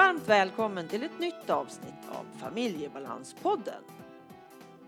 Varmt 0.00 0.28
välkommen 0.28 0.88
till 0.88 1.02
ett 1.02 1.18
nytt 1.18 1.50
avsnitt 1.50 2.08
av 2.08 2.38
Familjebalanspodden. 2.38 3.82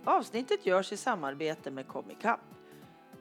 Avsnittet 0.04 0.66
görs 0.66 0.92
i 0.92 0.96
samarbete 0.96 1.70
med 1.70 1.88
Comicap. 1.88 2.40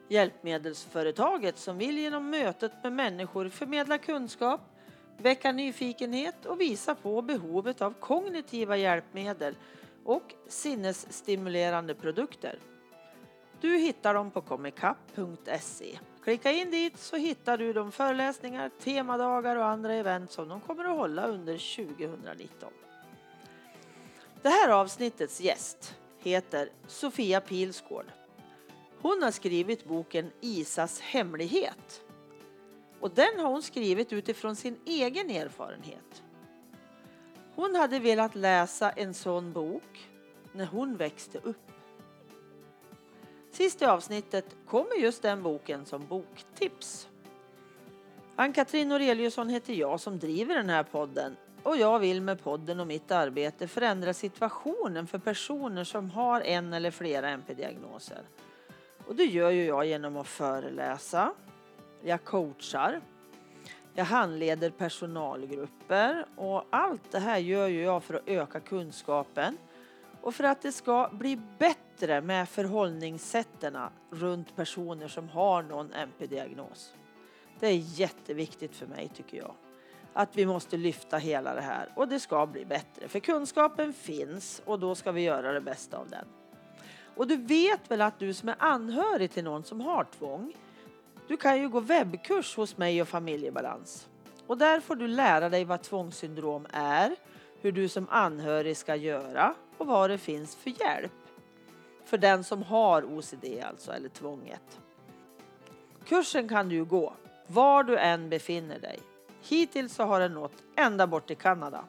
Hjälpmedelsföretaget 0.08 1.58
som 1.58 1.78
vill 1.78 1.98
genom 1.98 2.30
mötet 2.30 2.72
med 2.82 2.92
människor 2.92 3.48
förmedla 3.48 3.98
kunskap, 3.98 4.60
väcka 5.16 5.52
nyfikenhet 5.52 6.46
och 6.46 6.60
visa 6.60 6.94
på 6.94 7.22
behovet 7.22 7.82
av 7.82 7.94
kognitiva 8.00 8.76
hjälpmedel 8.76 9.56
och 10.04 10.34
sinnesstimulerande 10.48 11.94
produkter. 11.94 12.58
Du 13.60 13.76
hittar 13.76 14.14
dem 14.14 14.30
på 14.30 14.40
comicap.se. 14.40 15.98
Klicka 16.22 16.52
in 16.52 16.70
dit 16.70 16.98
så 16.98 17.16
hittar 17.16 17.58
du 17.58 17.72
de 17.72 17.92
föreläsningar, 17.92 18.70
temadagar 18.78 19.56
och 19.56 19.66
andra 19.66 19.94
event 19.94 20.30
som 20.30 20.48
de 20.48 20.60
kommer 20.60 20.84
att 20.84 20.96
hålla 20.96 21.26
under 21.26 21.76
2019. 21.76 22.72
Det 24.42 24.48
här 24.48 24.68
avsnittets 24.68 25.40
gäst 25.40 25.94
heter 26.18 26.68
Sofia 26.86 27.40
Pilsgård. 27.40 28.06
Hon 29.00 29.22
har 29.22 29.30
skrivit 29.30 29.84
boken 29.84 30.30
Isas 30.40 31.00
hemlighet. 31.00 32.02
Och 33.00 33.10
den 33.10 33.38
har 33.38 33.48
hon 33.48 33.62
skrivit 33.62 34.12
utifrån 34.12 34.56
sin 34.56 34.76
egen 34.86 35.30
erfarenhet. 35.30 36.22
Hon 37.54 37.74
hade 37.74 37.98
velat 37.98 38.34
läsa 38.34 38.90
en 38.90 39.14
sån 39.14 39.52
bok 39.52 40.08
när 40.52 40.66
hon 40.66 40.96
växte 40.96 41.38
upp. 41.38 41.71
Sist 43.52 43.82
i 43.82 43.84
avsnittet 43.84 44.56
kommer 44.66 44.94
just 44.94 45.22
den 45.22 45.42
boken 45.42 45.86
som 45.86 46.06
boktips. 46.06 47.08
Ann-Katrin 48.36 48.88
Noreliusson 48.88 49.48
heter 49.48 49.74
jag 49.74 50.00
som 50.00 50.18
driver 50.18 50.54
den 50.54 50.70
här 50.70 50.82
podden. 50.82 51.36
Och 51.62 51.76
jag 51.76 51.98
vill 51.98 52.20
med 52.20 52.42
podden 52.42 52.80
och 52.80 52.86
mitt 52.86 53.10
arbete 53.10 53.68
förändra 53.68 54.14
situationen 54.14 55.06
för 55.06 55.18
personer 55.18 55.84
som 55.84 56.10
har 56.10 56.40
en 56.40 56.72
eller 56.72 56.90
flera 56.90 57.36
NP-diagnoser. 57.36 58.22
Och 59.06 59.14
det 59.14 59.24
gör 59.24 59.50
ju 59.50 59.64
jag 59.64 59.86
genom 59.86 60.16
att 60.16 60.28
föreläsa, 60.28 61.32
jag 62.02 62.24
coachar, 62.24 63.00
jag 63.94 64.04
handleder 64.04 64.70
personalgrupper. 64.70 66.26
Och 66.36 66.64
allt 66.70 67.10
det 67.10 67.18
här 67.18 67.38
gör 67.38 67.68
ju 67.68 67.82
jag 67.82 68.02
för 68.02 68.14
att 68.14 68.28
öka 68.28 68.60
kunskapen 68.60 69.56
och 70.22 70.34
för 70.34 70.44
att 70.44 70.62
det 70.62 70.72
ska 70.72 71.10
bli 71.12 71.40
bättre 71.58 72.20
med 72.20 72.48
förhållningssätten 72.48 73.78
runt 74.10 74.56
personer 74.56 75.08
som 75.08 75.28
har 75.28 75.62
någon 75.62 75.92
MP-diagnos. 75.92 76.94
Det 77.60 77.66
är 77.66 77.76
jätteviktigt 77.76 78.76
för 78.76 78.86
mig 78.86 79.10
tycker 79.14 79.36
jag. 79.36 79.54
Att 80.12 80.36
vi 80.36 80.46
måste 80.46 80.76
lyfta 80.76 81.18
hela 81.18 81.54
det 81.54 81.60
här 81.60 81.88
och 81.96 82.08
det 82.08 82.20
ska 82.20 82.46
bli 82.46 82.64
bättre. 82.64 83.08
För 83.08 83.20
kunskapen 83.20 83.92
finns 83.92 84.62
och 84.64 84.78
då 84.78 84.94
ska 84.94 85.12
vi 85.12 85.20
göra 85.20 85.52
det 85.52 85.60
bästa 85.60 85.96
av 85.96 86.08
den. 86.08 86.24
Och 87.14 87.26
du 87.26 87.36
vet 87.36 87.90
väl 87.90 88.00
att 88.00 88.18
du 88.18 88.34
som 88.34 88.48
är 88.48 88.56
anhörig 88.58 89.30
till 89.30 89.44
någon 89.44 89.64
som 89.64 89.80
har 89.80 90.04
tvång, 90.04 90.52
du 91.28 91.36
kan 91.36 91.60
ju 91.60 91.68
gå 91.68 91.80
webbkurs 91.80 92.56
hos 92.56 92.76
mig 92.76 93.02
och 93.02 93.08
familjebalans. 93.08 94.08
Och 94.46 94.58
där 94.58 94.80
får 94.80 94.96
du 94.96 95.08
lära 95.08 95.48
dig 95.48 95.64
vad 95.64 95.82
tvångssyndrom 95.82 96.66
är, 96.72 97.16
hur 97.62 97.72
du 97.72 97.88
som 97.88 98.06
anhörig 98.10 98.76
ska 98.76 98.96
göra 98.96 99.54
och 99.78 99.86
vad 99.86 100.10
det 100.10 100.18
finns 100.18 100.56
för 100.56 100.70
hjälp. 100.70 101.12
För 102.04 102.18
den 102.18 102.44
som 102.44 102.62
har 102.62 103.02
OCD 103.02 103.44
alltså, 103.62 103.92
eller 103.92 104.08
tvånget. 104.08 104.80
Kursen 106.04 106.48
kan 106.48 106.68
du 106.68 106.84
gå 106.84 107.14
var 107.46 107.84
du 107.84 107.98
än 107.98 108.30
befinner 108.30 108.78
dig. 108.78 108.98
Hittills 109.42 109.94
så 109.94 110.02
har 110.02 110.20
den 110.20 110.34
nått 110.34 110.52
ända 110.76 111.06
bort 111.06 111.26
till 111.26 111.36
Kanada. 111.36 111.84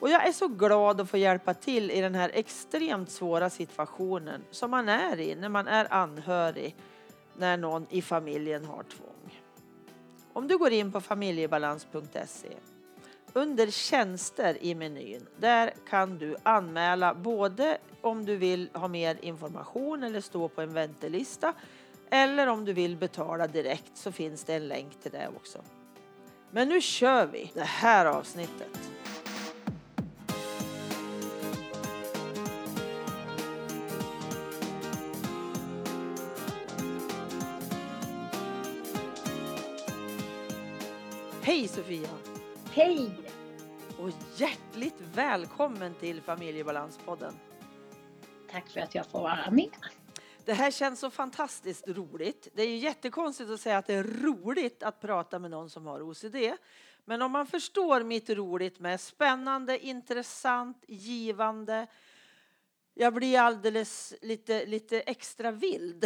Och 0.00 0.10
jag 0.10 0.28
är 0.28 0.32
så 0.32 0.48
glad 0.48 1.00
att 1.00 1.10
få 1.10 1.16
hjälpa 1.16 1.54
till 1.54 1.90
i 1.90 2.00
den 2.00 2.14
här 2.14 2.30
extremt 2.34 3.10
svåra 3.10 3.50
situationen 3.50 4.44
som 4.50 4.70
man 4.70 4.88
är 4.88 5.20
i 5.20 5.34
när 5.34 5.48
man 5.48 5.66
är 5.66 5.92
anhörig 5.92 6.76
när 7.36 7.56
någon 7.56 7.86
i 7.90 8.02
familjen 8.02 8.64
har 8.64 8.82
tvång. 8.82 9.40
Om 10.32 10.48
du 10.48 10.58
går 10.58 10.72
in 10.72 10.92
på 10.92 11.00
familjebalans.se 11.00 12.56
under 13.32 13.70
tjänster 13.70 14.56
i 14.60 14.74
menyn, 14.74 15.26
där 15.36 15.74
kan 15.88 16.18
du 16.18 16.36
anmäla 16.42 17.14
både 17.14 17.78
om 18.00 18.24
du 18.24 18.36
vill 18.36 18.68
ha 18.74 18.88
mer 18.88 19.18
information 19.22 20.02
eller 20.02 20.20
stå 20.20 20.48
på 20.48 20.60
en 20.60 20.72
väntelista 20.72 21.54
eller 22.10 22.46
om 22.46 22.64
du 22.64 22.72
vill 22.72 22.96
betala 22.96 23.46
direkt 23.46 23.96
så 23.96 24.12
finns 24.12 24.44
det 24.44 24.54
en 24.54 24.68
länk 24.68 25.02
till 25.02 25.12
det 25.12 25.28
också. 25.36 25.58
Men 26.50 26.68
nu 26.68 26.80
kör 26.80 27.26
vi 27.26 27.50
det 27.54 27.60
här 27.60 28.06
avsnittet. 28.06 28.90
Hej 41.42 41.68
Sofia! 41.68 42.29
Hej! 42.72 43.10
Och 43.98 44.10
hjärtligt 44.36 45.00
välkommen 45.14 45.94
till 45.94 46.22
Familjebalanspodden. 46.22 47.34
Tack 48.50 48.68
för 48.68 48.80
att 48.80 48.94
jag 48.94 49.06
får 49.06 49.20
vara 49.20 49.50
med. 49.50 49.70
Det 50.44 50.52
här 50.52 50.70
känns 50.70 51.00
så 51.00 51.10
fantastiskt 51.10 51.88
roligt. 51.88 52.48
Det 52.54 52.62
är 52.62 52.68
ju 52.68 52.76
jättekonstigt 52.76 53.50
att 53.50 53.60
säga 53.60 53.78
att 53.78 53.86
det 53.86 53.94
är 53.94 54.04
roligt 54.04 54.82
att 54.82 55.00
prata 55.00 55.38
med 55.38 55.50
någon 55.50 55.70
som 55.70 55.86
har 55.86 56.02
OCD. 56.02 56.36
Men 57.04 57.22
om 57.22 57.32
man 57.32 57.46
förstår 57.46 58.02
mitt 58.02 58.30
roligt 58.30 58.80
med 58.80 59.00
spännande, 59.00 59.86
intressant, 59.86 60.84
givande. 60.88 61.86
Jag 63.00 63.14
blir 63.14 63.38
alldeles 63.38 64.14
lite, 64.22 64.66
lite 64.66 65.00
extra 65.00 65.50
vild. 65.50 66.04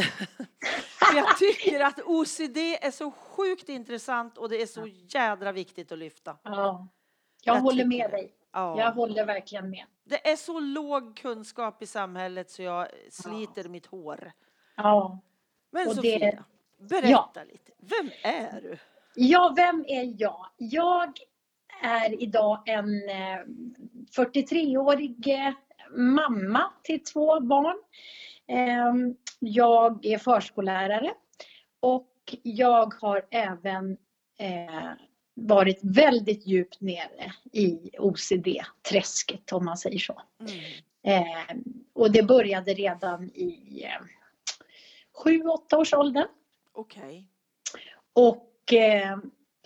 jag 1.14 1.38
tycker 1.38 1.80
att 1.80 2.00
OCD 2.04 2.56
är 2.80 2.90
så 2.90 3.10
sjukt 3.10 3.68
intressant 3.68 4.38
och 4.38 4.48
det 4.48 4.62
är 4.62 4.66
så 4.66 4.86
jädra 4.86 5.52
viktigt 5.52 5.92
att 5.92 5.98
lyfta. 5.98 6.36
Ja, 6.42 6.88
jag, 7.42 7.56
jag 7.56 7.60
håller 7.60 7.84
med 7.84 8.10
dig. 8.10 8.32
Ja. 8.52 8.78
Jag 8.78 8.92
håller 8.92 9.26
verkligen 9.26 9.70
med. 9.70 9.84
Det 10.04 10.30
är 10.30 10.36
så 10.36 10.60
låg 10.60 11.16
kunskap 11.16 11.82
i 11.82 11.86
samhället 11.86 12.50
så 12.50 12.62
jag 12.62 12.88
sliter 13.10 13.64
ja. 13.64 13.70
mitt 13.70 13.86
hår. 13.86 14.32
Ja. 14.76 15.18
Men 15.70 15.88
och 15.88 15.94
Sofia, 15.94 16.18
det... 16.18 16.44
berätta 16.88 17.30
ja. 17.34 17.44
lite. 17.52 17.72
Vem 17.78 18.10
är 18.22 18.60
du? 18.60 18.78
Ja, 19.14 19.52
vem 19.56 19.84
är 19.88 20.14
jag? 20.18 20.46
Jag 20.56 21.12
är 21.82 22.22
idag 22.22 22.68
en 22.68 23.02
43-årig 24.16 25.28
eh, 25.28 25.46
eh, 25.48 25.54
mamma 25.94 26.72
till 26.82 27.04
två 27.04 27.40
barn. 27.40 27.76
Ehm, 28.48 29.16
jag 29.38 30.06
är 30.06 30.18
förskollärare 30.18 31.14
och 31.80 32.10
jag 32.42 32.94
har 32.94 33.26
även 33.30 33.96
eh, 34.38 34.92
varit 35.34 35.78
väldigt 35.82 36.46
djupt 36.46 36.80
nere 36.80 37.32
i 37.52 37.90
OCD-träsket 37.98 39.52
om 39.52 39.64
man 39.64 39.76
säger 39.76 39.98
så. 39.98 40.22
Mm. 40.40 40.60
Eh, 41.06 41.56
och 41.92 42.12
det 42.12 42.22
började 42.22 42.74
redan 42.74 43.24
i 43.24 43.82
eh, 43.84 44.06
7-8 45.24 45.76
års 45.76 45.94
ålder. 45.94 46.26
Okej. 46.72 47.02
Okay. 47.02 47.24
Och 48.12 48.72
eh, 48.72 49.18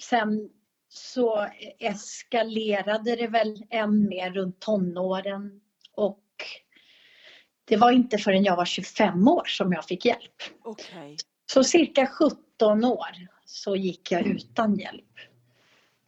sen 0.03 0.51
så 0.89 1.47
eskalerade 1.79 3.17
det 3.17 3.27
väl 3.27 3.65
än 3.71 4.09
mer 4.09 4.31
runt 4.31 4.61
tonåren 4.61 5.61
och 5.99 6.25
det 7.65 7.77
var 7.77 7.93
inte 7.93 8.19
förrän 8.19 8.45
jag 8.45 8.57
var 8.57 8.65
25 8.65 9.29
år 9.29 9.45
som 9.47 9.73
jag 9.73 9.85
fick 9.85 10.05
hjälp. 10.05 10.43
Okay. 10.65 11.17
Så 11.53 11.65
cirka 11.65 12.07
17 12.07 12.85
år 12.85 13.29
så 13.45 13.77
gick 13.77 14.13
jag 14.13 14.27
utan 14.27 14.77
hjälp. 14.77 15.05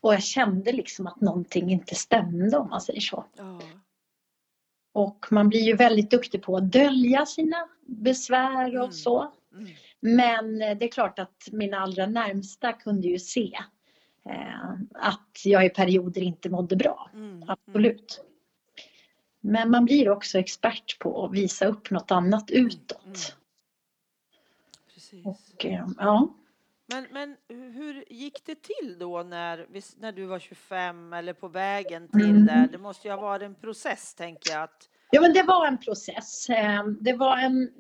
Och 0.00 0.14
jag 0.14 0.22
kände 0.22 0.72
liksom 0.72 1.06
att 1.06 1.20
någonting 1.20 1.70
inte 1.70 1.94
stämde 1.94 2.58
om 2.58 2.69
man 2.69 2.81
säger 2.81 3.00
så. 3.00 3.16
Oh. 3.38 3.60
Och 4.92 5.26
man 5.31 5.48
blir 5.48 5.60
ju 5.60 5.76
väldigt 5.76 6.10
duktig 6.10 6.42
på 6.42 6.56
att 6.56 6.72
dölja 6.72 7.26
sina 7.26 7.69
besvär 7.87 8.76
och 8.76 8.84
mm. 8.84 8.92
så. 8.92 9.32
Mm. 9.52 9.70
Men 10.00 10.58
det 10.58 10.84
är 10.84 10.90
klart 10.90 11.19
att 11.19 11.48
mina 11.52 11.78
allra 11.78 12.06
närmsta 12.06 12.72
kunde 12.72 13.08
ju 13.08 13.19
se 13.19 13.58
eh, 14.26 14.70
att 14.94 15.40
jag 15.44 15.66
i 15.66 15.69
perioder 15.69 16.22
inte 16.22 16.50
mådde 16.50 16.76
bra. 16.76 17.10
Mm. 17.14 17.44
Absolut. 17.48 18.25
Men 19.40 19.70
man 19.70 19.84
blir 19.84 20.10
också 20.10 20.38
expert 20.38 20.98
på 20.98 21.25
att 21.25 21.32
visa 21.32 21.66
upp 21.66 21.90
något 21.90 22.10
annat 22.10 22.50
utåt. 22.50 23.04
Mm. 23.04 23.16
Precis. 24.94 25.26
Och, 25.26 25.64
eh, 25.64 25.87
ja. 25.98 26.34
Men, 26.87 27.06
men 27.10 27.37
hur 27.48 28.04
gick 28.12 28.46
det 28.46 28.62
till 28.62 28.98
då 28.98 29.22
när, 29.22 29.66
när 30.00 30.12
du 30.12 30.26
var 30.26 30.38
25 30.38 31.12
eller 31.12 31.32
på 31.32 31.48
vägen 31.48 32.08
till 32.08 32.31
mm. 32.31 32.46
där? 32.46 32.69
Det 32.72 32.78
måste 32.78 33.08
ju 33.08 33.14
ha 33.14 33.20
varit 33.20 33.42
en 33.42 33.54
process 33.54 34.14
tänker 34.14 34.52
jag. 34.52 34.62
Att... 34.62 34.88
Ja 35.10 35.20
men 35.20 35.32
det 35.32 35.42
var 35.42 35.66
en 35.66 35.78
process. 35.78 36.50
Eh, 36.50 36.87
det 37.00 37.12
var 37.12 37.37
en, 37.37 37.70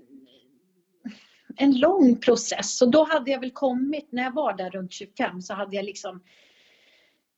en 1.56 1.78
lång 1.78 2.16
process 2.16 2.82
och 2.82 2.90
då 2.90 3.04
hade 3.04 3.30
jag 3.30 3.40
väl 3.40 3.50
kommit, 3.50 4.12
när 4.12 4.22
jag 4.22 4.34
var 4.34 4.56
där 4.56 4.70
runt 4.70 4.92
25 4.92 5.42
så 5.42 5.54
hade 5.54 5.76
jag 5.76 5.84
liksom 5.84 6.22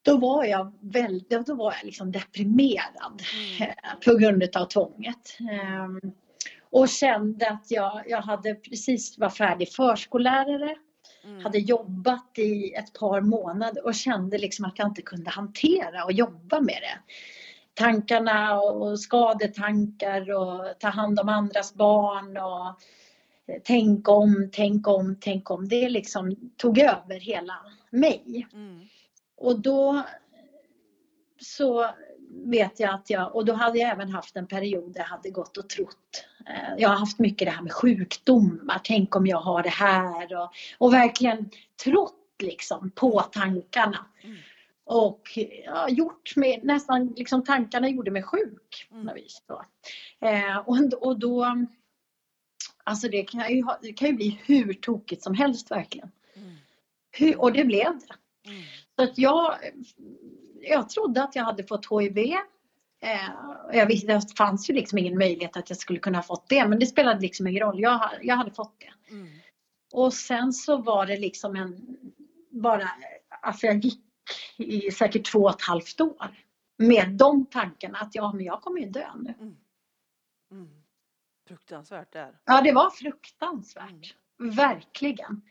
då 0.03 0.17
var 0.17 0.45
jag 0.45 0.73
väldigt, 0.81 1.47
då 1.47 1.55
var 1.55 1.73
jag 1.73 1.85
liksom 1.85 2.13
deprimerad 2.13 3.23
mm. 3.61 3.75
på 4.05 4.15
grund 4.15 4.57
av 4.57 4.65
tvånget. 4.65 5.39
Ehm, 5.51 6.01
och 6.71 6.89
kände 6.89 7.51
att 7.51 7.71
jag, 7.71 8.03
jag 8.07 8.23
hade 8.23 8.55
precis 8.55 9.19
var 9.19 9.31
färdig 9.31 9.69
förskollärare. 9.69 10.77
Mm. 11.25 11.45
Hade 11.45 11.59
jobbat 11.59 12.39
i 12.39 12.73
ett 12.73 12.93
par 12.93 13.21
månader 13.21 13.85
och 13.85 13.95
kände 13.95 14.39
liksom 14.39 14.65
att 14.65 14.79
jag 14.79 14.89
inte 14.89 15.03
kunde 15.03 15.31
hantera 15.31 16.05
och 16.05 16.13
jobba 16.13 16.61
med 16.61 16.79
det. 16.83 17.15
Tankarna 17.75 18.61
och 18.61 19.01
skadetankar 19.01 20.33
och 20.33 20.79
ta 20.79 20.89
hand 20.89 21.21
om 21.21 21.29
andras 21.29 21.75
barn 21.75 22.37
och 22.37 22.81
tänk 23.65 24.09
om, 24.09 24.51
tänk 24.53 24.89
om, 24.89 25.17
tänk 25.21 25.51
om. 25.51 25.69
Det 25.69 25.89
liksom 25.89 26.37
tog 26.57 26.79
över 26.79 27.21
hela 27.21 27.55
mig. 27.91 28.49
Mm. 28.53 28.81
Och 29.43 29.61
då 29.61 30.03
så 31.41 31.91
vet 32.45 32.81
jag 32.81 32.95
att 32.95 33.11
jag, 33.11 33.37
och 33.37 33.45
då 33.45 33.53
hade 33.53 33.79
jag 33.79 33.91
även 33.91 34.11
haft 34.11 34.37
en 34.37 34.47
period 34.47 34.93
där 34.93 35.01
jag 35.01 35.07
hade 35.07 35.31
gått 35.31 35.57
och 35.57 35.69
trott. 35.69 36.25
Eh, 36.49 36.75
jag 36.79 36.89
har 36.89 36.97
haft 36.97 37.19
mycket 37.19 37.47
det 37.47 37.53
här 37.53 37.63
med 37.63 37.73
sjukdomar, 37.73 38.81
tänk 38.85 39.17
om 39.17 39.27
jag 39.27 39.39
har 39.39 39.63
det 39.63 39.69
här 39.69 40.37
och, 40.37 40.51
och 40.79 40.93
verkligen 40.93 41.51
trott 41.85 42.19
liksom 42.43 42.91
på 42.91 43.21
tankarna. 43.21 44.07
Mm. 44.23 44.37
Och 44.85 45.23
ja, 45.65 45.89
gjort 45.89 46.37
mig, 46.37 46.61
nästan 46.63 47.07
liksom 47.17 47.45
tankarna 47.45 47.89
gjorde 47.89 48.11
mig 48.11 48.23
sjuk. 48.23 48.89
Mm. 48.91 49.15
Vis 49.15 49.43
då. 49.47 49.65
Eh, 50.29 50.57
och, 50.57 50.79
och 51.01 51.19
då, 51.19 51.67
alltså 52.85 53.09
det 53.09 53.23
kan 53.23 53.55
ju, 53.55 53.65
det 53.83 53.93
kan 53.93 54.09
ju 54.09 54.15
bli 54.15 54.41
hur 54.47 54.75
tokigt 54.75 55.23
som 55.23 55.35
helst 55.35 55.71
verkligen. 55.71 56.11
Mm. 56.35 56.57
Hur, 57.11 57.41
och 57.41 57.53
det 57.53 57.65
blev 57.65 57.99
det. 57.99 58.15
Mm. 58.51 58.63
Så 58.97 59.03
att 59.03 59.19
jag, 59.19 59.55
jag 60.61 60.89
trodde 60.89 61.23
att 61.23 61.37
jag 61.37 61.45
hade 61.45 61.65
fått 61.65 61.87
HIV. 61.91 62.19
Eh, 63.03 63.31
jag 63.73 63.87
visste, 63.87 64.07
det 64.07 64.37
fanns 64.37 64.71
ju 64.71 64.75
liksom 64.75 64.99
ingen 64.99 65.19
möjlighet 65.19 65.57
att 65.57 65.71
jag 65.71 65.79
skulle 65.79 65.99
kunna 65.99 66.19
ha 66.19 66.23
fått 66.23 66.49
det 66.49 66.69
men 66.69 66.79
det 66.79 66.87
spelade 66.87 67.21
liksom 67.21 67.47
ingen 67.47 67.63
roll. 67.63 67.81
Jag, 67.81 68.11
jag 68.23 68.37
hade 68.37 68.51
fått 68.51 68.81
det. 68.81 69.15
Mm. 69.15 69.29
Och 69.93 70.15
sen 70.15 70.53
så 70.53 70.77
var 70.77 71.07
det 71.07 71.17
liksom 71.17 71.57
en, 71.57 71.97
bara, 72.51 72.91
alltså 73.43 73.67
jag 73.67 73.79
gick 73.79 74.01
i 74.57 74.91
säkert 74.91 75.33
två 75.33 75.39
och 75.39 75.51
ett 75.51 75.63
halvt 75.63 76.01
år 76.01 76.37
med 76.79 77.11
de 77.11 77.47
tankarna 77.47 77.99
att 77.99 78.15
ja, 78.15 78.33
men 78.33 78.45
jag 78.45 78.63
kommer 78.63 78.81
ju 78.81 78.87
dö 78.87 79.07
nu. 79.17 79.35
Mm. 79.41 79.57
Mm. 80.51 80.83
Fruktansvärt 81.49 82.13
där. 82.13 82.39
Ja, 82.45 82.61
det 82.61 82.73
var 82.73 82.91
fruktansvärt. 82.91 84.15
Mm. 84.41 84.55
Verkligen. 84.55 85.43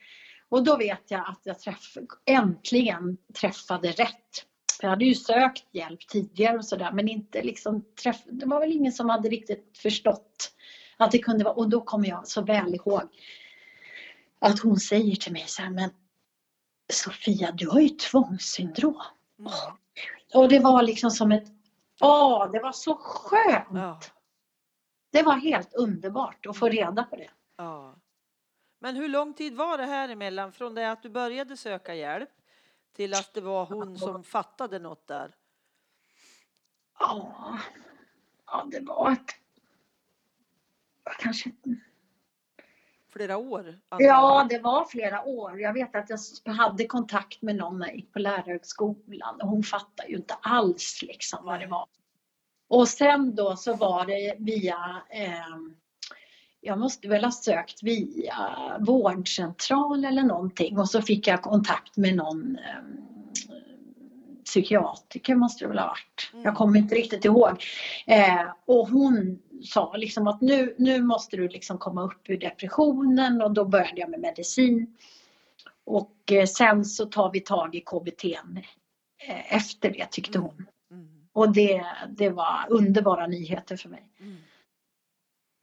Och 0.51 0.63
då 0.63 0.77
vet 0.77 1.11
jag 1.11 1.29
att 1.29 1.39
jag 1.43 1.59
träff, 1.59 1.97
äntligen 2.25 3.17
träffade 3.39 3.91
rätt. 3.91 4.45
Jag 4.81 4.89
hade 4.89 5.05
ju 5.05 5.15
sökt 5.15 5.65
hjälp 5.71 6.07
tidigare 6.07 6.57
och 6.57 6.65
sådär 6.65 6.91
men 6.91 7.09
inte 7.09 7.41
liksom 7.41 7.85
träff, 8.03 8.21
det 8.25 8.45
var 8.45 8.59
väl 8.59 8.71
ingen 8.71 8.91
som 8.91 9.09
hade 9.09 9.29
riktigt 9.29 9.77
förstått 9.77 10.53
att 10.97 11.11
det 11.11 11.19
kunde 11.19 11.43
vara 11.43 11.53
och 11.53 11.69
då 11.69 11.81
kommer 11.81 12.09
jag 12.09 12.27
så 12.27 12.41
väl 12.41 12.75
ihåg 12.75 13.01
att 14.39 14.59
hon 14.59 14.77
säger 14.77 15.15
till 15.15 15.33
mig 15.33 15.43
så 15.47 15.61
här, 15.61 15.69
men 15.69 15.89
Sofia 16.93 17.51
du 17.51 17.69
har 17.69 17.79
ju 17.79 17.89
tvångssyndrom. 17.89 19.01
Mm. 19.39 19.51
Och 20.33 20.49
det 20.49 20.59
var 20.59 20.81
liksom 20.81 21.11
som 21.11 21.31
ett, 21.31 21.47
åh 22.01 22.51
det 22.51 22.59
var 22.59 22.71
så 22.71 22.95
skönt. 22.95 23.67
Ja. 23.73 23.99
Det 25.11 25.23
var 25.23 25.37
helt 25.37 25.73
underbart 25.73 26.45
att 26.45 26.57
få 26.57 26.69
reda 26.69 27.03
på 27.03 27.15
det. 27.15 27.29
Ja. 27.57 27.95
Men 28.83 28.95
hur 28.95 29.07
lång 29.07 29.33
tid 29.33 29.55
var 29.55 29.77
det 29.77 29.85
här 29.85 30.09
emellan 30.09 30.51
från 30.51 30.75
det 30.75 30.91
att 30.91 31.03
du 31.03 31.09
började 31.09 31.57
söka 31.57 31.95
hjälp 31.95 32.29
till 32.93 33.13
att 33.13 33.33
det 33.33 33.41
var 33.41 33.65
hon 33.65 33.97
som 33.97 34.23
fattade 34.23 34.79
något 34.79 35.07
där? 35.07 35.35
Ja, 36.99 37.59
ja 38.45 38.67
det 38.71 38.79
var 38.79 39.11
ett, 39.11 39.35
kanske 41.19 41.51
Flera 43.09 43.37
år? 43.37 43.79
Ja, 43.89 44.47
det 44.49 44.59
var 44.59 44.85
flera 44.85 45.23
år. 45.23 45.59
Jag 45.59 45.73
vet 45.73 45.95
att 45.95 46.09
jag 46.43 46.53
hade 46.53 46.87
kontakt 46.87 47.41
med 47.41 47.55
någon 47.55 47.79
när 47.79 47.87
jag 47.87 47.95
gick 47.95 48.13
på 48.13 48.19
lärarhögskolan 48.19 49.41
och 49.41 49.47
hon 49.47 49.63
fattade 49.63 50.09
ju 50.09 50.15
inte 50.15 50.33
alls 50.33 50.99
liksom 51.01 51.45
vad 51.45 51.59
det 51.59 51.67
var. 51.67 51.87
Och 52.67 52.87
sen 52.87 53.35
då 53.35 53.55
så 53.55 53.75
var 53.75 54.05
det 54.05 54.35
via 54.39 55.01
eh, 55.09 55.57
jag 56.61 56.79
måste 56.79 57.07
väl 57.07 57.23
ha 57.23 57.31
sökt 57.31 57.83
via 57.83 58.35
vårdcentral 58.79 60.05
eller 60.05 60.23
någonting 60.23 60.79
och 60.79 60.89
så 60.89 61.01
fick 61.01 61.27
jag 61.27 61.41
kontakt 61.41 61.97
med 61.97 62.15
någon 62.15 62.55
eh, 62.55 63.01
psykiatriker 64.45 65.35
måste 65.35 65.63
det 65.63 65.67
väl 65.67 65.79
ha 65.79 65.87
varit. 65.87 66.29
Mm. 66.33 66.45
Jag 66.45 66.55
kommer 66.55 66.79
inte 66.79 66.95
riktigt 66.95 67.25
ihåg. 67.25 67.63
Eh, 68.07 68.45
och 68.65 68.89
hon 68.89 69.39
sa 69.63 69.95
liksom 69.97 70.27
att 70.27 70.41
nu, 70.41 70.75
nu 70.77 71.01
måste 71.01 71.37
du 71.37 71.47
liksom 71.47 71.77
komma 71.77 72.03
upp 72.03 72.29
ur 72.29 72.37
depressionen 72.37 73.41
och 73.41 73.51
då 73.51 73.65
började 73.65 74.01
jag 74.01 74.09
med 74.09 74.19
medicin. 74.19 74.95
Och 75.85 76.31
eh, 76.31 76.45
sen 76.45 76.85
så 76.85 77.05
tar 77.05 77.31
vi 77.31 77.39
tag 77.39 77.75
i 77.75 77.81
KBT 77.81 78.23
eh, 78.25 79.55
efter 79.55 79.89
det 79.89 80.11
tyckte 80.11 80.39
hon. 80.39 80.65
Mm. 80.91 81.03
Mm. 81.03 81.27
Och 81.33 81.53
det, 81.53 81.85
det 82.09 82.29
var 82.29 82.65
underbara 82.69 83.27
nyheter 83.27 83.77
för 83.77 83.89
mig. 83.89 84.03
Mm. 84.19 84.37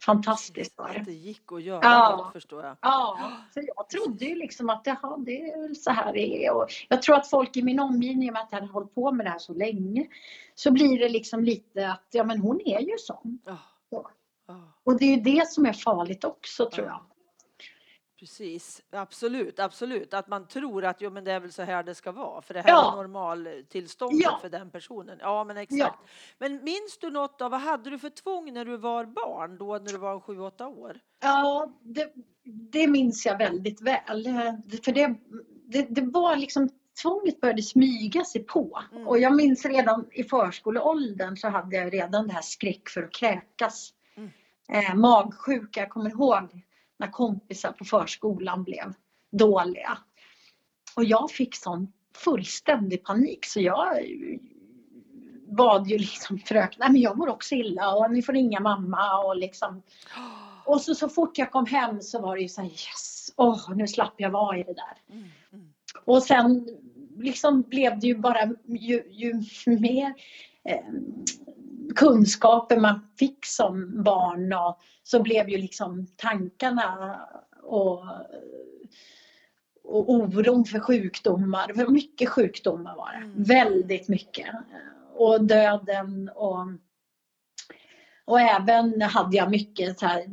Fantastiskt 0.05 0.77
det. 0.77 0.83
Att 0.83 1.05
det 1.05 1.13
gick 1.13 1.53
att 1.53 1.63
göra 1.63 1.81
ja. 1.83 2.17
något 2.17 2.33
förstår 2.33 2.65
jag. 2.65 2.77
Ja, 2.81 3.19
så 3.55 3.61
jag 3.77 3.89
trodde 3.89 4.25
ju 4.25 4.35
liksom 4.35 4.71
att 4.71 4.83
jaha, 4.85 5.17
det 5.19 5.51
är 5.51 5.63
väl 5.63 5.77
så 5.77 5.91
här 5.91 6.13
det 6.13 6.45
är. 6.47 6.55
Och 6.55 6.67
jag 6.89 7.03
tror 7.03 7.17
att 7.17 7.31
folk 7.31 7.57
i 7.57 7.63
min 7.63 7.81
omgivning, 7.81 8.33
med 8.33 8.43
att 8.43 8.53
jag 8.53 8.61
har 8.61 8.69
hållit 8.69 8.95
på 8.95 9.13
med 9.13 9.27
det 9.27 9.31
här 9.31 9.39
så 9.39 9.55
länge, 9.55 10.07
så 10.55 10.71
blir 10.71 10.99
det 10.99 11.09
liksom 11.09 11.45
lite 11.45 11.91
att 11.91 12.07
ja 12.11 12.25
men 12.25 12.41
hon 12.41 12.61
är 12.65 12.81
ju 12.81 12.99
sån. 12.99 13.39
Ja. 13.45 13.57
Så. 13.91 14.11
Och 14.85 14.99
det 14.99 15.05
är 15.05 15.17
ju 15.17 15.23
det 15.23 15.49
som 15.49 15.67
är 15.67 15.73
farligt 15.73 16.25
också 16.25 16.71
tror 16.71 16.87
jag. 16.87 17.01
Precis, 18.19 18.83
absolut, 18.91 19.59
absolut. 19.59 20.15
Att 20.15 20.29
man 20.29 20.47
tror 20.47 20.85
att 20.85 21.01
jo, 21.01 21.11
men 21.11 21.25
det 21.25 21.33
är 21.33 21.41
väl 21.41 21.53
så 21.53 21.63
här 21.63 21.83
det 21.83 21.95
ska 21.95 22.13
vara, 22.13 22.43
för 22.43 22.55
det 22.55 22.61
här 22.61 22.69
ja. 22.69 22.93
är 22.93 22.97
normaltillståndet 22.97 24.21
ja. 24.25 24.39
för 24.43 24.49
den 24.49 24.71
personen. 24.71 25.19
Ja, 25.21 25.45
men 25.45 25.57
exakt. 25.57 25.79
Ja. 25.79 26.09
Men 26.39 26.65
minns 26.65 26.99
du 27.01 27.11
något 27.11 27.43
av 27.43 27.51
vad 27.51 27.61
hade 27.61 27.91
du 27.91 27.99
för 27.99 28.11
tvång 28.11 28.53
när 28.53 28.65
du 28.65 28.77
var 28.77 29.05
barn, 29.05 29.59
då 29.59 29.79
när 29.79 29.93
du 29.93 29.99
var 29.99 30.21
sju, 30.21 30.41
åtta 30.41 30.67
år? 30.67 31.01
Ja, 31.23 31.73
det, 31.81 32.13
det 32.45 32.87
minns 32.87 33.27
jag 33.27 33.39
väldigt 33.39 33.83
väl. 33.83 34.25
För 34.85 34.93
det, 34.93 35.15
det, 35.67 35.83
det 35.83 36.03
var 36.03 36.37
liksom 36.37 36.69
tvånget 37.03 37.41
började 37.41 37.63
smyga 37.63 38.25
sig 38.25 38.43
på. 38.43 38.83
Mm. 38.93 39.09
Och 39.09 39.19
jag 39.19 39.37
minns 39.37 39.65
redan 39.65 40.07
i 40.13 40.25
förskoleåldern 40.25 41.37
så 41.37 41.49
hade 41.49 41.77
jag 41.77 41.95
redan 41.95 42.27
det 42.27 42.33
här 42.33 42.43
skräck 42.43 42.89
för 42.89 43.03
att 43.03 43.13
kräkas. 43.13 43.93
Mm. 44.17 44.31
Eh, 44.73 44.95
magsjuka, 44.95 45.81
jag 45.81 45.91
kommer 45.91 46.11
ihåg 46.11 46.63
när 46.99 47.11
kompisar 47.11 47.73
på 47.73 47.85
förskolan 47.85 48.65
blev 48.65 48.95
dåliga. 49.33 49.99
Och 50.97 51.05
jag 51.05 51.31
fick 51.31 51.55
sån 51.55 51.93
fullständig 52.15 53.05
panik 53.05 53.45
så 53.45 53.61
jag 53.61 53.99
bad 55.57 55.87
ju 55.87 55.99
liksom 55.99 56.39
fröken, 56.39 56.79
nej 56.79 56.93
men 56.93 57.01
jag 57.01 57.19
mår 57.19 57.29
också 57.29 57.55
illa 57.55 57.95
och 57.95 58.11
ni 58.11 58.23
får 58.23 58.33
ringa 58.33 58.61
mamma 58.61 59.25
och 59.25 59.37
liksom. 59.37 59.83
Och 60.65 60.81
så, 60.81 60.95
så 60.95 61.09
fort 61.09 61.39
jag 61.39 61.53
kom 61.53 61.67
hem 61.67 62.01
så 62.01 62.21
var 62.21 62.37
det 62.37 62.43
ju 62.43 62.49
så 62.49 62.61
här, 62.61 62.69
yes, 62.69 63.33
åh 63.37 63.55
oh, 63.55 63.77
nu 63.77 63.87
slapp 63.87 64.15
jag 64.17 64.31
vara 64.31 64.59
i 64.59 64.63
det 64.63 64.75
där. 64.75 65.15
Mm, 65.15 65.29
mm. 65.53 65.73
Och 66.05 66.23
sen 66.23 66.69
liksom 67.19 67.63
blev 67.63 68.01
det 68.01 68.07
ju 68.07 68.19
bara 68.19 68.47
ju, 68.67 69.03
ju 69.11 69.43
mer 69.67 70.15
eh, 70.65 70.85
kunskaper 71.97 72.81
man 72.81 73.09
fick 73.19 73.47
som 73.47 74.03
barn 74.03 74.53
och 74.53 74.81
så 75.03 75.23
blev 75.23 75.49
ju 75.49 75.59
liksom 75.59 76.07
tankarna 76.17 77.21
och, 77.63 78.05
och 79.85 80.11
oron 80.11 80.65
för 80.65 80.81
sjukdomar, 80.81 81.73
för 81.75 81.87
mycket 81.87 82.29
sjukdomar 82.29 82.97
var 82.97 83.13
det, 83.13 83.25
mm. 83.25 83.43
väldigt 83.43 84.09
mycket. 84.09 84.49
Och 85.15 85.45
döden 85.45 86.31
och, 86.35 86.67
och 88.25 88.41
även 88.41 89.03
hade 89.03 89.37
jag 89.37 89.51
mycket 89.51 89.99
så 89.99 90.07
här, 90.07 90.25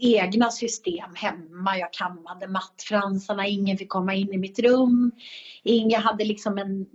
egna 0.00 0.50
system 0.50 1.14
hemma. 1.14 1.78
Jag 1.78 1.92
kammade 1.92 2.48
mattfransarna, 2.48 3.46
ingen 3.46 3.78
fick 3.78 3.88
komma 3.88 4.14
in 4.14 4.32
i 4.32 4.38
mitt 4.38 4.58
rum. 4.58 5.12
Ingen 5.62 6.02
hade 6.02 6.24
liksom 6.24 6.58
en 6.58 6.86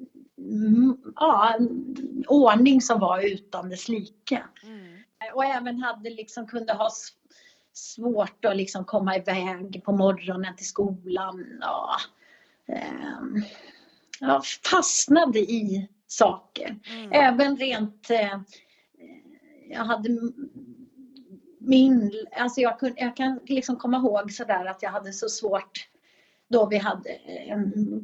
ja, 1.15 1.57
ordning 2.27 2.81
som 2.81 2.99
var 2.99 3.21
utan 3.21 3.69
dess 3.69 3.89
like. 3.89 4.43
Mm. 4.63 4.97
Och 5.33 5.45
även 5.45 5.79
hade 5.79 6.09
liksom, 6.09 6.47
kunde 6.47 6.73
ha 6.73 6.89
svårt 7.73 8.45
att 8.45 8.57
liksom 8.57 8.85
komma 8.85 9.17
iväg 9.17 9.81
på 9.85 9.91
morgonen 9.91 10.55
till 10.55 10.67
skolan. 10.67 11.57
Ja, 11.61 11.95
eh, 12.67 13.43
jag 14.19 14.45
fastnade 14.45 15.39
i 15.39 15.89
saker. 16.07 16.79
Mm. 16.93 17.11
Även 17.11 17.57
rent, 17.57 18.09
eh, 18.09 18.39
jag 19.69 19.85
hade 19.85 20.09
min, 21.59 22.11
alltså 22.37 22.61
jag, 22.61 22.79
kunde, 22.79 23.01
jag 23.01 23.15
kan 23.15 23.39
liksom 23.45 23.75
komma 23.75 23.97
ihåg 23.97 24.31
sådär 24.31 24.65
att 24.65 24.81
jag 24.81 24.89
hade 24.89 25.13
så 25.13 25.29
svårt 25.29 25.90
då 26.51 26.65
vi 26.65 26.77
hade 26.77 27.09
eh, 27.09 27.57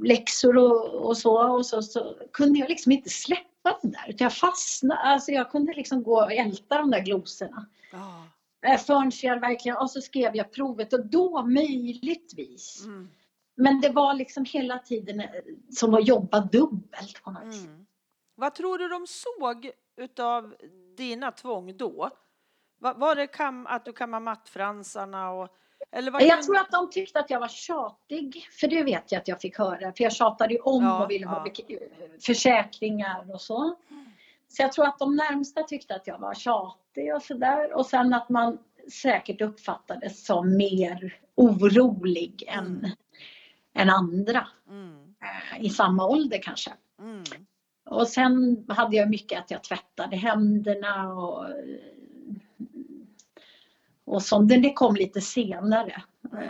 läxor 0.04 0.58
och, 0.58 0.86
och 1.08 1.18
så 1.18 1.52
och 1.56 1.66
så, 1.66 1.82
så 1.82 2.16
kunde 2.34 2.60
jag 2.60 2.70
liksom 2.70 2.92
inte 2.92 3.10
släppa 3.10 3.80
det 3.82 3.88
där. 3.88 4.06
Utan 4.10 4.26
jag 4.26 4.34
fastnade, 4.34 5.00
alltså 5.02 5.32
jag 5.32 5.52
kunde 5.52 5.74
liksom 5.74 6.04
gå 6.04 6.24
och 6.24 6.32
älta 6.32 6.78
de 6.78 6.92
där 6.92 7.00
glosorna. 7.02 7.66
Ja. 7.92 8.24
Eh, 8.70 8.78
Förrän 8.80 9.12
jag 9.22 9.40
verkligen, 9.40 9.78
och 9.78 9.92
så 9.92 10.02
skrev 10.02 10.36
jag 10.36 10.52
provet 10.52 10.94
och 10.94 11.06
då 11.06 11.42
möjligtvis. 11.46 12.84
Mm. 12.86 13.10
Men 13.56 13.82
det 13.82 13.90
var 13.90 14.14
liksom 14.14 14.46
hela 14.46 14.80
tiden 14.80 15.20
eh, 15.20 15.28
som 15.70 15.94
att 15.94 16.08
jobba 16.08 16.40
dubbelt 16.40 17.24
på 17.24 17.32
något. 17.32 17.44
Mm. 17.44 17.86
Vad 18.36 18.56
tror 18.56 18.78
du 18.78 18.88
de 18.88 19.06
såg 19.08 19.72
utav 19.98 20.56
dina 20.98 21.32
tvång 21.32 21.78
då? 21.78 22.10
Va- 22.80 22.94
Var 22.98 23.16
det 23.16 23.28
kam, 23.28 23.68
att 23.68 23.86
du 23.86 23.94
kammade 23.94 24.24
mattfransarna 24.26 25.32
och 25.32 25.50
Jag 26.20 26.44
tror 26.44 26.58
att 26.58 26.72
de 26.72 26.90
tyckte 26.90 27.20
att 27.20 27.30
jag 27.30 27.40
var 27.40 27.48
tjatig, 27.48 28.48
för 28.60 28.68
det 28.68 28.84
vet 28.84 29.12
jag 29.12 29.20
att 29.20 29.28
jag 29.28 29.42
fick 29.42 29.58
höra. 29.58 29.80
För 29.80 30.04
jag 30.04 30.14
tjatade 30.14 30.54
ju 30.54 30.60
om 30.60 30.84
Ja, 30.84 31.04
och 31.04 31.12
ville 31.12 31.26
ha 31.28 31.44
ja. 31.48 31.52
bek- 31.52 31.80
försäkringar 32.26 33.34
och 33.34 33.42
så. 33.42 33.76
Så 34.48 34.62
jag 34.62 34.72
tror 34.72 34.86
att 34.86 35.00
de 35.00 35.16
närmsta 35.16 35.64
tyckte 35.64 35.96
att 35.96 36.08
jag 36.08 36.20
var 36.20 36.34
tjatig 36.34 37.16
och 37.16 37.22
sådär. 37.24 37.74
Och 37.74 37.86
sen 37.86 38.14
att 38.14 38.30
man 38.30 38.58
säkert 39.02 39.42
uppfattades 39.42 40.26
som 40.26 40.58
mer 40.58 41.20
orolig 41.36 42.44
än, 42.48 42.66
Mm. 42.68 42.92
än 43.76 43.90
andra 43.90 44.48
Mm. 44.70 45.16
i 45.60 45.70
samma 45.70 46.08
ålder 46.08 46.40
kanske. 46.44 46.72
Mm. 47.00 47.24
Och 47.90 48.08
sen 48.08 48.66
hade 48.70 48.96
jag 48.96 49.10
mycket 49.10 49.40
att 49.40 49.52
jag 49.52 49.64
tvättade 49.64 50.16
händerna 50.16 51.14
och, 51.14 51.46
och. 54.08 54.22
Men 54.48 54.62
det 54.62 54.74
kom 54.74 54.96
lite 54.96 55.22
senare. 55.22 56.04
Eh. 56.34 56.50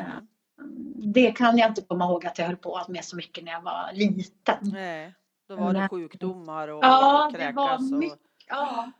Det 0.96 1.32
kan 1.32 1.58
jag 1.58 1.70
inte 1.70 1.82
komma 1.82 2.06
ihåg 2.06 2.26
att 2.26 2.38
jag 2.40 2.46
höll 2.46 2.56
på 2.58 2.82
med 2.88 3.06
så 3.06 3.16
mycket 3.16 3.44
när 3.44 3.52
jag 3.52 3.62
var 3.62 3.90
liten. 3.94 4.58
Nej, 4.62 5.14
då 5.48 5.56
var 5.56 5.74
det 5.74 5.88
sjukdomar 5.90 6.68
och 6.68 6.84
Ja, 6.84 7.30
det 7.32 7.38
kräkas 7.38 7.56
var 7.56 7.98
mycket. 7.98 8.20
och 8.20 8.28
Ja, 8.48 8.92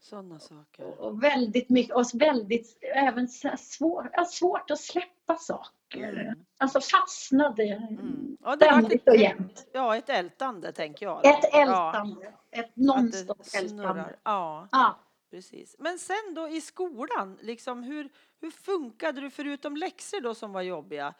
sådana 0.00 0.38
saker. 0.38 1.00
och 1.00 1.22
väldigt 1.22 1.68
mycket 1.68 1.96
och 1.96 2.04
väldigt 2.14 2.78
även 2.94 3.28
svår, 3.58 4.10
ja, 4.12 4.24
svårt 4.24 4.70
att 4.70 4.80
släppa 4.80 5.36
saker. 5.36 6.20
Mm. 6.20 6.38
Alltså 6.58 6.80
fastnade 6.80 7.62
Mm. 7.62 8.36
Ja, 8.44 8.56
det 8.56 8.64
ständigt 8.66 9.08
och 9.08 9.14
ett, 9.14 9.20
jämt. 9.20 9.66
ja, 9.72 9.96
ett 9.96 10.08
ältande 10.08 10.72
tänker 10.72 11.06
jag. 11.06 11.22
då. 11.22 11.28
Ett 11.28 11.44
Ja, 11.52 11.60
ältande, 11.62 12.26
ett 12.50 12.64
att 12.64 12.76
nonstop 12.76 13.38
det 13.52 13.58
ältande. 13.58 14.16
Ja, 14.24 14.68
Ja. 14.72 14.96
Precis. 15.30 15.76
Men 15.78 15.98
sen 15.98 16.34
då 16.34 16.48
i 16.48 16.60
skolan, 16.60 17.38
liksom 17.42 17.82
hur, 17.82 18.10
hur 18.40 18.50
funkade 18.50 19.20
du 19.20 19.30
förutom 19.30 19.76
läxor 19.76 20.20
då 20.20 20.34
som 20.34 20.52
var 20.52 20.62
jobbiga? 20.62 21.14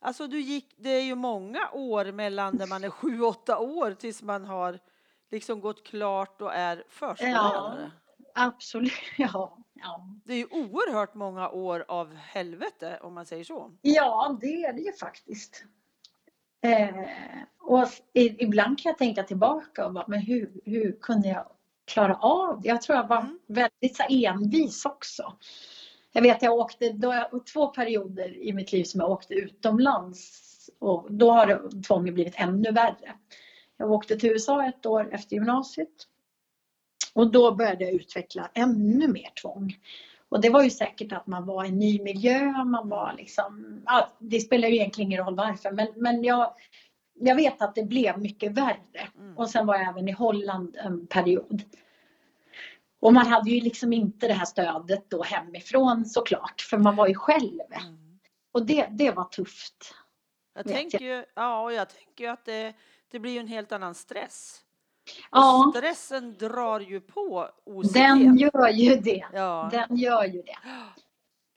Alltså 0.00 0.26
du 0.26 0.40
gick, 0.40 0.74
det 0.76 0.90
är 0.90 1.02
ju 1.02 1.14
många 1.14 1.70
år 1.72 2.12
mellan 2.12 2.56
när 2.56 2.66
man 2.66 2.84
är 2.84 2.90
sju, 2.90 3.20
åtta 3.20 3.58
år 3.58 3.94
tills 3.94 4.22
man 4.22 4.44
har 4.44 4.78
liksom 5.30 5.60
gått 5.60 5.86
klart 5.86 6.42
och 6.42 6.54
är 6.54 6.84
förskollärare. 6.88 7.90
Absolut, 8.34 8.92
ja. 9.18 9.58
ja. 9.74 10.08
Det 10.24 10.32
är 10.32 10.38
ju 10.38 10.46
oerhört 10.50 11.14
många 11.14 11.48
år 11.48 11.84
av 11.88 12.14
helvete 12.14 12.98
om 13.02 13.14
man 13.14 13.26
säger 13.26 13.44
så. 13.44 13.72
Ja, 13.82 14.38
det 14.40 14.64
är 14.64 14.72
det 14.72 14.80
ju 14.80 14.92
faktiskt. 14.92 15.64
Eh, 16.62 16.94
och 17.58 17.88
ibland 18.14 18.78
kan 18.78 18.90
jag 18.90 18.98
tänka 18.98 19.22
tillbaka 19.22 19.86
och 19.86 19.92
bara, 19.92 20.04
men 20.08 20.20
hur, 20.20 20.60
hur 20.64 20.98
kunde 21.00 21.28
jag 21.28 21.46
klara 21.84 22.14
av 22.14 22.60
det? 22.62 22.68
Jag 22.68 22.82
tror 22.82 22.96
jag 22.96 23.08
var 23.08 23.20
Mm. 23.20 23.38
väldigt 23.46 24.00
envis 24.10 24.84
också. 24.84 25.32
Jag 26.12 26.22
vet 26.22 26.42
jag 26.42 26.52
åkte, 26.58 26.92
då 26.92 27.12
jag, 27.14 27.46
två 27.46 27.66
perioder 27.66 28.36
i 28.36 28.52
mitt 28.52 28.72
liv 28.72 28.84
som 28.84 29.00
jag 29.00 29.10
åkte 29.10 29.34
utomlands 29.34 30.40
och 30.78 31.06
då 31.12 31.30
har 31.30 31.46
det- 31.46 31.82
tvånget 31.82 32.14
blivit 32.14 32.34
ännu 32.36 32.70
värre. 32.72 33.14
Jag 33.76 33.90
åkte 33.92 34.16
till 34.16 34.30
USA 34.30 34.66
ett 34.66 34.86
år 34.86 35.14
efter 35.14 35.34
gymnasiet 35.36 35.88
och 37.14 37.30
då 37.30 37.54
började 37.54 37.84
jag 37.84 37.92
utveckla 37.92 38.50
ännu 38.54 39.08
mer 39.08 39.30
tvång. 39.42 39.76
Och 40.28 40.40
det 40.40 40.50
var 40.50 40.62
ju 40.62 40.70
säkert 40.70 41.12
att 41.12 41.26
man 41.26 41.46
var 41.46 41.64
i 41.64 41.68
en 41.68 41.78
ny 41.78 42.02
miljö, 42.02 42.64
man 42.64 42.88
var 42.88 43.14
liksom, 43.18 43.82
ja, 43.86 44.08
det 44.18 44.40
spelar 44.40 44.68
ju 44.68 44.74
egentligen 44.74 45.10
ingen 45.12 45.24
roll 45.24 45.36
varför, 45.36 45.70
men, 45.70 45.86
men 45.96 46.24
jag, 46.24 46.54
jag 47.14 47.36
vet 47.36 47.62
att 47.62 47.74
det 47.74 47.82
blev 47.84 48.18
mycket 48.18 48.52
värre. 48.52 49.08
Mm. 49.18 49.38
Och 49.38 49.50
sen 49.50 49.66
var 49.66 49.74
jag 49.74 49.88
även 49.88 50.08
i 50.08 50.12
Holland 50.12 50.76
en 50.76 51.06
period. 51.06 51.62
Och 53.00 53.12
man 53.12 53.26
hade 53.26 53.50
ju 53.50 53.60
liksom 53.60 53.92
inte 53.92 54.28
det 54.28 54.34
här 54.34 54.44
stödet 54.44 55.10
då 55.10 55.22
hemifrån 55.22 56.04
såklart, 56.04 56.60
för 56.60 56.78
man 56.78 56.96
var 56.96 57.08
ju 57.08 57.14
själv. 57.14 57.60
Mm. 57.72 58.18
Och 58.52 58.66
det, 58.66 58.86
det 58.90 59.10
var 59.10 59.24
tufft. 59.24 59.94
Jag 60.54 60.64
tänker 60.68 61.00
ju, 61.00 61.24
ja, 61.34 61.72
jag 61.72 61.88
tänker 61.88 62.24
ju 62.24 62.30
att 62.30 62.44
det, 62.44 62.74
det 63.10 63.18
blir 63.18 63.40
en 63.40 63.46
helt 63.48 63.72
annan 63.72 63.94
stress. 63.94 64.60
Ja, 65.30 65.72
stressen 65.76 66.34
drar 66.38 66.80
ju 66.80 67.00
på 67.00 67.48
OCD. 67.64 67.92
den 67.94 68.36
gör 68.36 68.68
ju 68.68 68.96
det. 68.96 69.24
ja, 69.32 69.68
Den 69.72 69.96
gör 69.96 70.24
ju 70.24 70.42
det. 70.42 70.56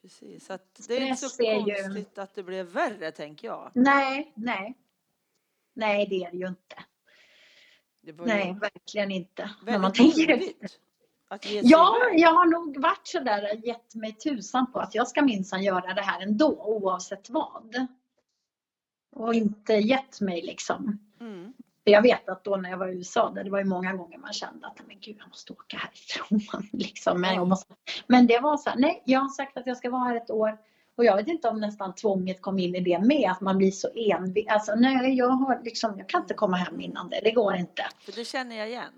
precis. 0.02 0.46
Så 0.46 0.58
det 0.88 0.98
är 0.98 1.02
inte 1.02 1.30
så 1.30 1.44
är 1.44 1.68
ju- 1.68 1.84
konstigt 1.84 2.18
att 2.18 2.36
det 2.36 2.44
blev 2.44 2.66
värre, 2.66 3.12
tänker 3.12 3.48
jag. 3.48 3.72
Nej, 3.74 4.32
nej. 4.36 4.78
Nej, 5.78 6.08
det 6.10 6.24
är 6.24 6.32
det 6.32 6.38
ju 6.38 6.48
inte. 6.48 6.76
Det 8.02 8.12
var 8.12 8.28
ju 8.28 8.34
Nej, 8.34 8.58
verkligen 8.62 9.12
inte. 9.12 9.50
När 9.64 9.80
man 9.80 9.94
tänker 9.94 10.42
Ja, 11.64 11.98
jag 12.14 12.34
har 12.34 12.46
nog 12.46 12.82
varit 12.82 13.08
sådär 13.08 13.66
gett 13.68 13.96
mig 13.96 14.14
tusan 14.14 14.72
på 14.72 14.80
att 14.80 14.96
jag 14.96 15.08
ska 15.08 15.22
minsann 15.22 15.64
göra 15.64 15.94
det 15.94 16.02
här 16.02 16.22
ändå 16.22 16.48
oavsett 16.48 17.30
vad. 17.30 17.88
Och 19.16 19.34
inte 19.34 19.74
gett 19.74 20.22
mig 20.22 20.42
liksom. 20.42 21.00
Mm. 21.20 21.54
Jag 21.84 22.02
vet 22.02 22.30
att 22.30 22.44
då 22.44 22.56
när 22.56 22.70
jag 22.70 22.78
var 22.78 22.88
i 22.88 22.96
USA, 22.96 23.32
där 23.36 23.44
det 23.44 23.50
var 23.50 23.60
ju 23.60 23.66
många 23.66 23.94
gånger 23.94 24.18
man 24.18 24.34
kände 24.34 24.68
att 24.68 24.88
men 24.88 25.00
gud, 25.00 25.16
jag 25.20 25.28
måste 25.28 25.54
åka 25.54 25.78
härifrån. 25.78 26.64
liksom. 26.74 27.22
men, 27.22 27.36
jag 27.36 27.48
måste... 27.48 27.74
men 28.08 28.28
det 28.28 28.40
var 28.40 28.58
så 28.58 28.70
här, 28.70 28.78
nej, 28.78 29.04
jag 29.06 29.20
har 29.20 29.30
sagt 29.30 29.58
att 29.58 29.68
jag 29.68 29.78
ska 29.78 29.90
vara 29.90 30.04
här 30.04 30.16
ett 30.16 30.32
år. 30.32 30.58
Och 30.98 31.06
jag 31.06 31.16
vet 31.16 31.28
inte 31.28 31.48
om 31.50 31.60
nästan 31.60 31.96
tvånget 31.96 32.42
kom 32.42 32.60
in 32.60 32.76
i 32.76 32.80
det 32.80 33.00
med, 33.00 33.32
att 33.32 33.42
man 33.42 33.58
blir 33.58 33.72
så 33.72 33.88
envis. 33.96 34.48
Alltså 34.48 34.76
nej, 34.76 35.14
jag, 35.14 35.28
har 35.30 35.62
liksom, 35.64 35.98
jag 35.98 36.10
kan 36.10 36.22
inte 36.22 36.34
komma 36.34 36.58
hem 36.58 36.82
innan 36.82 37.10
det, 37.10 37.20
det 37.24 37.32
går 37.32 37.56
inte. 37.56 37.86
För 38.00 38.12
det 38.12 38.26
känner 38.26 38.56
jag 38.56 38.68
igen. 38.70 38.94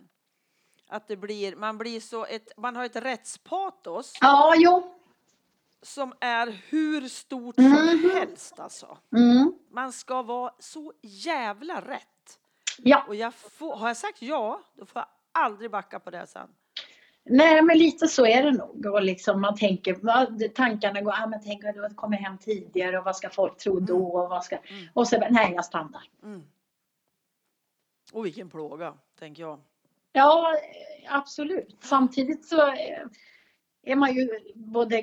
Att 0.87 1.07
det 1.07 1.17
blir, 1.17 1.55
man 1.55 1.77
blir 1.77 1.99
så 1.99 2.25
ett, 2.25 2.51
man 2.57 2.75
har 2.75 2.85
ett 2.85 2.95
rättspatos 2.95 4.13
Ja, 4.21 4.53
jo. 4.57 4.95
som 5.81 6.13
är 6.19 6.47
hur 6.69 7.07
stort 7.09 7.55
som 7.55 7.63
Mhm. 7.65 8.11
helst 8.13 8.59
alltså. 8.59 8.97
Mm. 9.15 9.53
Man 9.71 9.91
ska 9.93 10.21
vara 10.21 10.51
så 10.59 10.93
jävla 11.01 11.81
rätt. 11.81 12.39
Ja, 12.77 13.03
Och 13.07 13.15
jag 13.15 13.33
får, 13.33 13.75
har 13.75 13.87
jag 13.87 13.97
sagt 13.97 14.21
ja, 14.21 14.61
då 14.73 14.85
får 14.85 14.99
jag 14.99 15.07
aldrig 15.31 15.71
backa 15.71 15.99
på 15.99 16.09
det 16.09 16.27
sen. 16.27 16.49
nej 17.29 17.61
men 17.61 17.77
lite 17.77 18.07
så 18.07 18.25
är 18.25 18.43
det 18.43 18.51
nog. 18.51 18.85
Och 18.85 19.01
liksom 19.01 19.41
man 19.41 19.55
tänker, 19.55 20.47
tankarna 20.47 21.01
går, 21.01 21.11
ah, 21.11 21.27
men 21.27 21.41
tänk 21.43 21.63
om 21.63 21.71
jag 21.75 21.95
kommer 21.95 22.17
hem 22.17 22.37
tidigare 22.37 22.97
och 22.97 23.05
vad 23.05 23.15
ska 23.15 23.29
folk 23.29 23.57
tro 23.57 23.79
då? 23.79 24.05
Och, 24.05 24.29
vad 24.29 24.43
ska... 24.43 24.57
Mm. 24.57 24.87
och 24.93 25.07
så, 25.07 25.27
nej 25.29 25.51
jag 25.55 25.65
stannar. 25.65 26.03
Mm. 26.23 26.43
Och 28.13 28.25
vilken 28.25 28.49
plåga, 28.49 28.93
tänker 29.19 29.43
jag. 29.43 29.59
Ja, 30.11 30.55
absolut. 31.09 31.77
Samtidigt 31.81 32.45
så 32.45 32.67
eh, 32.67 33.05
är 33.83 33.95
man 33.95 34.15
ju 34.15 34.29
både 34.55 35.01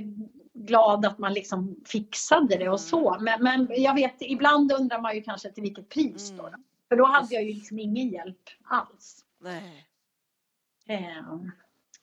glad 0.55 1.07
att 1.07 1.19
man 1.19 1.33
liksom 1.33 1.77
fixade 1.87 2.57
det 2.57 2.69
och 2.69 2.81
så. 2.81 3.17
Men, 3.21 3.43
men 3.43 3.69
jag 3.83 3.95
vet, 3.95 4.15
ibland 4.21 4.73
undrar 4.73 5.01
man 5.01 5.15
ju 5.15 5.23
kanske 5.23 5.53
till 5.53 5.63
vilket 5.63 5.89
pris 5.89 6.31
då. 6.31 6.47
Mm. 6.47 6.63
För 6.89 6.97
då 6.97 7.05
hade 7.05 7.35
jag 7.35 7.43
ju 7.43 7.55
liksom 7.55 7.79
ingen 7.79 8.09
hjälp 8.09 8.43
alls. 8.65 9.25
Nej. 9.41 9.87
Eh, 10.87 11.25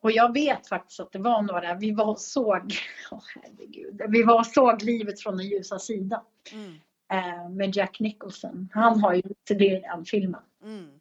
och 0.03 0.11
jag 0.11 0.33
vet 0.33 0.67
faktiskt 0.67 0.99
att 0.99 1.11
det 1.11 1.19
var 1.19 1.41
några, 1.41 1.73
vi 1.73 1.91
var 1.91 2.05
och 2.05 2.19
såg, 2.19 2.73
åh 3.11 3.23
herregud, 3.35 4.01
vi 4.09 4.23
var 4.23 4.43
såg 4.43 4.81
livet 4.81 5.21
från 5.21 5.37
den 5.37 5.47
ljusa 5.47 5.79
sidan. 5.79 6.21
Mm. 6.51 6.73
Eh, 7.13 7.49
med 7.49 7.75
Jack 7.75 7.99
Nicholson. 7.99 8.69
Han 8.73 8.99
har 8.99 9.13
ju 9.13 9.21
den 9.81 10.05
filmen. 10.05 10.41
Mm. 10.63 10.79
Mm. 10.79 10.99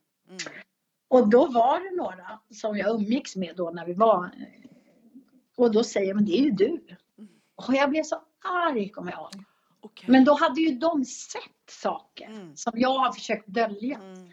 Och 1.09 1.29
då 1.31 1.47
var 1.47 1.81
det 1.91 1.97
några 1.97 2.41
som 2.51 2.77
jag 2.77 2.95
umgicks 2.95 3.37
med 3.37 3.57
då 3.57 3.71
när 3.71 3.87
vi 3.87 3.95
var. 3.95 4.25
eh, 4.25 4.71
Och 5.57 5.73
då 5.73 5.85
säger 5.85 6.15
men 6.15 6.25
det 6.25 6.33
är 6.39 6.43
ju 6.45 6.51
du. 6.51 6.81
Och 7.55 7.75
jag 7.75 7.91
blev 7.91 8.03
så 8.03 8.17
arg 8.45 8.89
kommer 8.89 9.13
jag 9.13 9.21
ihåg. 9.21 9.45
Okej. 9.81 10.07
Men 10.11 10.25
då 10.25 10.35
hade 10.35 10.61
ju 10.61 10.79
de 10.79 11.05
sett 11.05 11.43
saker 11.71 12.27
Mm. 12.27 12.57
som 12.57 12.73
jag 12.77 12.99
har 12.99 13.13
försökt 13.13 13.47
dölja. 13.47 13.97
Mm. 13.99 14.31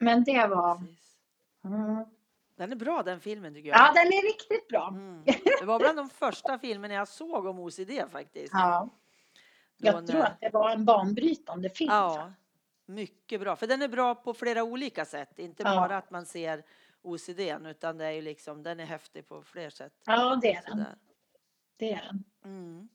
Men 0.00 0.24
det 0.24 0.46
var... 0.46 0.82
Mm. 1.64 2.04
Den 2.58 2.72
är 2.72 2.76
bra 2.76 3.02
den 3.02 3.20
filmen 3.20 3.54
tycker 3.54 3.68
jag. 3.68 3.78
Ja, 3.78 3.92
den 3.94 4.06
är 4.06 4.22
riktigt 4.22 4.68
bra. 4.68 4.88
Mm. 4.88 5.22
Det 5.60 5.64
var 5.64 5.78
bland 5.78 5.96
de 5.98 6.08
första 6.10 6.58
filmerna 6.58 6.94
jag 6.94 7.08
såg 7.08 7.46
om 7.46 7.58
OCD 7.58 7.90
faktiskt. 8.10 8.52
Ja. 8.52 8.88
Då 9.76 9.86
Jag 9.88 10.06
tror 10.06 10.18
när- 10.18 10.26
att 10.26 10.40
det 10.40 10.50
var 10.52 10.70
en 10.70 10.84
banbrytande 10.84 11.70
film. 11.70 11.90
Ja, 11.92 12.32
mycket 12.86 13.40
bra. 13.40 13.56
För 13.56 13.66
den 13.66 13.82
är 13.82 13.88
bra 13.88 14.14
på 14.14 14.34
flera 14.34 14.62
olika 14.62 15.04
sätt. 15.04 15.38
Inte 15.38 15.62
Ja. 15.62 15.76
bara 15.76 15.96
att 15.96 16.10
man 16.10 16.26
ser 16.26 16.62
OCD 17.02 17.40
utan 17.66 17.98
det 17.98 18.04
är 18.04 18.10
ju 18.10 18.22
liksom, 18.22 18.62
den 18.62 18.80
är 18.80 18.84
häftig 18.86 19.28
på 19.28 19.42
fler 19.42 19.70
sätt. 19.70 19.92
Ja, 20.06 20.38
det 20.42 20.54
är 20.54 20.62
den. 20.62 20.70
Sådär. 20.70 20.96
Det 21.76 21.92
är 21.92 22.02
den. 22.02 22.24
Mm. 22.44 22.88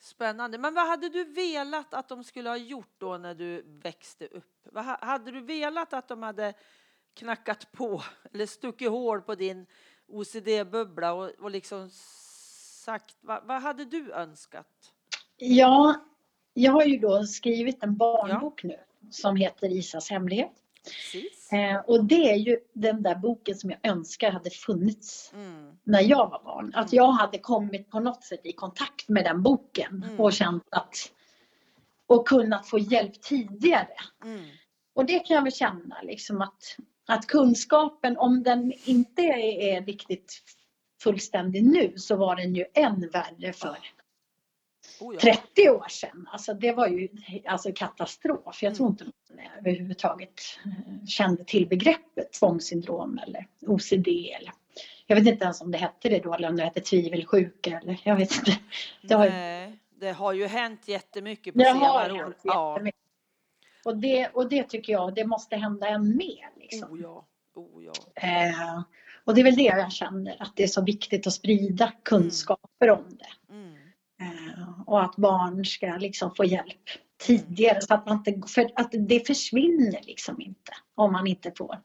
Spännande. 0.00 0.58
Men 0.58 0.74
vad 0.74 0.86
hade 0.88 1.08
du 1.08 1.24
velat 1.24 1.94
att 1.94 2.08
de 2.08 2.24
skulle 2.24 2.48
ha 2.48 2.56
gjort 2.56 2.94
då 2.98 3.18
när 3.18 3.34
du 3.34 3.62
växte 3.66 4.26
upp? 4.26 4.54
Vad, 4.62 4.84
ha- 4.84 4.98
hade 5.00 5.30
du 5.30 5.40
velat 5.40 5.92
att 5.92 6.08
de 6.08 6.22
hade 6.22 6.54
knackat 7.18 7.72
på 7.72 8.02
eller 8.32 8.46
stuckit 8.46 8.90
hål 8.90 9.20
på 9.22 9.34
din 9.34 9.66
OCD-bubbla 10.08 11.12
och, 11.12 11.30
och 11.38 11.50
liksom 11.50 11.90
sagt, 12.84 13.16
vad, 13.20 13.44
vad 13.44 13.62
hade 13.62 13.84
du 13.84 14.12
önskat? 14.12 14.92
Ja, 15.36 15.94
jag 16.54 16.72
har 16.72 16.84
ju 16.84 16.98
då 16.98 17.24
skrivit 17.24 17.82
en 17.82 17.96
barnbok 17.96 18.62
nu 18.64 18.76
som 19.10 19.36
heter 19.36 19.68
Isas 19.72 20.10
hemlighet. 20.10 20.52
Eh, 21.52 21.76
och 21.86 22.04
det 22.04 22.30
är 22.30 22.36
ju 22.36 22.58
den 22.72 23.02
där 23.02 23.14
boken 23.14 23.54
som 23.58 23.70
jag 23.70 23.78
önskar 23.82 24.30
hade 24.30 24.50
funnits 24.50 25.30
Mm. 25.34 25.78
när 25.84 26.00
jag 26.00 26.30
var 26.30 26.42
barn. 26.44 26.72
Att 26.74 26.92
jag 26.92 27.12
hade 27.12 27.38
kommit 27.38 27.90
på 27.90 28.00
något 28.00 28.24
sätt 28.24 28.40
i 28.46 28.52
kontakt 28.52 29.08
med 29.08 29.24
den 29.24 29.42
boken 29.42 30.04
Mm. 30.06 30.20
och 30.20 30.32
känt 30.32 30.64
att 30.70 31.12
och 32.06 32.28
kunnat 32.28 32.68
få 32.68 32.78
hjälp 32.78 33.20
tidigare. 33.22 33.88
Mm. 34.24 34.44
Och 34.94 35.04
det 35.06 35.18
kan 35.18 35.34
jag 35.34 35.42
väl 35.42 35.52
känna 35.52 36.02
liksom 36.02 36.40
att, 36.40 36.76
att 37.08 37.26
kunskapen, 37.26 38.18
om 38.18 38.42
den 38.42 38.72
inte 38.84 39.22
är, 39.22 39.82
riktigt 39.82 40.42
fullständig 41.02 41.64
nu 41.64 41.92
så 41.96 42.16
var 42.16 42.36
den 42.36 42.54
ju 42.54 42.64
än 42.74 43.10
värre 43.12 43.52
för 43.52 43.78
Oh, 45.00 45.14
ja. 45.14 45.20
30 45.20 45.70
år 45.70 45.86
sedan. 45.88 46.28
Alltså 46.32 46.54
det 46.54 46.72
var 46.72 46.88
ju 46.88 47.08
alltså 47.46 47.72
katastrof. 47.74 48.62
Jag 48.62 48.74
tror 48.74 48.88
inte 48.88 49.04
man 49.04 49.12
överhuvudtaget 49.58 50.40
eh, 50.64 51.06
kände 51.06 51.44
till 51.44 51.68
begreppet 51.68 52.32
tvångssyndrom 52.32 53.18
eller 53.26 53.46
OCD 53.66 54.08
eller 54.08 54.52
jag 55.06 55.16
vet 55.16 55.26
inte 55.26 55.44
ens 55.44 55.60
om 55.60 55.70
det 55.70 55.78
hette 55.78 56.08
det 56.08 56.18
då 56.18 56.34
eller 56.34 56.48
om 56.48 56.56
det 56.56 56.64
hette 56.64 56.80
tvivelsjuka 56.80 57.80
eller 57.82 58.00
jag 58.04 58.16
vet 58.16 58.36
inte. 58.38 58.58
Det 59.02 59.14
har, 59.14 59.28
Nej, 59.28 59.78
det 60.00 60.12
har 60.12 60.32
ju 60.32 60.46
hänt 60.46 60.88
jättemycket 60.88 61.54
på 61.54 61.60
det 61.60 61.68
har 61.68 62.04
senare 62.04 62.24
år. 62.24 62.34
Ja. 62.42 62.80
Och 63.88 63.96
det, 63.96 64.28
och 64.28 64.48
det 64.48 64.62
tycker 64.62 64.92
jag, 64.92 65.14
det 65.14 65.24
måste 65.24 65.56
hända 65.56 65.88
än 65.88 66.16
mer. 66.16 66.50
Liksom. 66.56 66.92
Oh, 66.92 67.00
ja. 67.00 67.26
Oh, 67.54 67.84
ja. 67.84 68.22
Eh, 68.22 68.82
och 69.24 69.34
det 69.34 69.40
är 69.40 69.44
väl 69.44 69.56
det 69.56 69.62
jag 69.62 69.92
känner, 69.92 70.36
att 70.42 70.56
det 70.56 70.62
är 70.62 70.66
så 70.68 70.82
viktigt 70.84 71.26
att 71.26 71.32
sprida 71.32 71.92
kunskaper 72.02 72.90
om 72.90 73.04
det. 73.18 73.54
Mm. 73.54 73.74
Eh, 74.20 74.80
och 74.86 75.04
att 75.04 75.16
barn 75.16 75.64
ska 75.64 75.86
liksom 75.86 76.34
få 76.34 76.44
hjälp 76.44 76.82
tidigare 77.18 77.80
så 77.80 77.94
att, 77.94 78.06
man 78.06 78.16
inte, 78.26 78.48
för 78.48 78.70
att 78.74 78.88
det 78.92 79.26
försvinner 79.26 80.02
liksom 80.02 80.40
inte 80.40 80.72
om 80.94 81.12
man 81.12 81.26
inte 81.26 81.52
får. 81.58 81.80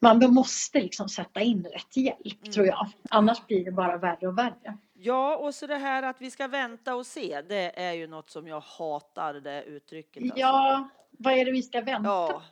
Man 0.00 0.34
måste 0.34 0.80
liksom 0.80 1.08
sätta 1.08 1.40
in 1.40 1.64
rätt 1.64 1.96
hjälp 1.96 2.42
Mm. 2.42 2.52
tror 2.52 2.66
jag. 2.66 2.88
Annars 3.10 3.46
blir 3.46 3.64
det 3.64 3.72
bara 3.72 3.98
värre 3.98 4.26
och 4.26 4.38
värre. 4.38 4.78
Ja, 5.04 5.36
och 5.36 5.54
så 5.54 5.66
det 5.66 5.76
här 5.76 6.02
att 6.02 6.20
vi 6.20 6.30
ska 6.30 6.48
vänta 6.48 6.94
och 6.94 7.06
se, 7.06 7.42
det 7.48 7.80
är 7.80 7.92
ju 7.92 8.06
något 8.06 8.30
som 8.30 8.46
jag 8.46 8.60
hatar 8.60 9.34
det 9.34 9.62
uttrycket. 9.64 10.22
Alltså. 10.22 10.38
Ja, 10.38 10.88
vad 11.10 11.34
är 11.34 11.44
det 11.44 11.52
vi 11.52 11.62
ska 11.62 11.80
vänta 11.80 12.08
Ja, 12.08 12.42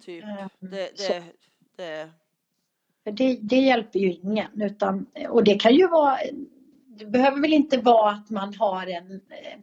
typ. 0.00 0.24
Eh, 0.24 0.46
Det, 0.58 0.90
det, 0.96 1.24
det, 1.76 2.10
det, 3.12 3.38
det 3.42 3.56
hjälper 3.56 3.98
ju 3.98 4.12
ingen. 4.12 4.62
Utan, 4.62 5.06
och 5.28 5.44
det 5.44 5.54
kan 5.54 5.74
ju 5.74 5.88
vara, 5.88 6.18
det 6.86 7.06
behöver 7.06 7.40
väl 7.40 7.52
inte 7.52 7.78
vara 7.78 8.10
att 8.10 8.30
man 8.30 8.54
har 8.54 8.86
en, 8.86 9.12
eh, 9.12 9.58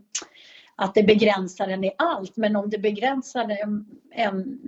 att 0.76 0.96
det 0.96 1.04
begränsar 1.04 1.68
en 1.68 1.84
i 1.84 1.92
allt. 1.98 2.38
Men 2.38 2.56
om 2.56 2.70
det 2.70 2.80
begränsar 2.80 3.50
en, 3.50 3.86
en 4.12 4.60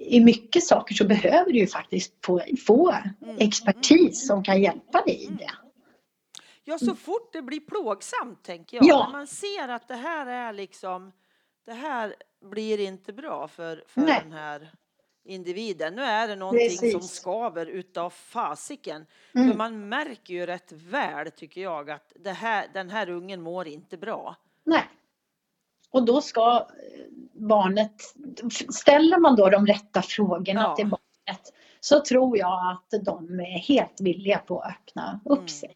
i 0.00 0.20
mycket 0.20 0.64
saker 0.64 0.94
så 0.94 1.04
behöver 1.04 1.52
du 1.52 1.58
ju 1.58 1.66
faktiskt 1.66 2.14
få, 2.24 2.40
få 2.66 2.94
Mm. 3.22 3.36
expertis 3.38 4.26
som 4.26 4.44
kan 4.44 4.62
hjälpa 4.62 5.02
dig 5.02 5.24
i 5.24 5.26
det. 5.26 5.50
ja, 6.64 6.78
så 6.78 6.94
fort 6.94 7.32
det 7.32 7.42
blir 7.42 7.60
plågsamt 7.60 8.42
tänker 8.44 8.76
jag. 8.76 8.86
Ja. 8.86 9.04
När 9.04 9.18
man 9.18 9.26
ser 9.26 9.68
att 9.68 9.88
det 9.88 9.94
här 9.94 10.26
är 10.26 10.52
liksom, 10.52 11.12
det 11.66 11.72
här 11.72 12.14
blir 12.50 12.80
inte 12.80 13.12
bra 13.12 13.48
för, 13.48 13.84
för 13.86 14.00
Nej. 14.00 14.20
den 14.22 14.32
här 14.32 14.70
individen. 15.24 15.94
Nu 15.94 16.02
är 16.02 16.28
det 16.28 16.36
någonting 16.36 16.70
som 16.70 16.90
Precis. 16.90 17.10
skaver 17.10 17.66
utav 17.66 18.10
fasiken. 18.10 19.06
Mm. 19.34 19.48
För 19.50 19.56
man 19.58 19.88
märker 19.88 20.34
ju 20.34 20.46
rätt 20.46 20.72
väl 20.72 21.30
tycker 21.30 21.60
jag 21.60 21.90
att 21.90 22.12
det 22.16 22.32
här, 22.32 22.66
den 22.74 22.90
här 22.90 23.10
ungen 23.10 23.42
mår 23.42 23.68
inte 23.68 23.96
bra. 23.96 24.36
Nej. 24.64 24.82
Och 25.90 26.04
då 26.04 26.20
ska 26.20 26.56
eh, 26.56 27.04
barnet, 27.32 27.94
ställer 28.74 29.18
man 29.18 29.36
då 29.36 29.48
de 29.50 29.66
rätta 29.66 30.02
frågorna 30.02 30.60
Ja. 30.62 30.76
till 30.76 30.86
barnet 30.86 31.52
så 31.80 32.00
tror 32.00 32.38
jag 32.38 32.72
att 32.72 33.04
de 33.04 33.40
är 33.40 33.58
helt 33.58 34.00
villiga 34.00 34.38
på 34.38 34.60
att 34.60 34.70
öppna 34.70 35.20
upp 35.24 35.38
Mm. 35.38 35.48
sig. 35.48 35.74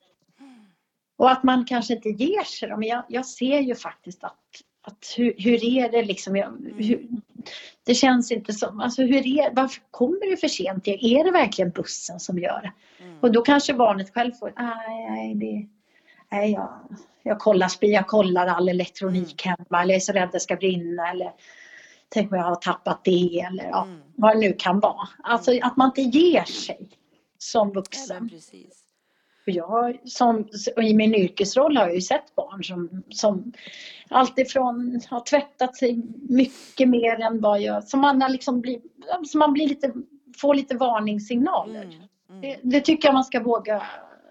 Och 1.17 1.31
att 1.31 1.43
man 1.43 1.65
kanske 1.65 1.95
inte 1.95 2.09
ger 2.09 2.45
sig 2.45 2.69
då, 2.69 2.77
men 2.77 2.89
jag, 2.89 3.03
jag 3.09 3.27
ser 3.27 3.61
ju 3.61 3.75
faktiskt 3.75 4.25
att, 4.25 4.39
att 4.83 5.15
hur, 5.17 5.35
hur 5.39 5.65
är 5.65 5.89
det 5.93 6.03
liksom, 6.03 6.37
jag, 6.37 6.73
hur, 6.77 7.09
det 7.85 7.95
känns 7.95 8.33
inte 8.33 8.53
som, 8.53 8.81
alltså 8.81 9.03
hur 9.03 9.27
är, 9.27 9.55
varför 9.55 9.83
kommer 9.91 10.31
det 10.31 10.37
för 10.37 10.49
sent? 10.49 10.89
Är 10.89 11.25
det 11.25 11.31
verkligen 11.31 11.71
bussen 11.71 12.21
som 12.21 12.39
gör 12.39 12.61
det? 12.63 13.05
Mm. 13.05 13.19
Och 13.21 13.33
då 13.33 13.43
kanske 13.43 13.75
barnet 13.75 14.15
själv 14.15 14.33
får, 14.33 14.53
nej, 14.57 15.11
nej, 15.11 15.35
det, 15.35 15.69
nej 16.31 16.53
jag, 16.53 16.69
jag, 17.23 17.39
kollar, 17.39 17.71
jag 17.81 18.07
kollar 18.07 18.47
all 18.47 18.69
elektronik 18.69 19.47
Mm. 19.47 19.57
hemma 19.59 19.83
eller 19.83 19.95
är 19.95 20.01
så 20.01 20.13
rädd 20.13 20.29
det 20.33 20.41
ska 20.41 20.57
brinna 20.57 21.11
eller 21.11 21.33
tänk 22.09 22.33
om 22.33 22.39
jag 22.39 22.45
har 22.45 22.55
tappat 22.55 23.01
det 23.05 23.41
eller 23.41 23.65
ja, 23.65 23.85
Mm. 23.85 24.01
vad 24.17 24.37
det 24.37 24.41
nu 24.41 24.53
kan 24.59 24.81
vara. 24.81 25.09
Alltså 25.23 25.59
att 25.63 25.77
man 25.77 25.87
inte 25.89 26.19
ger 26.19 26.45
sig 26.45 26.89
som 27.39 27.69
Ja, 27.69 27.75
vuxen. 27.75 28.31
För 29.45 29.51
jag, 29.53 29.99
som, 30.05 30.49
I 30.77 30.95
min 30.95 31.15
yrkesroll 31.15 31.77
har 31.77 31.85
jag 31.85 31.95
ju 31.95 32.01
sett 32.01 32.35
barn 32.35 32.65
som, 32.65 33.03
som 33.11 33.53
alltifrån 34.09 35.01
har 35.11 35.21
tvättat 35.21 35.77
sig 35.77 36.03
mycket 36.29 36.89
mer 36.89 37.21
än 37.21 37.41
vad 37.41 37.61
jag... 37.61 37.85
Som 37.85 38.01
man, 38.01 38.19
liksom 38.29 38.61
blir, 38.61 38.81
som 39.27 39.39
man 39.39 39.53
blir 39.53 39.69
lite, 39.69 39.93
får 40.41 40.55
lite 40.55 40.77
varningssignaler. 40.77 41.83
Mm. 41.83 41.95
Mm. 42.31 42.41
Det, 42.41 42.59
det 42.63 42.81
tycker 42.81 43.09
jag 43.09 43.15
man 43.15 43.25
ska 43.25 43.41
våga 43.41 43.83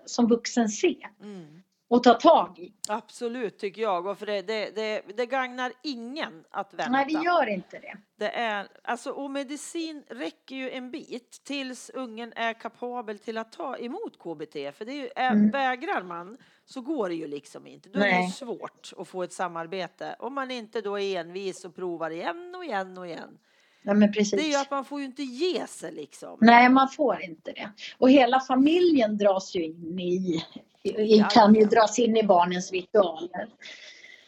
som 0.05 0.27
vuxen 0.27 0.69
se 0.69 0.95
Mm. 1.21 1.62
Och 1.93 2.03
ta 2.03 2.13
tag 2.13 2.59
i. 2.59 2.73
Absolut 2.89 3.57
tycker 3.57 3.81
jag. 3.81 4.07
Och 4.07 4.17
för 4.19 4.25
det, 4.25 4.41
det, 4.41 4.75
det, 4.75 5.01
det 5.17 5.25
gagnar 5.25 5.73
ingen 5.81 6.43
att 6.51 6.73
vänta. 6.73 6.91
Nej, 6.91 7.05
det 7.05 7.23
gör 7.23 7.49
inte 7.49 7.79
det. 7.79 7.97
Det 8.15 8.29
är, 8.29 8.67
alltså, 8.83 9.11
och 9.11 9.31
medicin 9.31 10.03
räcker 10.07 10.55
ju 10.55 10.71
en 10.71 10.91
bit 10.91 11.41
tills 11.43 11.89
ungen 11.89 12.33
är 12.35 12.53
kapabel 12.53 13.19
till 13.19 13.37
att 13.37 13.51
ta 13.51 13.77
emot 13.77 14.19
KBT. 14.19 14.53
För 14.77 14.85
det 14.85 14.91
är 14.91 14.95
ju, 14.95 15.09
Mm. 15.15 15.49
vägrar 15.51 16.03
man 16.03 16.37
så 16.65 16.81
går 16.81 17.09
det 17.09 17.15
ju 17.15 17.27
liksom 17.27 17.67
inte. 17.67 17.89
Då 17.89 17.99
är 17.99 18.03
det 18.03 18.11
Nej. 18.11 18.31
svårt 18.31 18.91
att 18.97 19.07
få 19.07 19.23
ett 19.23 19.33
samarbete. 19.33 20.15
Om 20.19 20.33
man 20.33 20.51
inte 20.51 20.81
då 20.81 20.99
är 20.99 21.19
envis 21.19 21.65
och 21.65 21.75
provar 21.75 22.09
igen 22.09 22.55
och 22.57 22.65
igen 22.65 22.97
och 22.97 23.07
igen. 23.07 23.37
Nej, 23.81 24.11
precis. 24.11 24.31
Det 24.31 24.47
är 24.47 24.49
ju 24.51 24.55
att 24.55 24.71
man 24.71 24.85
får 24.85 24.99
ju 24.99 25.05
inte 25.05 25.23
ge 25.23 25.67
sig 25.67 25.91
liksom. 25.91 26.37
Nej, 26.41 26.69
man 26.69 26.89
får 26.89 27.21
inte 27.23 27.51
det. 27.51 27.71
Och 27.97 28.09
hela 28.11 28.39
familjen 28.39 29.17
dras 29.17 29.55
ju 29.55 29.63
in 29.65 29.99
i, 29.99 30.45
i, 30.83 30.89
i 30.89 31.17
Ja, 31.17 31.29
kan 31.29 31.55
ju 31.55 31.65
dras 31.65 31.99
in 31.99 32.17
i 32.17 32.23
barnens 32.23 32.71
ritualer. 32.71 33.47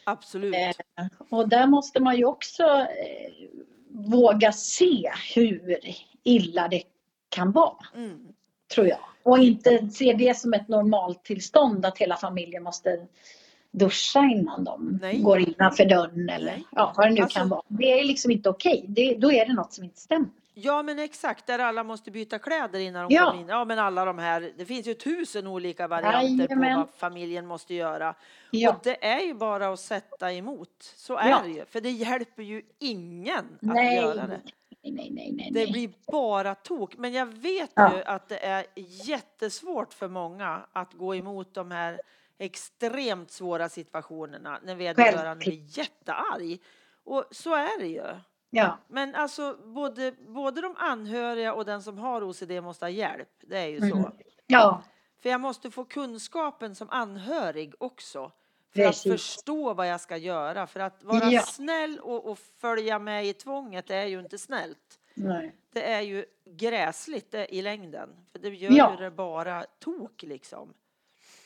Absolut. 0.04 0.54
Eh, 0.54 1.06
Och 1.30 1.48
där 1.48 1.66
måste 1.66 2.00
man 2.00 2.16
ju 2.16 2.24
också 2.24 2.62
eh, 2.62 3.32
våga 3.90 4.52
se 4.52 5.10
hur 5.34 5.78
illa 6.22 6.68
det 6.68 6.82
kan 7.28 7.52
vara, 7.52 7.76
Mm. 7.96 8.18
tror 8.74 8.86
jag. 8.86 8.98
Och 9.22 9.38
inte 9.38 9.88
se 9.88 10.12
det 10.12 10.36
som 10.36 10.54
ett 10.54 10.68
normaltillstånd 10.68 11.86
att 11.86 11.98
hela 11.98 12.16
familjen 12.16 12.62
måste 12.62 13.06
duscha 13.70 14.20
innan 14.24 14.64
de 14.64 14.98
Nej. 15.02 15.18
går 15.18 15.38
innanför 15.40 15.84
dörren 15.84 16.28
eller 16.28 16.62
ja, 16.72 16.92
vad 16.96 17.06
det 17.06 17.14
nu 17.14 17.20
Alltså- 17.20 17.38
kan 17.38 17.48
vara. 17.48 17.62
Det 17.68 18.00
är 18.00 18.04
liksom 18.04 18.30
inte 18.30 18.48
okej. 18.48 18.84
Det, 18.88 19.14
då 19.14 19.32
är 19.32 19.46
det 19.46 19.52
något 19.54 19.72
som 19.72 19.84
inte 19.84 20.00
stämmer. 20.00 20.28
Ja 20.58 20.82
men 20.82 20.98
exakt, 20.98 21.46
där 21.46 21.58
alla 21.58 21.84
måste 21.84 22.10
byta 22.10 22.38
kläder 22.38 22.78
innan 22.80 23.08
de 23.08 23.14
Ja. 23.14 23.24
kommer 23.30 23.40
in. 23.42 23.48
Ja 23.48 23.64
men 23.64 23.78
alla 23.78 24.04
de 24.04 24.18
här, 24.18 24.52
det 24.56 24.64
finns 24.64 24.86
ju 24.86 24.94
tusen 24.94 25.46
olika 25.46 25.88
varianter 25.88 26.20
Jajamän. 26.48 26.74
på 26.74 26.80
vad 26.80 26.94
familjen 26.94 27.46
måste 27.46 27.74
göra. 27.74 28.14
Ja. 28.50 28.70
Och 28.70 28.80
det 28.84 29.04
är 29.06 29.20
ju 29.20 29.34
bara 29.34 29.68
att 29.68 29.80
sätta 29.80 30.32
emot. 30.32 30.70
Så 30.96 31.16
är 31.16 31.28
Ja. 31.30 31.40
det 31.44 31.48
ju. 31.50 31.64
För 31.64 31.80
det 31.80 31.90
hjälper 31.90 32.42
ju 32.42 32.62
ingen 32.78 33.38
att 33.44 33.44
Nej. 33.60 33.96
göra 33.96 34.26
det. 34.26 34.40
Nej, 34.82 34.92
nej, 34.92 35.10
nej, 35.10 35.32
nej. 35.32 35.50
Det 35.66 35.72
blir 35.72 35.90
bara 36.12 36.54
tok. 36.54 36.96
Men 36.96 37.12
jag 37.12 37.26
vet 37.26 37.70
ju 37.92 38.02
att 38.04 38.28
det 38.28 38.38
är 38.46 38.66
jättesvårt 38.76 39.92
för 39.94 40.08
många 40.08 40.66
att 40.72 40.92
gå 40.92 41.14
emot 41.14 41.54
de 41.54 41.70
här 41.70 42.00
extremt 42.38 43.30
svåra 43.30 43.68
situationerna 43.68 44.60
när 44.62 44.74
vederbörande 44.74 45.44
blir 45.44 45.78
jättearg. 45.78 46.58
Och 47.04 47.24
så 47.30 47.54
är 47.54 47.78
det 47.80 47.86
ju. 47.86 48.02
Ja, 48.56 48.78
Men 48.88 49.14
alltså 49.14 49.56
både, 49.64 50.12
både 50.12 50.60
de 50.60 50.74
anhöriga 50.76 51.54
och 51.54 51.64
den 51.64 51.82
som 51.82 51.98
har 51.98 52.22
OCD 52.22 52.50
måste 52.62 52.84
ha 52.84 52.90
hjälp. 52.90 53.28
Det 53.40 53.58
är 53.58 53.66
ju 53.66 53.76
Mm. 53.76 53.90
så. 53.90 54.12
ja, 54.46 54.82
För 55.22 55.28
jag 55.28 55.40
måste 55.40 55.70
få 55.70 55.84
kunskapen 55.84 56.74
som 56.74 56.90
anhörig 56.90 57.74
också. 57.78 58.32
För 58.74 58.80
att 58.82 58.86
Precis. 58.88 59.12
förstå 59.12 59.74
vad 59.74 59.88
jag 59.88 60.00
ska 60.00 60.16
göra. 60.16 60.66
För 60.66 60.80
att 60.80 61.04
vara 61.04 61.30
Ja. 61.30 61.40
snäll 61.42 61.98
och, 62.02 62.30
och 62.30 62.38
följa 62.38 62.98
med 62.98 63.26
i 63.26 63.32
tvånget 63.32 63.90
är 63.90 64.04
ju 64.04 64.20
inte 64.20 64.38
snällt. 64.38 64.98
nej. 65.14 65.56
Det 65.72 65.92
är 65.92 66.00
ju 66.00 66.24
gräsligt 66.50 67.30
det, 67.30 67.54
i 67.54 67.62
längden. 67.62 68.08
För 68.32 68.38
det 68.38 68.48
gör 68.48 68.70
Ja. 68.72 68.90
ju 68.90 68.96
det 69.04 69.10
bara 69.10 69.64
tok 69.78 70.22
liksom. 70.22 70.74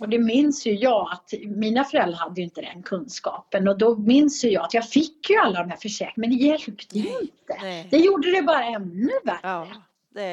Och 0.01 0.09
det 0.09 0.19
minns 0.19 0.67
ju 0.67 0.73
jag 0.75 1.09
att 1.13 1.33
mina 1.47 1.85
föräldrar 1.85 2.19
hade 2.19 2.41
ju 2.41 2.45
inte 2.45 2.61
den 2.61 2.83
kunskapen 2.83 3.69
och 3.69 3.79
då 3.79 3.97
minns 3.97 4.45
ju 4.45 4.49
jag 4.51 4.65
att 4.65 4.75
jag 4.75 4.89
fick 4.89 5.31
ju 5.31 5.37
alla 5.37 5.63
de 5.63 5.71
här 5.71 5.77
försäkringarna 5.77 6.15
men 6.17 6.31
det 6.39 6.45
hjälpte 6.45 6.99
ju 6.99 7.09
inte. 7.21 7.57
Nej. 7.61 7.87
Det 7.91 7.97
gjorde 7.99 8.31
det 8.31 8.43
bara 8.43 8.65
ännu 8.65 9.11
värre. 9.25 9.39
Ja, 9.43 9.69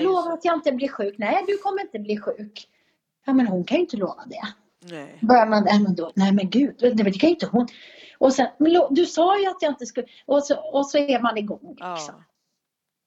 Lova 0.02 0.34
att 0.34 0.46
jag 0.46 0.56
inte 0.56 0.72
blir 0.72 0.88
sjuk. 0.88 1.16
Nej, 1.18 1.44
du 1.48 1.58
kommer 1.58 1.82
inte 1.82 2.00
bli 2.00 2.18
sjuk. 2.18 2.68
Ja, 3.26 3.34
men 3.34 3.48
hon 3.48 3.64
kan 3.64 3.76
ju 3.78 3.82
inte 3.82 3.98
lova 3.98 4.24
det. 4.26 4.42
Nej. 4.96 5.18
Börjar 5.22 5.46
man, 5.46 5.64
men 5.64 5.96
då, 5.96 6.12
nej 6.16 6.32
men 6.32 6.50
gud, 6.50 6.76
det, 6.80 6.90
det 6.94 7.12
kan 7.12 7.30
ju 7.30 7.34
inte 7.34 7.46
hon. 7.48 7.68
Och 8.18 8.34
sen, 8.34 8.48
du 8.90 9.06
sa 9.06 9.40
ju 9.40 9.48
att 9.48 9.62
jag 9.62 9.72
inte 9.72 9.86
skulle, 9.86 10.08
och 10.26 10.44
så, 10.44 10.56
och 10.60 10.88
så 10.90 10.98
är 10.98 11.20
man 11.22 11.38
igång 11.38 11.76
Ja, 11.80 11.94
liksom. 11.96 12.24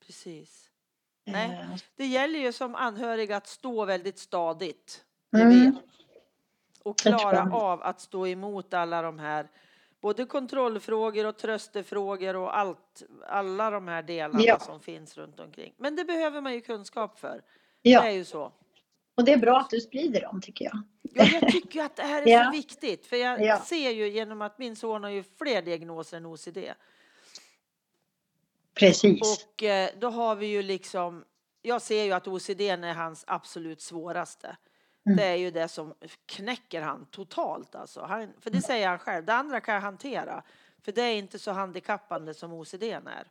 precis. 0.06 0.64
Nej. 1.26 1.50
Eh, 1.50 1.76
Det 1.96 2.06
gäller 2.06 2.38
ju 2.38 2.52
som 2.52 2.74
anhörig 2.74 3.32
att 3.32 3.46
stå 3.46 3.84
väldigt 3.84 4.18
stadigt. 4.18 5.04
Det 5.32 5.40
Mm. 5.42 5.64
vet. 5.70 5.74
Och 6.82 6.98
klara 6.98 7.52
av 7.56 7.82
att 7.82 8.00
stå 8.00 8.26
emot 8.26 8.74
alla 8.74 9.02
de 9.02 9.18
här 9.18 9.48
både 10.00 10.24
kontrollfrågor 10.24 11.26
och 11.26 11.36
tröstefrågor 11.36 12.36
och 12.36 12.58
allt, 12.58 13.02
alla 13.28 13.70
de 13.70 13.88
här 13.88 14.02
delarna 14.02 14.42
Ja. 14.44 14.58
som 14.58 14.80
finns 14.80 15.16
runt 15.16 15.40
omkring. 15.40 15.74
Men 15.76 15.96
det 15.96 16.04
behöver 16.04 16.40
man 16.40 16.54
ju 16.54 16.60
kunskap 16.60 17.18
för. 17.18 17.42
Ja, 17.82 18.00
Det 18.02 18.08
är 18.08 18.12
ju 18.12 18.24
så. 18.24 18.52
och 19.14 19.24
det 19.24 19.32
är 19.32 19.36
bra 19.36 19.58
att 19.60 19.70
du 19.70 19.80
sprider 19.80 20.20
dem 20.20 20.40
tycker 20.40 20.64
jag. 20.64 20.78
Ja, 21.02 21.24
jag 21.40 21.52
tycker 21.52 21.82
att 21.82 21.96
det 21.96 22.02
här 22.02 22.22
är 22.22 22.26
Ja. 22.32 22.44
så 22.44 22.50
viktigt. 22.50 23.06
För 23.06 23.16
jag 23.16 23.40
Ja. 23.42 23.60
ser 23.60 23.90
ju 23.90 24.08
genom 24.08 24.42
att 24.42 24.58
min 24.58 24.76
son 24.76 25.02
har 25.02 25.10
ju 25.10 25.22
fler 25.38 25.62
diagnoser 25.62 26.16
än 26.16 26.26
OCD. 26.26 26.58
Precis. 28.74 29.20
Och 29.48 29.62
eh, 29.62 29.90
då 30.00 30.08
har 30.10 30.36
vi 30.36 30.46
ju 30.46 30.62
liksom, 30.62 31.24
jag 31.62 31.82
ser 31.82 32.04
ju 32.04 32.12
att 32.12 32.28
OCD 32.28 32.60
är 32.60 32.94
hans 32.94 33.24
absolut 33.26 33.80
svåraste. 33.80 34.56
Mm. 35.06 35.16
Det 35.16 35.24
är 35.24 35.36
ju 35.36 35.50
det 35.50 35.68
som 35.68 35.94
knäcker 36.26 36.82
han 36.82 37.06
totalt 37.06 37.74
alltså. 37.74 38.00
Han, 38.00 38.32
för 38.40 38.50
det 38.50 38.62
säger 38.62 38.88
han 38.88 38.98
själv, 38.98 39.24
det 39.24 39.34
andra 39.34 39.60
kan 39.60 39.74
jag 39.74 39.82
hantera. 39.82 40.42
För 40.82 40.92
det 40.92 41.02
är 41.02 41.14
inte 41.14 41.38
så 41.38 41.50
handikappande 41.52 42.34
som 42.34 42.52
OCD 42.52 42.82
är. 42.82 43.26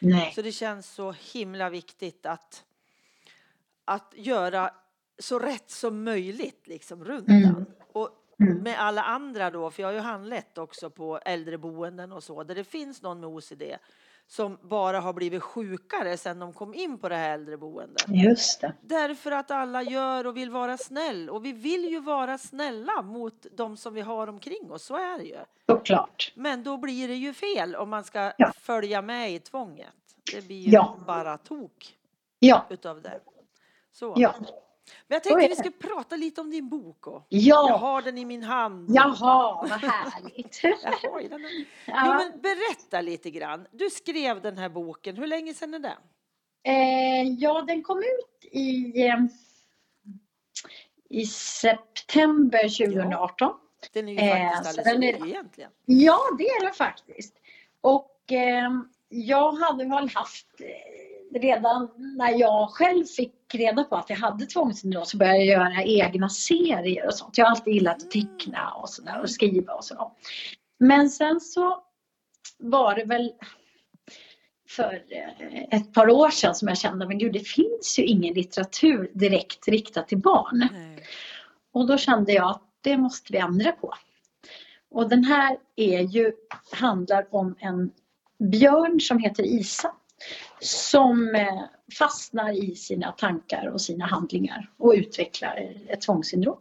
Nej. 0.00 0.32
Så 0.34 0.42
det 0.42 0.52
känns 0.52 0.90
så 0.90 1.12
himla 1.12 1.70
viktigt 1.70 2.26
att, 2.26 2.64
att 3.84 4.14
göra 4.16 4.70
så 5.18 5.38
rätt 5.38 5.70
som 5.70 6.04
möjligt 6.04 6.66
liksom 6.66 7.04
runt 7.04 7.28
Mm. 7.28 7.42
den. 7.42 7.66
Och 7.92 8.10
Mm. 8.40 8.58
med 8.58 8.80
alla 8.80 9.02
andra 9.02 9.50
då, 9.50 9.70
för 9.70 9.82
jag 9.82 9.88
har 9.88 9.94
ju 9.94 9.98
handlett 10.00 10.58
också 10.58 10.90
på 10.90 11.18
äldreboenden 11.18 12.12
och 12.12 12.24
så, 12.24 12.42
där 12.42 12.54
det 12.54 12.64
finns 12.64 13.02
någon 13.02 13.20
med 13.20 13.28
OCD 13.28 13.62
som 14.30 14.58
bara 14.62 15.00
har 15.00 15.12
blivit 15.12 15.42
sjukare 15.42 16.16
sedan 16.16 16.38
de 16.38 16.52
kom 16.52 16.74
in 16.74 16.98
på 16.98 17.08
det 17.08 17.16
här 17.16 17.34
äldreboendet. 17.34 18.04
Just 18.08 18.60
det. 18.60 18.72
Därför 18.80 19.30
att 19.30 19.50
alla 19.50 19.82
gör 19.82 20.26
och 20.26 20.36
vill 20.36 20.50
vara 20.50 20.76
snäll. 20.76 21.30
Och 21.30 21.44
vi 21.44 21.52
vill 21.52 21.84
ju 21.84 22.00
vara 22.00 22.38
snälla 22.38 23.02
mot 23.02 23.46
de 23.52 23.76
som 23.76 23.94
vi 23.94 24.00
har 24.00 24.26
omkring 24.28 24.70
oss, 24.72 24.84
så 24.84 24.94
är 24.96 25.18
det 25.18 25.24
ju. 25.24 25.36
Såklart. 25.66 26.32
Men 26.34 26.62
då 26.62 26.76
blir 26.76 27.08
det 27.08 27.14
ju 27.14 27.32
fel 27.34 27.76
om 27.76 27.90
man 27.90 28.04
ska 28.04 28.32
Ja. 28.38 28.52
följa 28.56 29.02
med 29.02 29.32
i 29.32 29.38
tvånget. 29.38 29.88
Det 30.34 30.46
blir 30.46 30.56
ju 30.60 30.70
Ja. 30.72 30.96
bara 31.06 31.38
tok 31.38 31.96
Ja. 32.38 32.66
utav 32.70 33.02
det. 33.02 33.20
Så. 33.92 34.14
Ja. 34.16 34.34
Men 35.08 35.14
jag 35.16 35.22
tänkte 35.24 35.48
vi 35.48 35.56
ska 35.56 35.88
prata 35.88 36.16
lite 36.16 36.40
om 36.40 36.50
din 36.50 36.68
bok. 36.68 37.06
Och 37.06 37.26
jag 37.28 37.70
Ja. 37.70 37.76
har 37.76 38.02
den 38.02 38.18
i 38.18 38.24
min 38.24 38.42
hand. 38.42 38.86
Jaha, 38.90 39.66
vad 39.70 39.80
härligt. 39.80 40.60
Jag 40.62 41.10
har 41.10 41.28
den. 41.28 41.40
Jo, 41.40 41.64
Ja. 41.86 42.14
men 42.32 42.40
berätta 42.40 43.00
lite 43.00 43.30
grann. 43.30 43.66
Du 43.72 43.90
skrev 43.90 44.42
den 44.42 44.58
här 44.58 44.68
boken. 44.68 45.16
Hur 45.16 45.26
länge 45.26 45.54
sedan 45.54 45.74
är 45.74 45.78
det? 45.78 45.96
Eh, 46.62 47.22
ja, 47.38 47.62
den 47.62 47.82
kom 47.82 47.98
ut 47.98 48.52
i, 48.52 49.00
eh, 49.06 49.16
i 51.10 51.26
september 51.26 52.68
2018. 52.68 53.52
Den 53.92 54.08
är 54.08 54.12
ju 54.12 54.18
Eh, 54.18 54.50
faktiskt 54.52 54.74
så 54.74 54.80
alldeles 54.90 55.20
ny 55.20 55.28
egentligen. 55.30 55.70
Ja, 55.84 56.18
det 56.38 56.44
är 56.48 56.64
den 56.64 56.74
faktiskt. 56.74 57.34
Och 57.80 58.32
eh, 58.32 58.70
jag 59.08 59.52
hade 59.52 59.84
väl 59.84 60.08
haft 60.14 60.60
eh, 60.60 60.66
redan 61.34 61.88
när 61.96 62.38
jag 62.38 62.70
själv 62.70 63.04
fick 63.04 63.34
reda 63.54 63.84
på 63.84 63.96
att 63.96 64.10
jag 64.10 64.16
hade 64.16 64.46
tvångssyndrom 64.46 65.04
så 65.04 65.16
började 65.16 65.38
jag 65.38 65.46
göra 65.46 65.82
egna 65.82 66.28
serier 66.28 67.06
och 67.06 67.14
sånt. 67.14 67.38
Jag 67.38 67.44
har 67.44 67.50
alltid 67.50 67.74
gillat 67.74 68.02
att 68.02 68.10
teckna 68.10 68.72
och 68.72 68.88
sådär 68.88 69.20
och 69.22 69.30
skriva 69.30 69.72
och 69.72 69.84
så. 69.84 70.12
Men 70.78 71.10
sen 71.10 71.40
så 71.40 71.82
var 72.58 72.94
det 72.94 73.04
väl 73.04 73.32
för 74.68 75.02
eh, 75.10 75.78
ett 75.78 75.94
par 75.94 76.10
år 76.10 76.30
sedan 76.30 76.54
som 76.54 76.68
jag 76.68 76.78
kände, 76.78 77.06
men 77.06 77.18
gud 77.18 77.32
det 77.32 77.48
finns 77.48 77.98
ju 77.98 78.02
ingen 78.02 78.34
litteratur 78.34 79.10
direkt 79.14 79.68
riktad 79.68 80.02
till 80.02 80.18
barn. 80.18 80.68
Nej. 80.72 81.04
Och 81.72 81.86
då 81.86 81.98
kände 81.98 82.32
jag 82.32 82.50
att 82.50 82.62
det 82.80 82.96
måste 82.96 83.32
vi 83.32 83.38
ändra 83.38 83.72
på. 83.72 83.94
Och 84.90 85.08
den 85.08 85.24
här 85.24 85.58
är 85.76 86.00
ju, 86.00 86.32
handlar 86.72 87.34
om 87.34 87.54
en 87.58 87.90
björn 88.38 89.00
som 89.00 89.18
heter 89.18 89.42
Isa. 89.42 89.94
Som 90.60 91.34
eh, 91.34 91.64
fastnar 91.98 92.64
i 92.64 92.74
sina 92.74 93.12
tankar 93.12 93.66
och 93.66 93.80
sina 93.80 94.06
handlingar 94.06 94.70
och 94.76 94.92
utvecklar 94.96 95.76
ett 95.88 96.00
tvångssyndrom. 96.00 96.58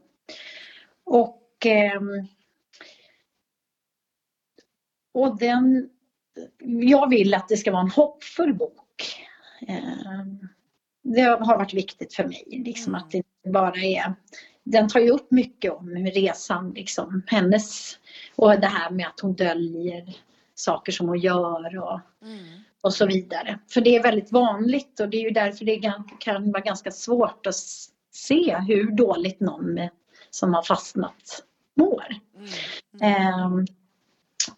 Och, 1.04 1.66
ehm, 1.66 2.28
och 5.14 5.38
den, 5.38 5.90
jag 6.64 7.10
vill 7.10 7.34
att 7.34 7.50
det 7.50 7.58
ska 7.58 7.72
vara 7.72 7.82
en 7.82 7.92
hoppfull 7.92 8.54
bok. 8.54 9.26
Ehm, 9.68 10.48
det 11.04 11.22
har 11.22 11.58
varit 11.58 11.74
viktigt 11.74 12.14
för 12.14 12.24
mig, 12.24 12.44
liksom 12.66 12.96
att 12.96 13.12
det 13.12 13.18
inte 13.18 13.50
bara 13.50 13.76
är 13.76 14.14
den 14.72 14.88
tar 14.88 15.00
ju 15.00 15.10
upp 15.10 15.32
mycket 15.32 15.72
om 15.72 15.90
resan, 15.90 16.72
liksom 16.76 17.24
hennes 17.28 18.00
och 18.36 18.60
det 18.60 18.68
här 18.68 18.92
med 18.92 19.08
att 19.08 19.20
hon 19.20 19.34
döljer 19.34 20.18
saker 20.60 20.92
som 20.92 21.08
hon 21.08 21.20
gör 21.20 21.78
och, 21.78 22.00
Mm. 22.22 22.46
och 22.82 22.94
så 22.94 23.06
vidare. 23.06 23.60
För 23.70 23.82
det 23.82 23.96
är 23.96 24.04
väldigt 24.04 24.32
vanligt 24.32 25.00
och 25.00 25.10
det 25.10 25.18
är 25.18 25.22
ju 25.22 25.30
därför 25.30 25.66
det 25.66 25.82
kan 26.20 26.52
vara 26.52 26.64
ganska 26.64 26.92
svårt 26.92 27.48
att 27.48 27.56
se 28.12 28.58
hur 28.68 28.92
dåligt 28.92 29.40
någon 29.40 29.80
som 30.30 30.54
har 30.54 30.64
fastnat 30.64 31.44
mår. 31.76 32.06
Mm. 32.36 32.50
Mm. 33.02 33.34
Ehm, 33.34 33.66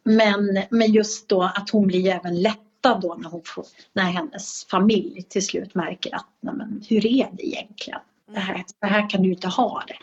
men, 0.03 0.63
men 0.69 0.91
just 0.91 1.29
då 1.29 1.43
att 1.43 1.69
hon 1.69 1.87
blir 1.87 2.07
även 2.07 2.41
lättad 2.41 3.01
då 3.01 3.15
när, 3.15 3.29
hon 3.29 3.41
får, 3.45 3.65
när 3.93 4.03
hennes 4.03 4.65
familj 4.65 5.23
till 5.29 5.45
slut 5.45 5.75
märker 5.75 6.15
att 6.15 6.27
nej 6.39 6.53
men, 6.53 6.83
hur 6.89 7.05
är 7.05 7.29
det 7.31 7.47
egentligen? 7.47 7.99
Det 8.33 8.39
här, 8.39 8.63
så 8.79 8.87
här 8.87 9.09
kan 9.09 9.23
du 9.23 9.29
inte 9.29 9.47
ha 9.47 9.83
det. 9.87 9.97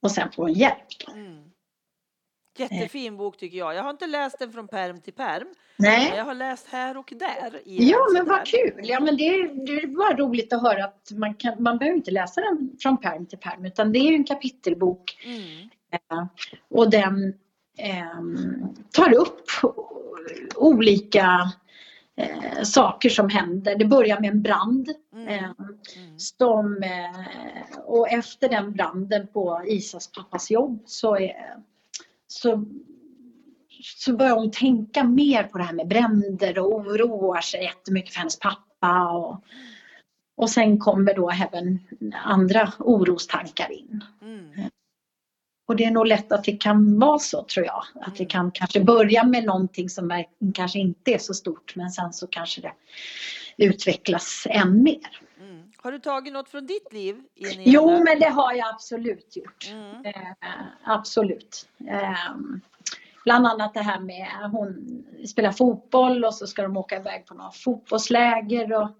Och 0.00 0.10
sen 0.10 0.32
får 0.32 0.42
hon 0.42 0.52
hjälp. 0.52 0.88
Då. 1.06 1.12
Mm. 1.12 1.45
Jättefin 2.56 3.16
bok 3.16 3.36
tycker 3.36 3.58
jag. 3.58 3.74
Jag 3.74 3.82
har 3.82 3.90
inte 3.90 4.06
läst 4.06 4.38
den 4.38 4.52
från 4.52 4.68
perm 4.68 5.00
till 5.00 5.12
perm. 5.12 5.46
Men 5.76 5.90
Nej. 5.90 6.12
jag 6.16 6.24
har 6.24 6.34
läst 6.34 6.66
här 6.68 6.96
och 6.96 7.12
där. 7.16 7.60
Ja 7.64 7.98
men 8.12 8.28
vad 8.28 8.46
kul! 8.46 8.80
Ja 8.82 9.00
men 9.00 9.16
det 9.16 9.22
är, 9.28 9.66
det 9.66 9.72
är 9.82 9.86
bara 9.86 10.16
roligt 10.16 10.52
att 10.52 10.62
höra 10.62 10.84
att 10.84 11.10
man, 11.12 11.34
kan, 11.34 11.62
man 11.62 11.78
behöver 11.78 11.96
inte 11.96 12.10
läsa 12.10 12.40
den 12.40 12.70
från 12.80 12.96
perm 12.96 13.26
till 13.26 13.38
perm 13.38 13.64
utan 13.64 13.92
det 13.92 13.98
är 13.98 14.12
en 14.12 14.24
kapitelbok 14.24 15.18
Mm. 15.24 15.68
eh, 15.92 16.26
och 16.70 16.90
den 16.90 17.34
ehm, 17.78 18.36
tar 18.92 19.14
upp 19.14 19.42
olika 20.56 21.50
eh, 22.16 22.62
saker 22.62 23.08
som 23.08 23.28
händer. 23.28 23.76
Det 23.78 23.84
börjar 23.84 24.20
med 24.20 24.30
en 24.30 24.42
brand 24.42 24.88
Mm. 25.14 25.28
eh, 25.28 25.44
Mm. 25.96 26.18
som, 26.18 26.82
eh, 26.82 27.78
och 27.84 28.08
efter 28.08 28.48
den 28.48 28.72
branden 28.72 29.26
på 29.26 29.62
Isas 29.66 30.12
pappas 30.12 30.50
jobb 30.50 30.82
så, 30.86 31.16
är, 31.16 31.56
så, 32.26 32.64
så 33.96 34.16
börjar 34.16 34.34
hon 34.34 34.50
tänka 34.50 35.04
mer 35.04 35.42
på 35.42 35.58
det 35.58 35.64
här 35.64 35.72
med 35.72 35.88
bränder 35.88 36.58
och 36.58 36.74
oroar 36.74 37.40
sig 37.40 37.62
jättemycket 37.62 38.12
för 38.12 38.18
hennes 38.18 38.38
pappa. 38.38 39.10
Och, 39.10 39.44
och 40.36 40.50
sen 40.50 40.78
kommer 40.78 41.14
då 41.14 41.30
även 41.30 41.78
andra 42.24 42.72
orostankar 42.78 43.72
in. 43.72 44.04
Mm. 44.22 44.70
Och 45.68 45.76
det 45.76 45.84
är 45.84 45.90
nog 45.90 46.06
lätt 46.06 46.32
att 46.32 46.44
det 46.44 46.56
kan 46.56 46.98
vara 46.98 47.18
så 47.18 47.44
tror 47.44 47.66
jag. 47.66 47.84
Att 48.00 48.16
det 48.16 48.24
kan 48.24 48.50
kanske 48.50 48.80
börja 48.80 49.24
med 49.24 49.44
någonting 49.44 49.88
som 49.88 50.08
verkligen 50.08 50.52
kanske 50.52 50.78
inte 50.78 51.10
är 51.10 51.18
så 51.18 51.34
stort 51.34 51.76
men 51.76 51.90
sen 51.90 52.12
så 52.12 52.26
kanske 52.26 52.60
det 52.60 52.72
utvecklas 53.56 54.46
än 54.50 54.82
mer. 54.82 55.20
Har 55.86 55.92
du 55.92 55.98
tagit 55.98 56.32
något 56.32 56.48
från 56.48 56.66
ditt 56.66 56.92
liv? 56.92 57.22
In 57.34 57.60
i 57.60 57.70
Jo, 57.70 57.90
den 57.90 58.04
men 58.04 58.18
det 58.18 58.28
har 58.28 58.52
jag 58.52 58.68
absolut 58.68 59.36
gjort. 59.36 59.70
Mm. 59.70 60.04
Eh, 60.04 60.32
absolut. 60.84 61.68
Eh, 61.88 62.34
bland 63.24 63.46
annat 63.46 63.74
det 63.74 63.82
här 63.82 64.00
med 64.00 64.28
hon 64.52 65.04
spelar 65.28 65.52
fotboll 65.52 66.24
och 66.24 66.34
så 66.34 66.46
ska 66.46 66.62
de 66.62 66.76
åka 66.76 66.96
iväg 66.96 67.26
på 67.26 67.34
några 67.34 67.50
fotbollsläger. 67.50 68.72
Och, 68.72 68.90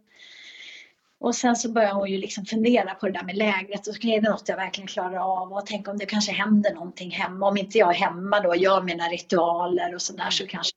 och 1.19 1.35
sen 1.35 1.57
så 1.57 1.73
börjar 1.73 1.93
hon 1.93 2.11
ju 2.11 2.19
liksom 2.19 2.45
fundera 2.45 2.95
på 2.95 3.07
det 3.07 3.13
där 3.13 3.25
med 3.25 3.37
lägret. 3.37 3.87
Och 3.87 3.95
så 3.95 4.09
är 4.09 4.21
det 4.21 4.31
något 4.31 4.49
jag 4.49 4.57
verkligen 4.57 4.89
klarar 4.89 5.43
av? 5.43 5.53
Och 5.53 5.67
tänk 5.67 5.89
om 5.89 5.99
det 5.99 6.07
kanske 6.07 6.33
händer 6.33 6.75
någonting 6.75 7.11
hemma. 7.11 7.49
Om 7.49 7.57
inte 7.57 7.79
jag 7.79 7.91
är 7.91 7.99
hemma 7.99 8.41
då 8.41 8.49
och 8.49 8.57
gör 8.57 8.83
mina 8.83 9.05
ritualer 9.05 9.95
och 9.95 10.03
sådär 10.03 10.31
så 10.31 10.47
kanske. 10.47 10.77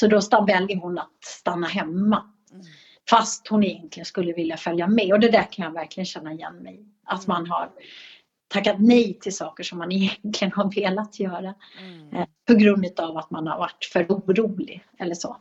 Så 0.00 0.06
då 0.06 0.44
väljer 0.46 0.76
hon 0.76 0.98
att 0.98 1.24
stanna 1.24 1.66
hemma. 1.66 2.31
Mm. 3.10 3.18
Fast 3.20 3.48
hon 3.48 3.64
egentligen 3.64 4.04
skulle 4.06 4.32
vilja 4.32 4.56
följa 4.56 4.86
med. 4.86 5.12
Och 5.12 5.20
det 5.20 5.30
där 5.30 5.52
kan 5.52 5.64
jag 5.64 5.72
verkligen 5.72 6.06
känna 6.06 6.32
igen 6.32 6.56
mig 6.56 6.74
i. 6.74 6.84
Att 7.04 7.26
man 7.26 7.46
har 7.46 7.70
tackat 8.48 8.76
nej 8.78 9.18
till 9.20 9.36
saker 9.36 9.64
som 9.64 9.78
man 9.78 9.92
egentligen 9.92 10.52
har 10.52 10.74
velat 10.74 11.20
göra. 11.20 11.54
Mm. 11.80 12.12
Eh, 12.16 12.26
på 12.46 12.54
grund 12.54 13.00
av 13.00 13.16
att 13.16 13.30
man 13.30 13.46
har 13.46 13.58
varit 13.58 13.84
för 13.92 14.06
orolig 14.08 14.84
eller 14.98 15.14
så. 15.14 15.36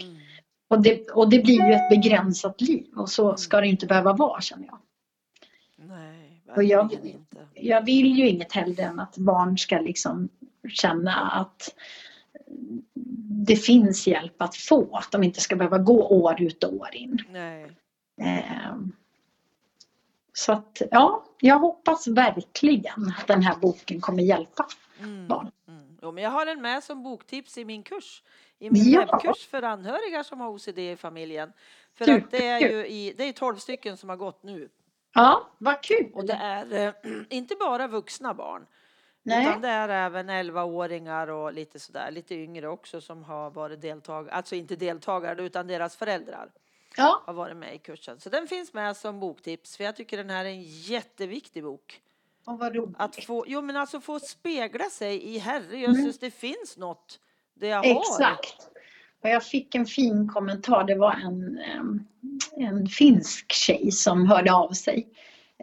Mm. 0.00 0.16
Och 0.68 0.82
det, 0.82 1.10
och 1.10 1.30
det 1.30 1.38
blir 1.38 1.66
ju 1.66 1.72
ett 1.72 1.90
begränsat 1.90 2.60
liv 2.60 2.86
och 2.96 3.08
så 3.10 3.36
ska 3.36 3.60
det 3.60 3.66
inte 3.66 3.86
behöva 3.86 4.12
vara 4.12 4.40
känner 4.40 4.66
jag. 4.66 4.78
Nej, 5.76 6.42
Och 6.56 6.64
jag- 6.64 6.92
inte. 6.92 7.08
Jag 7.54 7.84
vill 7.84 8.18
ju 8.18 8.28
inget 8.28 8.52
hellre 8.52 8.82
än 8.82 9.00
att 9.00 9.16
barn 9.18 9.58
ska 9.58 9.78
liksom 9.80 10.28
känna 10.68 11.14
att 11.30 11.74
det 13.46 13.56
finns 13.56 14.06
hjälp 14.06 14.42
att 14.42 14.56
få. 14.56 14.96
Att 14.96 15.12
de 15.12 15.22
inte 15.22 15.40
ska 15.40 15.56
behöva 15.56 15.78
gå 15.78 16.08
år 16.08 16.42
ut 16.42 16.64
och 16.64 16.72
år 16.74 16.88
in. 16.94 17.18
Ehm, 18.20 18.92
Så 20.32 20.52
att 20.52 20.82
ja, 20.90 21.24
jag 21.40 21.58
hoppas 21.58 22.06
verkligen 22.08 23.12
att 23.18 23.26
den 23.26 23.42
här 23.42 23.56
boken 23.56 24.00
kommer 24.00 24.22
hjälpa. 24.22 24.66
Mm. 25.00 25.28
Barn. 25.28 25.50
Mm. 25.68 25.96
Jo, 26.02 26.12
men 26.12 26.24
jag 26.24 26.30
har 26.30 26.46
den 26.46 26.62
med 26.62 26.84
som 26.84 27.02
boktips 27.02 27.58
i 27.58 27.64
min 27.64 27.82
kurs. 27.82 28.22
I 28.58 28.70
min 28.70 28.90
Ja. 28.90 29.00
webbkurs 29.00 29.46
för 29.46 29.62
anhöriga 29.62 30.24
som 30.24 30.40
har 30.40 30.48
OCD 30.48 30.78
i 30.78 30.96
familjen. 30.96 31.52
För 31.94 32.04
Kul, 32.04 32.14
att 32.24 32.30
det 32.30 32.46
är 32.46 32.60
kul. 32.60 32.70
ju 32.70 32.86
i, 32.86 33.14
det 33.18 33.24
är 33.24 33.32
12 33.32 33.56
stycken 33.56 33.96
som 33.96 34.08
har 34.08 34.16
gått 34.16 34.42
nu. 34.42 34.68
Ja, 35.14 35.48
vad 35.58 35.82
kul! 35.82 36.10
Och 36.14 36.24
det 36.26 36.32
är 36.32 36.86
eh, 36.86 36.92
inte 37.30 37.54
bara 37.60 37.86
vuxna 37.88 38.34
barn. 38.34 38.66
Nej. 39.26 39.48
Utan 39.48 39.60
det 39.60 39.68
är 39.68 39.88
även 39.88 40.30
11-åringar 40.30 41.28
och 41.28 41.52
lite 41.52 41.78
sådär, 41.78 42.10
lite 42.10 42.34
yngre 42.34 42.68
också 42.68 43.00
som 43.00 43.24
har 43.24 43.50
varit 43.50 43.80
deltagare, 43.80 44.32
alltså 44.34 44.54
inte 44.54 44.76
deltagare 44.76 45.42
utan 45.42 45.66
deras 45.66 45.96
föräldrar 45.96 46.50
Ja, 46.96 47.22
har 47.26 47.32
varit 47.32 47.56
med 47.56 47.74
i 47.74 47.78
kursen. 47.78 48.20
Så 48.20 48.28
den 48.30 48.46
finns 48.46 48.72
med 48.72 48.96
som 48.96 49.20
boktips 49.20 49.76
för 49.76 49.84
jag 49.84 49.96
tycker 49.96 50.16
den 50.16 50.30
här 50.30 50.44
är 50.44 50.48
en 50.48 50.62
jätteviktig 50.62 51.62
bok. 51.62 52.00
och 52.44 52.58
vad 52.58 52.74
roligt. 52.74 52.96
Att 52.98 53.24
få, 53.24 53.44
jo 53.46 53.62
men 53.62 53.76
alltså 53.76 54.00
få 54.00 54.20
spegla 54.20 54.84
sig 54.84 55.34
i 55.34 55.38
herrejösses, 55.38 56.18
det 56.18 56.30
finns 56.30 56.76
något 56.76 57.20
det 57.54 57.66
jag 57.66 57.76
har. 57.76 57.84
Mm. 57.84 57.98
Exakt. 57.98 58.68
Och 59.22 59.28
jag 59.30 59.44
fick 59.44 59.74
en 59.74 59.86
fin 59.86 60.28
kommentar. 60.28 60.84
Det 60.84 60.94
var 60.94 61.12
en, 61.12 61.60
en 62.56 62.86
finsk 62.86 63.52
tjej 63.52 63.92
som 63.92 64.26
hörde 64.26 64.52
av 64.54 64.72
sig. 64.72 65.08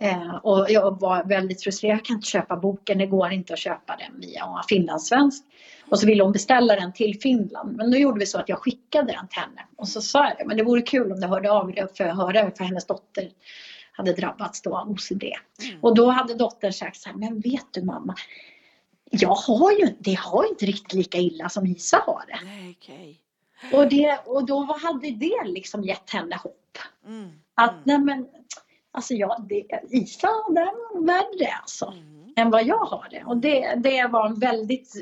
Eh, 0.01 0.35
och 0.35 0.65
jag 0.69 0.99
var 0.99 1.23
väldigt 1.23 1.63
frustrerad. 1.63 1.97
Jag 1.97 2.05
kan 2.05 2.15
inte 2.15 2.27
köpa 2.27 2.55
boken. 2.55 2.97
Det 2.97 3.05
går 3.05 3.31
inte 3.31 3.53
att 3.53 3.59
köpa 3.59 3.95
den 3.95 4.21
via 4.21 4.45
finlandssvensk. 4.69 5.43
Och 5.89 5.99
så 5.99 6.07
ville 6.07 6.23
hon 6.23 6.31
beställa 6.31 6.75
den 6.75 6.93
till 6.93 7.19
Finland. 7.21 7.77
Men 7.77 7.91
då 7.91 7.97
gjorde 7.97 8.19
vi 8.19 8.25
så 8.25 8.39
att 8.39 8.49
jag 8.49 8.57
skickade 8.57 9.11
den 9.11 9.27
till 9.27 9.39
henne. 9.39 9.61
Och 9.75 9.87
så 9.87 10.01
sa 10.01 10.27
jag 10.27 10.37
det. 10.37 10.45
Men 10.45 10.57
det 10.57 10.63
vore 10.63 10.81
kul 10.81 11.11
om 11.11 11.19
du 11.19 11.27
hörde 11.27 11.51
av 11.51 11.71
dig 11.71 11.87
för 11.97 12.03
att 12.03 12.17
höra 12.17 12.51
för 12.51 12.63
hennes 12.63 12.85
dotter 12.85 13.29
hade 13.91 14.13
drabbats 14.13 14.61
då 14.61 14.77
av 14.77 14.89
OCD. 14.89 15.23
Mm. 15.23 15.79
Och 15.81 15.95
då 15.95 16.09
hade 16.09 16.33
dottern 16.33 16.73
sagt 16.73 16.97
så 16.97 17.09
här, 17.09 17.15
men 17.15 17.39
vet 17.39 17.65
du 17.71 17.83
mamma, 17.83 18.15
jag 19.09 19.35
har 19.35 19.71
ju, 19.71 19.95
det 19.99 20.13
har 20.13 20.49
inte 20.49 20.65
riktigt 20.65 20.93
lika 20.93 21.17
illa 21.17 21.49
som 21.49 21.65
Isa 21.65 22.03
har 22.05 22.23
det. 22.27 22.39
Nej, 22.45 22.77
okej. 22.79 23.21
Och, 23.73 23.89
det, 23.89 24.19
och 24.25 24.45
då 24.45 24.77
hade 24.83 25.11
det 25.11 25.43
liksom 25.45 25.83
gett 25.83 26.09
henne 26.09 26.35
hopp. 26.35 26.77
Mm. 27.05 27.31
Att 27.55 27.71
Mm. 27.71 27.81
nej 27.83 27.97
men, 27.97 28.27
alltså 28.91 29.13
jag, 29.13 29.45
det, 29.49 29.65
Isa 29.89 30.29
den 30.47 30.65
var 30.65 31.05
värre 31.05 31.51
alltså. 31.61 31.85
Mm. 31.85 32.33
Än 32.35 32.51
vad 32.51 32.65
jag 32.65 32.77
har 32.85 33.07
det. 33.11 33.23
Och 33.23 33.37
det, 33.37 33.75
det 33.75 34.07
var 34.07 34.25
en 34.27 34.39
väldigt 34.39 34.95
eh, 34.95 35.01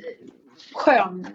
skön 0.74 1.26
eh, 1.26 1.32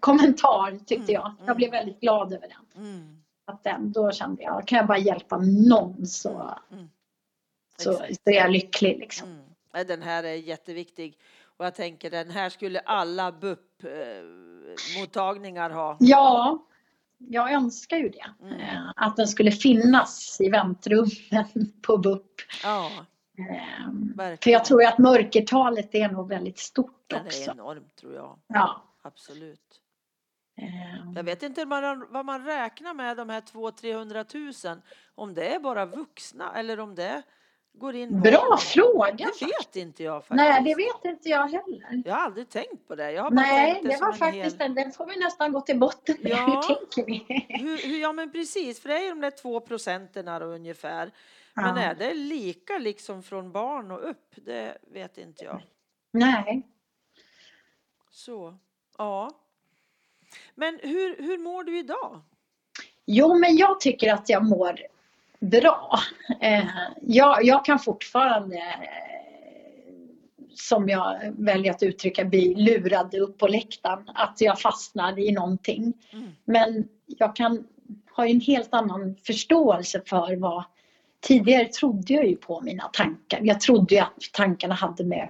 kommentar 0.00 0.78
tyckte 0.86 1.12
jag. 1.12 1.34
Jag 1.46 1.56
blev 1.56 1.70
väldigt 1.70 2.00
glad 2.00 2.32
över 2.32 2.48
den. 2.48 2.66
Mm. 2.84 3.16
Att 3.46 3.64
den 3.64 3.92
då 3.92 4.10
kände 4.12 4.42
jag, 4.42 4.66
kan 4.66 4.76
jag 4.76 4.86
bara 4.86 4.98
hjälpa 4.98 5.36
någon 5.68 6.06
så, 6.06 6.54
Mm. 6.72 6.88
så, 7.78 7.92
Exakt. 7.92 8.14
så 8.24 8.30
är 8.30 8.34
jag 8.34 8.50
lycklig 8.50 8.98
liksom. 8.98 9.28
Mm. 9.28 9.44
Den 9.86 10.02
här 10.02 10.24
är 10.24 10.34
jätteviktig. 10.34 11.18
Och 11.58 11.64
jag 11.64 11.74
tänker 11.74 12.10
den 12.10 12.30
här 12.30 12.48
skulle 12.50 12.80
alla 12.80 13.32
BUP-mottagningar 13.32 15.70
ha. 15.70 15.96
Ja, 16.00 16.58
jag 17.18 17.52
önskar 17.52 17.96
ju 17.96 18.08
det. 18.08 18.26
Mm. 18.42 18.60
Eh, 18.60 18.92
Att 18.96 19.16
den 19.16 19.28
skulle 19.28 19.50
finnas 19.50 20.36
i 20.40 20.48
väntrummen 20.50 21.72
på 21.82 21.98
BUP. 21.98 22.32
Ja, 22.62 22.90
Ehm, 23.38 24.08
För 24.08 24.16
verkligen. 24.16 24.52
jag 24.58 24.64
tror 24.64 24.84
att 24.84 24.98
mörkertalet 24.98 25.94
är 25.94 26.08
nog 26.08 26.28
väldigt 26.28 26.58
stort 26.58 27.04
Den 27.06 27.20
är 27.20 27.26
också. 27.26 27.50
enormt 27.50 27.96
tror 27.96 28.14
jag. 28.14 28.38
Ja. 28.46 28.82
Absolut. 29.02 29.80
Ehm, 30.56 31.12
Jag 31.16 31.22
vet 31.24 31.42
inte 31.42 31.64
vad 31.64 31.82
man, 31.82 32.06
vad 32.10 32.24
man 32.26 32.44
räknar 32.44 32.94
med 32.94 33.16
de 33.16 33.28
här 33.28 33.40
200-300 33.40 34.66
000. 34.74 34.80
Om 35.14 35.34
det 35.34 35.54
är 35.54 35.60
bara 35.60 35.86
vuxna 35.86 36.52
eller 36.54 36.80
om 36.80 36.94
det 36.94 37.22
går 37.72 37.94
in 37.94 38.20
Bra 38.20 38.56
fråga! 38.56 39.30
Det 39.40 39.46
vet 39.46 39.76
inte 39.76 40.02
jag 40.02 40.24
faktiskt. 40.24 40.36
Nej, 40.36 40.62
det 40.64 40.74
vet 40.74 41.14
inte 41.14 41.28
jag 41.28 41.46
heller. 41.48 42.02
Jag 42.04 42.14
har 42.14 42.22
aldrig 42.22 42.48
tänkt 42.48 42.88
på 42.88 42.94
det. 42.94 43.12
Jag 43.12 43.22
har 43.22 43.30
bara 43.30 43.40
Nej, 43.40 43.72
tänkt 43.74 43.88
det 43.88 43.96
som 43.96 44.06
var 44.06 44.12
faktiskt 44.12 44.60
hel... 44.60 44.70
en, 44.70 44.74
den 44.74 44.92
får 44.92 45.06
vi 45.06 45.16
nästan 45.16 45.52
gå 45.52 45.60
till 45.60 45.78
botten 45.78 46.16
med. 46.20 46.32
Ja. 46.32 46.46
Hur 46.68 46.74
tänker 46.74 47.04
vi? 47.06 47.46
Hur, 47.48 47.88
hur, 47.88 48.00
ja 48.00 48.12
men 48.12 48.32
precis, 48.32 48.80
för 48.80 48.88
det 48.88 48.94
är 48.94 49.02
ju 49.02 49.08
de 49.08 49.20
där 49.20 49.30
två 49.30 49.60
procenterna 49.60 50.38
då 50.38 50.46
ungefär. 50.46 51.10
Men 51.54 51.76
Ja. 51.76 51.82
är 51.82 51.94
det 51.94 52.14
lika 52.14 52.78
liksom 52.78 53.22
från 53.22 53.52
barn 53.52 53.90
och 53.90 54.10
upp? 54.10 54.34
Det 54.36 54.78
vet 54.92 55.18
inte 55.18 55.44
jag. 55.44 55.62
Nej. 56.10 56.68
Så, 58.10 58.58
ja. 58.98 59.30
Men 60.54 60.78
hur, 60.82 61.22
hur 61.22 61.38
mår 61.38 61.64
du 61.64 61.78
idag? 61.78 62.20
Jo, 63.06 63.38
men 63.38 63.56
jag 63.56 63.80
tycker 63.80 64.12
att 64.12 64.28
jag 64.28 64.44
mår 64.44 64.80
bra. 65.40 65.98
Eh, 66.40 66.64
jag, 67.02 67.44
jag 67.44 67.64
kan 67.64 67.78
fortfarande, 67.78 68.62
som 70.54 70.88
jag 70.88 71.18
väljer 71.38 71.72
att 71.72 71.82
uttrycka, 71.82 72.24
bli 72.24 72.54
lurad 72.54 73.14
upp 73.14 73.38
på 73.38 73.48
läktaren. 73.48 74.04
Att 74.14 74.40
jag 74.40 74.60
fastnar 74.60 75.18
i 75.18 75.32
någonting. 75.32 75.92
Mm. 76.12 76.32
Men 76.44 76.88
jag 77.06 77.36
kan 77.36 77.64
ha 78.16 78.26
en 78.26 78.40
helt 78.40 78.74
annan 78.74 79.16
förståelse 79.24 80.02
för 80.06 80.36
vad 80.36 80.64
Tidigare 81.20 81.64
trodde 81.64 82.14
jag 82.14 82.26
ju 82.26 82.36
på 82.36 82.60
mina 82.60 82.84
tankar. 82.92 83.40
Jag 83.42 83.60
trodde 83.60 83.94
ju 83.94 84.00
att 84.00 84.22
tankarna 84.32 84.74
hade 84.74 85.04
med 85.04 85.28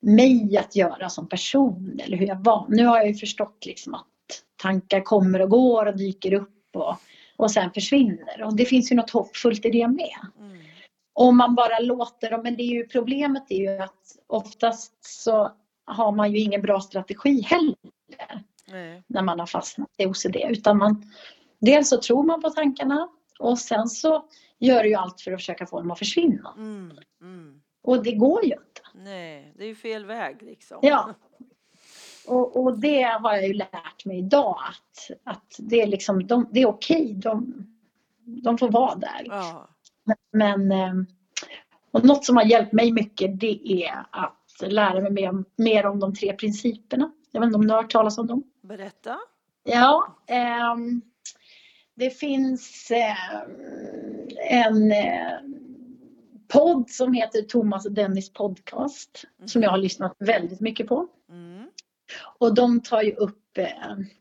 mig 0.00 0.56
att 0.56 0.76
göra 0.76 1.08
som 1.08 1.28
person 1.28 2.00
eller 2.04 2.16
hur 2.16 2.26
jag 2.26 2.44
var. 2.44 2.66
Nu 2.68 2.84
har 2.84 2.96
jag 2.96 3.08
ju 3.08 3.14
förstått 3.14 3.66
liksom 3.66 3.94
att 3.94 4.06
tankar 4.62 5.00
kommer 5.00 5.42
och 5.42 5.50
går 5.50 5.86
och 5.86 5.96
dyker 5.96 6.32
upp 6.32 6.76
och, 6.76 6.96
och 7.36 7.50
sen 7.50 7.72
försvinner. 7.72 8.42
Och 8.42 8.56
det 8.56 8.64
finns 8.64 8.92
ju 8.92 8.96
något 8.96 9.10
hoppfullt 9.10 9.64
i 9.64 9.70
det 9.70 9.88
med. 9.88 10.18
Mm. 10.38 10.58
Om 11.12 11.36
man 11.36 11.54
bara 11.54 11.78
låter 11.78 12.30
dem, 12.30 12.42
men 12.42 12.56
det 12.56 12.62
är 12.62 12.74
ju 12.74 12.86
problemet 12.86 13.44
är 13.48 13.56
ju 13.56 13.78
att 13.78 14.16
oftast 14.26 14.94
så 15.00 15.52
har 15.84 16.12
man 16.12 16.32
ju 16.32 16.38
ingen 16.38 16.62
bra 16.62 16.80
strategi 16.80 17.40
heller 17.40 17.76
Nej. 18.68 19.02
när 19.06 19.22
man 19.22 19.40
har 19.40 19.46
fastnat 19.46 19.88
i 19.98 20.06
OCD. 20.06 20.36
Utan 20.36 20.78
man, 20.78 21.12
dels 21.58 21.88
så 21.88 22.00
tror 22.00 22.22
man 22.22 22.42
på 22.42 22.50
tankarna 22.50 23.08
och 23.38 23.58
sen 23.58 23.88
så 23.88 24.28
gör 24.58 24.82
du 24.82 24.88
ju 24.88 24.94
allt 24.94 25.20
för 25.20 25.32
att 25.32 25.38
försöka 25.38 25.66
få 25.66 25.80
dem 25.80 25.90
att 25.90 25.98
försvinna. 25.98 26.54
Mm. 26.56 26.98
Mm. 27.20 27.60
Och 27.82 28.02
det 28.02 28.12
går 28.12 28.44
ju 28.44 28.52
inte. 28.52 28.80
Nej, 28.94 29.52
det 29.56 29.64
är 29.64 29.68
ju 29.68 29.74
fel 29.74 30.06
väg 30.06 30.42
liksom. 30.42 30.78
Ja. 30.82 31.14
Och, 32.26 32.64
och 32.64 32.78
det 32.78 33.02
har 33.02 33.34
jag 33.34 33.46
ju 33.46 33.54
lärt 33.54 34.04
mig 34.04 34.18
idag 34.18 34.58
att, 34.68 35.10
att 35.24 35.56
det 35.58 35.82
är 35.82 35.86
liksom, 35.86 36.26
de, 36.26 36.48
det 36.52 36.62
är 36.62 36.66
okej. 36.66 37.14
De, 37.14 37.66
de 38.24 38.58
får 38.58 38.70
vara 38.70 38.94
där. 38.94 39.26
Ja. 39.26 39.68
Men 40.32 40.72
eh, 40.72 40.94
och 41.90 42.04
något 42.04 42.24
som 42.24 42.36
har 42.36 42.44
hjälpt 42.44 42.72
mig 42.72 42.92
mycket 42.92 43.40
det 43.40 43.84
är 43.84 44.06
att 44.10 44.72
lära 44.72 45.00
mig 45.00 45.12
mer, 45.12 45.44
mer 45.56 45.86
om 45.86 46.00
de 46.00 46.14
tre 46.14 46.32
principerna. 46.32 47.12
Jag 47.30 47.40
vet 47.40 47.46
inte 47.46 47.56
om 47.56 47.66
du 47.66 47.74
har 47.74 47.82
hört 47.82 47.92
talas 47.92 48.18
om 48.18 48.26
dem? 48.26 48.42
Berätta. 48.62 49.16
Ja, 49.64 50.16
ehm, 50.26 51.02
det 51.94 52.10
finns 52.10 52.90
eh, 52.90 53.42
en 54.50 54.92
eh, 54.92 55.38
podd 56.48 56.90
som 56.90 57.12
heter 57.12 57.42
Thomas 57.42 57.86
och 57.86 57.92
Dennis 57.92 58.32
podcast 58.32 59.24
som 59.44 59.62
jag 59.62 59.70
har 59.70 59.78
lyssnat 59.78 60.16
väldigt 60.18 60.60
mycket 60.60 60.86
på. 60.86 61.08
Mm. 61.28 61.55
Och 62.38 62.54
de 62.54 62.80
tar 62.80 63.02
ju 63.02 63.12
upp 63.12 63.58
eh, 63.58 63.66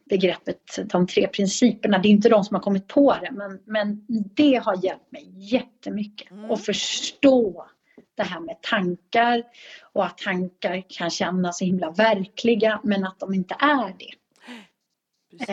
begreppet 0.10 0.80
de 0.86 1.08
tre 1.08 1.28
principerna. 1.28 1.98
Det 1.98 2.08
är 2.08 2.12
inte 2.12 2.30
de 2.30 2.44
som 2.44 2.56
har 2.56 2.62
kommit 2.62 2.88
på 2.88 3.16
det 3.22 3.32
men, 3.32 3.60
men 3.66 4.06
det 4.36 4.56
har 4.56 4.86
hjälpt 4.86 5.12
mig 5.12 5.32
jättemycket 5.36 6.32
Mm. 6.32 6.52
att 6.52 6.66
förstå 6.66 7.66
det 8.16 8.24
här 8.24 8.40
med 8.40 8.62
tankar 8.62 9.44
och 9.94 10.06
att 10.06 10.18
tankar 10.18 10.84
kan 10.90 11.10
kännas 11.10 11.58
så 11.58 11.66
himla 11.66 11.92
verkliga 11.92 12.80
men 12.84 13.04
att 13.06 13.20
de 13.20 13.34
inte 13.34 13.56
är 13.60 13.96
det. 14.00 14.12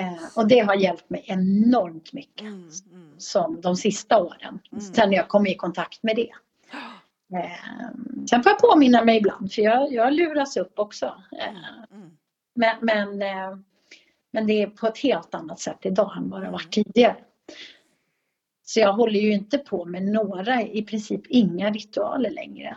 Eh, 0.00 0.22
och 0.36 0.48
det 0.48 0.58
har 0.58 0.74
hjälpt 0.74 1.10
mig 1.10 1.24
enormt 1.26 2.12
mycket 2.12 2.40
Mm. 2.40 2.68
Mm. 2.92 3.14
som 3.18 3.60
de 3.60 3.76
sista 3.76 4.22
åren. 4.22 4.58
Mm. 4.72 4.80
Sen 4.80 5.12
jag 5.12 5.28
kom 5.28 5.46
i 5.46 5.54
kontakt 5.56 6.02
med 6.02 6.16
det. 6.16 6.30
Eh, 7.34 7.90
sen 8.30 8.42
får 8.42 8.52
jag 8.52 8.58
påminna 8.58 9.04
mig 9.04 9.16
ibland 9.16 9.52
för 9.52 9.62
jag, 9.62 9.92
jag 9.92 10.12
luras 10.12 10.56
upp 10.56 10.78
också. 10.78 11.06
Eh, 11.40 11.96
Mm. 11.96 12.10
Men, 12.54 12.76
men, 12.80 13.22
eh, 13.22 13.58
men 14.30 14.46
det 14.46 14.62
är 14.62 14.66
på 14.66 14.86
ett 14.86 14.98
helt 14.98 15.34
annat 15.34 15.60
sätt 15.60 15.78
idag 15.82 16.16
än 16.16 16.30
vad 16.30 16.42
det 16.42 16.50
varit 16.50 16.72
tidigare. 16.72 17.16
Så 18.62 18.80
jag 18.80 18.92
håller 18.92 19.20
ju 19.20 19.32
inte 19.32 19.58
på 19.58 19.84
med 19.84 20.02
några, 20.02 20.62
i 20.62 20.82
princip 20.82 21.26
inga 21.28 21.70
ritualer 21.70 22.30
längre. 22.30 22.76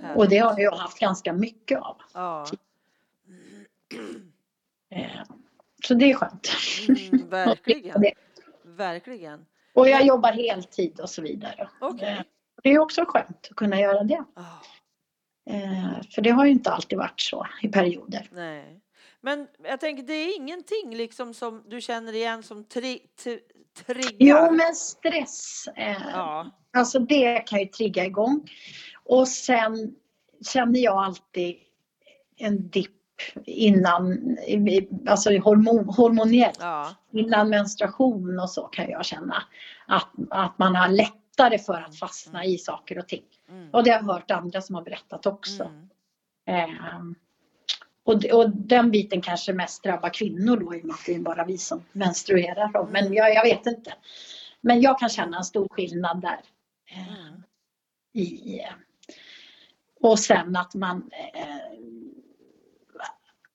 Härligt. 0.00 0.16
Och 0.16 0.28
det 0.28 0.38
har 0.38 0.60
jag 0.60 0.76
haft 0.76 0.98
ganska 0.98 1.32
mycket 1.32 1.78
av. 1.78 1.96
Ja. 2.14 2.46
Eh, 4.90 5.22
så 5.84 5.94
det 5.94 6.10
är 6.10 6.14
skönt. 6.14 6.48
Mm, 6.88 7.28
verkligen. 7.30 8.04
verkligen. 8.62 9.46
Och 9.74 9.88
jag 9.88 10.06
jobbar 10.06 10.32
heltid 10.32 11.00
och 11.00 11.10
så 11.10 11.22
vidare. 11.22 11.68
Okay. 11.80 12.22
Det 12.62 12.68
är 12.68 12.78
också 12.78 13.04
skönt 13.08 13.48
att 13.50 13.56
kunna 13.56 13.80
göra 13.80 14.04
det. 14.04 14.24
Oh. 14.36 14.62
För 16.14 16.22
det 16.22 16.30
har 16.30 16.44
ju 16.44 16.50
inte 16.50 16.70
alltid 16.70 16.98
varit 16.98 17.20
så 17.20 17.46
i 17.62 17.68
perioder. 17.68 18.28
Nej. 18.32 18.80
Men 19.20 19.46
jag 19.62 19.80
tänker, 19.80 20.02
det 20.02 20.12
är 20.12 20.36
ingenting 20.36 20.96
liksom 20.96 21.34
som 21.34 21.62
du 21.66 21.80
känner 21.80 22.12
igen 22.12 22.42
som 22.42 22.64
tri 22.64 23.00
triggar? 23.86 24.16
Jo, 24.18 24.52
men 24.52 24.74
stress. 24.74 25.68
Eh, 25.76 26.02
ja. 26.12 26.50
Alltså 26.72 26.98
det 26.98 27.38
kan 27.38 27.60
ju 27.60 27.66
trigga 27.66 28.04
igång. 28.04 28.50
Och 29.04 29.28
sen 29.28 29.94
känner 30.52 30.80
jag 30.80 31.04
alltid 31.04 31.56
en 32.36 32.68
dipp 32.68 32.90
innan, 33.44 34.36
alltså 35.06 35.38
hormon, 35.38 35.88
hormoniellt. 35.88 36.58
Ja. 36.60 36.94
Innan 37.12 37.48
menstruation 37.48 38.40
och 38.40 38.50
så 38.50 38.62
kan 38.62 38.90
jag 38.90 39.04
känna 39.04 39.42
att, 39.86 40.10
att 40.30 40.58
man 40.58 40.74
har 40.74 40.88
lättare 40.88 41.58
för 41.58 41.80
att 41.80 41.98
fastna 41.98 42.44
i 42.44 42.58
saker 42.58 42.98
och 42.98 43.08
ting. 43.08 43.24
Mm. 43.48 43.70
Och 43.70 43.84
det 43.84 43.90
har 43.90 43.98
jag 43.98 44.04
hört 44.04 44.30
andra 44.30 44.60
som 44.60 44.74
har 44.74 44.82
berättat 44.82 45.26
också. 45.26 45.70
Mm. 46.46 46.70
Eh, 46.70 47.00
och, 48.04 48.24
och, 48.24 48.50
den 48.50 48.90
biten 48.90 49.20
kanske 49.20 49.52
mest 49.52 49.82
drabbar 49.82 50.14
kvinnor 50.14 50.56
då 50.56 50.74
i 50.74 50.80
och 50.80 50.84
med 50.84 50.94
att 50.94 51.06
det 51.06 51.14
är 51.14 51.20
bara 51.20 51.44
vi 51.44 51.58
som 51.58 51.84
menstruerar. 51.92 52.72
Då. 52.72 52.88
Men 52.92 53.12
jag, 53.12 53.34
jag 53.34 53.42
vet 53.42 53.66
inte. 53.66 53.94
Men 54.60 54.80
jag 54.80 54.98
kan 54.98 55.08
känna 55.08 55.36
en 55.36 55.44
stor 55.44 55.68
skillnad 55.68 56.20
där. 56.20 56.40
Eh, 56.90 57.18
mm. 57.18 57.42
i, 58.12 58.60
och 60.00 60.18
sen 60.18 60.56
att 60.56 60.74
man 60.74 61.10
eh, 61.34 61.74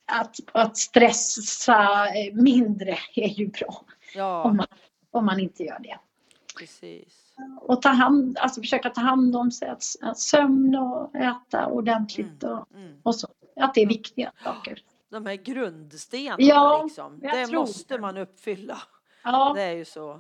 att, 0.05 0.35
att 0.51 0.77
stressa 0.77 2.07
mindre 2.33 2.97
är 3.15 3.27
ju 3.27 3.47
bra. 3.47 3.85
Ja. 4.15 4.43
Om, 4.43 4.57
man, 4.57 4.67
om 5.11 5.25
man 5.25 5.39
inte 5.39 5.63
gör 5.63 5.79
det. 5.79 5.99
Precis. 6.59 7.28
Och 7.61 7.81
ta 7.81 7.89
hand, 7.89 8.37
alltså 8.37 8.61
försöka 8.61 8.89
ta 8.89 9.01
hand 9.01 9.35
om 9.35 9.51
sig, 9.51 9.69
att, 10.01 10.17
sömn 10.17 10.75
och 10.75 11.15
äta 11.15 11.67
ordentligt 11.67 12.43
och, 12.43 12.71
mm. 12.73 12.85
Mm. 12.85 12.99
och 13.03 13.15
så. 13.15 13.27
Att 13.55 13.73
det 13.73 13.81
är 13.81 13.87
viktiga 13.87 14.31
saker. 14.43 14.83
De 15.11 15.25
här 15.25 15.35
grundstenarna 15.35 16.37
ja, 16.39 16.83
liksom. 16.83 17.19
Det 17.19 17.53
måste 17.53 17.97
man 17.97 18.17
uppfylla. 18.17 18.77
Ja. 19.23 19.53
Det 19.55 19.61
är 19.61 19.73
ju 19.73 19.85
så. 19.85 20.19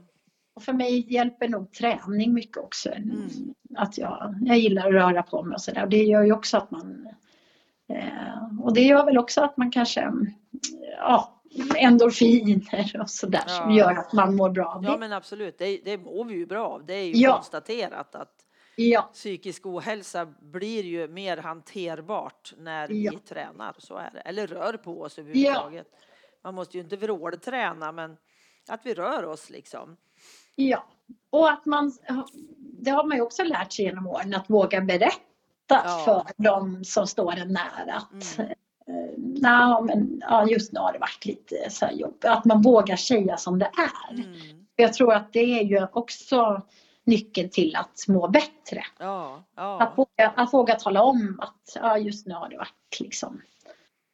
Och 0.53 0.63
för 0.63 0.73
mig 0.73 1.13
hjälper 1.13 1.47
nog 1.47 1.71
träning 1.73 2.33
mycket 2.33 2.57
också. 2.57 2.89
Mm. 2.89 3.29
Att 3.75 3.97
jag, 3.97 4.35
jag 4.45 4.57
gillar 4.57 4.87
att 4.87 4.93
röra 4.93 5.23
på 5.23 5.43
mig 5.43 5.55
och 5.55 5.61
sådär. 5.61 5.87
Det 5.87 6.03
gör 6.03 6.23
ju 6.23 6.33
också 6.33 6.57
att 6.57 6.71
man 6.71 7.07
eh, 7.89 8.59
och 8.61 8.73
det 8.73 8.81
gör 8.81 9.05
väl 9.05 9.17
också 9.17 9.41
att 9.41 9.57
man 9.57 9.71
kanske 9.71 10.11
ja, 10.97 11.38
endorfiner 11.77 13.01
och 13.01 13.09
sådär 13.09 13.43
ja. 13.47 13.53
som 13.53 13.71
gör 13.71 13.91
att 13.91 14.13
man 14.13 14.35
mår 14.35 14.49
bra 14.49 14.65
av 14.65 14.81
det. 14.81 14.87
Ja 14.87 14.97
men 14.97 15.13
absolut, 15.13 15.57
det, 15.57 15.77
det 15.85 15.97
mår 15.97 16.25
vi 16.25 16.33
ju 16.33 16.45
bra 16.45 16.67
av. 16.67 16.85
Det 16.85 16.93
är 16.93 17.05
ju 17.05 17.13
ja. 17.13 17.33
konstaterat 17.33 18.15
att 18.15 18.33
ja. 18.75 19.09
psykisk 19.13 19.65
ohälsa 19.65 20.25
blir 20.41 20.83
ju 20.83 21.07
mer 21.07 21.37
hanterbart 21.37 22.53
när 22.57 22.87
vi 22.87 23.19
tränar. 23.29 23.75
Så 23.77 23.95
är 23.95 24.11
det. 24.13 24.19
Eller 24.19 24.47
rör 24.47 24.73
på 24.73 25.01
oss 25.01 25.19
överhuvudtaget. 25.19 25.87
Ja. 25.91 25.99
Man 26.43 26.55
måste 26.55 26.77
ju 26.77 26.83
inte 26.83 26.97
vrålträna 26.97 27.91
men 27.91 28.17
att 28.69 28.85
vi 28.85 28.93
rör 28.93 29.25
oss 29.25 29.49
liksom. 29.49 29.97
Ja, 30.55 30.85
och 31.29 31.49
att 31.49 31.65
man, 31.65 31.91
det 32.57 32.91
har 32.91 33.03
man 33.03 33.17
ju 33.17 33.23
också 33.23 33.43
lärt 33.43 33.73
sig 33.73 33.85
genom 33.85 34.07
åren, 34.07 34.33
att 34.33 34.49
våga 34.49 34.81
berätta 34.81 36.01
för 36.05 36.23
de 36.37 36.83
som 36.85 37.07
står 37.07 37.37
en 37.37 37.53
nära. 37.53 37.95
Att, 37.95 38.37
mm. 38.37 38.51
Na, 39.41 39.81
men, 39.81 40.21
ja, 40.29 40.47
just 40.47 40.73
nu 40.73 40.79
har 40.79 40.93
det 40.93 40.99
varit 40.99 41.25
lite 41.25 41.69
så 41.69 41.85
här 41.85 41.93
jobb. 41.93 42.15
Att 42.25 42.45
man 42.45 42.61
vågar 42.61 42.95
säga 42.95 43.37
som 43.37 43.59
det 43.59 43.71
är. 43.77 44.13
Mm. 44.13 44.33
Jag 44.75 44.93
tror 44.93 45.13
att 45.13 45.33
det 45.33 45.59
är 45.59 45.63
ju 45.63 45.87
också 45.93 46.61
nyckeln 47.03 47.49
till 47.49 47.75
att 47.75 48.07
må 48.07 48.27
bättre. 48.27 48.83
Ja, 48.99 49.43
ja. 49.55 49.81
Att, 49.81 49.97
våga, 49.97 50.33
att 50.35 50.53
våga 50.53 50.75
tala 50.75 51.03
om 51.03 51.39
att 51.41 51.75
ja, 51.75 51.97
just 51.97 52.25
nu 52.25 52.33
har 52.33 52.49
det 52.49 52.57
varit 52.57 52.99
liksom 52.99 53.41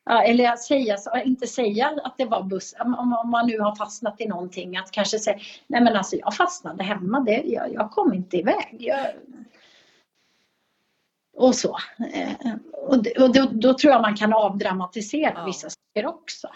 eller 0.10 0.50
att 0.50 0.62
säga, 0.62 0.98
inte 1.26 1.48
säga 1.48 2.00
att 2.04 2.18
det 2.18 2.26
var 2.26 2.44
buss, 2.44 2.76
om 2.80 3.30
man 3.32 3.48
nu 3.48 3.60
har 3.60 3.76
fastnat 3.76 4.22
i 4.22 4.28
någonting, 4.28 4.78
att 4.78 4.92
kanske 4.92 5.20
säga, 5.20 5.40
nej 5.68 5.82
men 5.82 5.96
alltså 5.96 6.16
jag 6.16 6.34
fastnade 6.34 6.84
hemma, 6.84 7.20
det, 7.20 7.42
jag, 7.46 7.74
jag 7.74 7.92
kom 7.92 8.14
inte 8.14 8.38
iväg. 8.38 8.78
Jag, 8.80 9.08
och 11.36 11.56
så. 11.56 11.78
Eh, 12.14 12.56
och, 12.72 13.04
då, 13.34 13.46
då, 13.52 13.74
tror 13.74 13.94
jag 13.94 14.02
man 14.02 14.16
kan 14.16 14.34
avdramatisera 14.34 15.34
ja. 15.36 15.46
vissa 15.46 15.70
saker 15.70 16.06
också. 16.06 16.48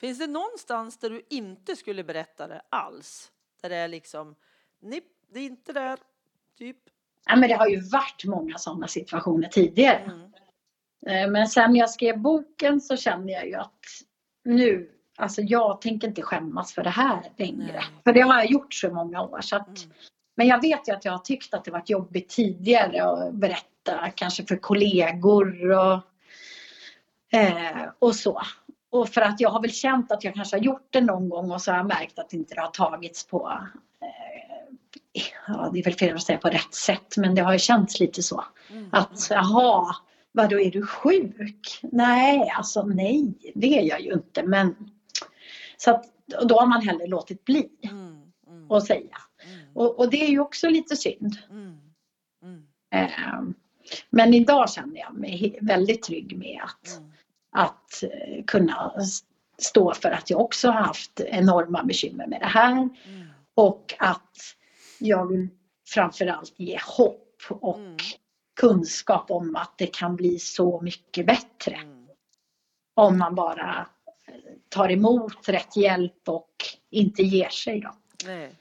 Finns 0.00 0.18
det 0.18 0.26
någonstans 0.26 0.98
där 0.98 1.10
du 1.10 1.22
inte 1.30 1.76
skulle 1.76 2.04
berätta 2.04 2.46
det 2.46 2.62
alls? 2.68 3.32
Där 3.62 3.68
det 3.68 3.76
är 3.76 3.88
liksom, 3.88 4.34
nej, 4.80 5.00
det 5.32 5.40
är 5.40 5.44
inte 5.44 5.72
där, 5.72 5.98
typ? 6.58 6.76
Ja, 7.26 7.36
men 7.36 7.48
det 7.48 7.54
har 7.54 7.68
ju 7.68 7.80
varit 7.80 8.24
många 8.24 8.58
sådana 8.58 8.88
situationer 8.88 9.48
tidigare. 9.48 9.98
Mm. 9.98 10.32
Eh, 11.06 11.30
men 11.30 11.48
sen 11.48 11.76
jag 11.76 11.90
skrev 11.90 12.18
boken 12.18 12.80
så 12.80 12.96
kände 12.96 13.32
jag 13.32 13.46
ju 13.46 13.54
att 13.54 13.80
nu, 14.44 14.90
alltså 15.16 15.42
jag 15.42 15.80
tänker 15.80 16.08
inte 16.08 16.22
skämmas 16.22 16.74
för 16.74 16.82
det 16.82 16.90
här 16.90 17.32
längre. 17.36 17.72
Nej. 17.72 17.84
För 18.04 18.12
det 18.12 18.20
har 18.20 18.34
jag 18.34 18.50
gjort 18.50 18.74
så 18.74 18.92
många 18.92 19.22
år. 19.22 19.40
Så 19.40 19.56
att, 19.56 19.78
mm. 19.78 19.90
Men 20.36 20.46
jag 20.46 20.60
vet 20.60 20.88
ju 20.88 20.92
att 20.92 21.04
jag 21.04 21.12
har 21.12 21.18
tyckt 21.18 21.54
att 21.54 21.64
det 21.64 21.70
varit 21.70 21.90
jobbigt 21.90 22.28
tidigare 22.28 23.04
att 23.04 23.34
berätta 23.34 24.10
kanske 24.14 24.44
för 24.44 24.56
kollegor 24.56 25.72
och, 25.72 26.00
eh, 27.38 27.88
och 27.98 28.14
så. 28.14 28.42
Och 28.90 29.08
för 29.08 29.20
att 29.20 29.40
jag 29.40 29.50
har 29.50 29.62
väl 29.62 29.72
känt 29.72 30.12
att 30.12 30.24
jag 30.24 30.34
kanske 30.34 30.56
har 30.56 30.62
gjort 30.62 30.88
det 30.90 31.00
någon 31.00 31.28
gång 31.28 31.50
och 31.50 31.62
så 31.62 31.70
har 31.70 31.78
jag 31.78 31.86
märkt 31.86 32.18
att 32.18 32.32
inte 32.32 32.54
det 32.54 32.60
har 32.60 32.70
tagits 32.70 33.26
på 33.26 33.58
eh, 34.00 35.22
ja, 35.48 35.70
det 35.72 35.78
är 35.78 35.84
väl 35.84 35.94
fel 35.94 36.16
att 36.16 36.22
säga 36.22 36.38
på 36.38 36.48
rätt 36.48 36.74
sätt, 36.74 37.16
men 37.16 37.34
det 37.34 37.42
har 37.42 37.52
ju 37.52 37.58
känts 37.58 38.00
lite 38.00 38.22
så. 38.22 38.44
Mm. 38.70 38.88
Att 38.92 39.26
jaha, 39.30 39.96
Vadå, 40.36 40.60
är 40.60 40.70
du 40.70 40.86
sjuk? 40.86 41.80
Nej, 41.82 42.52
alltså 42.56 42.82
nej, 42.82 43.34
det 43.54 43.78
är 43.78 43.82
jag 43.82 44.00
ju 44.00 44.12
inte. 44.12 44.42
Men 44.42 44.76
så 45.76 45.90
att, 45.90 46.04
då 46.42 46.58
har 46.58 46.66
man 46.66 46.82
hellre 46.82 47.06
låtit 47.06 47.44
bli 47.44 47.68
mm, 47.82 48.22
mm, 48.46 48.70
att 48.70 48.86
säga. 48.86 49.16
Mm. 49.76 49.86
Och, 49.86 49.98
och, 49.98 50.10
det 50.10 50.24
är 50.24 50.28
ju 50.28 50.40
också 50.40 50.68
lite 50.68 50.96
synd. 50.96 51.36
Eh, 52.94 53.42
men 54.10 54.34
idag 54.34 54.70
känner 54.70 55.00
jag 55.00 55.14
mig 55.14 55.58
väldigt 55.62 56.02
trygg 56.02 56.38
med 56.38 56.60
att, 56.62 56.96
mm. 56.96 57.12
att 57.52 58.02
uh, 58.02 58.44
kunna 58.44 58.92
stå 59.58 59.94
för 59.94 60.10
att 60.10 60.30
jag 60.30 60.40
också 60.40 60.68
har 60.68 60.80
haft 60.80 61.20
enorma 61.20 61.82
bekymmer 61.84 62.26
med 62.26 62.40
det 62.40 62.46
här. 62.46 62.72
Mm. 62.72 62.90
Och 63.54 63.94
att 63.98 64.36
jag 64.98 65.26
vill 65.26 65.48
framförallt 65.88 66.54
ge 66.56 66.78
hopp 66.96 67.42
och 67.48 67.78
mm 67.78 67.96
kunskap 68.56 69.30
om 69.30 69.56
att 69.56 69.78
det 69.78 69.86
kan 69.86 70.16
bli 70.16 70.38
så 70.38 70.80
mycket 70.80 71.26
bättre. 71.26 71.74
Mm. 71.74 72.06
Om 72.94 73.18
man 73.18 73.34
bara 73.34 73.86
tar 74.68 74.90
emot 74.90 75.48
rätt 75.48 75.76
hjälp 75.76 76.28
och 76.28 76.50
inte 76.90 77.22
ger 77.22 77.48
sig 77.48 77.80
då. 77.80 77.94
Nej. 78.24 78.54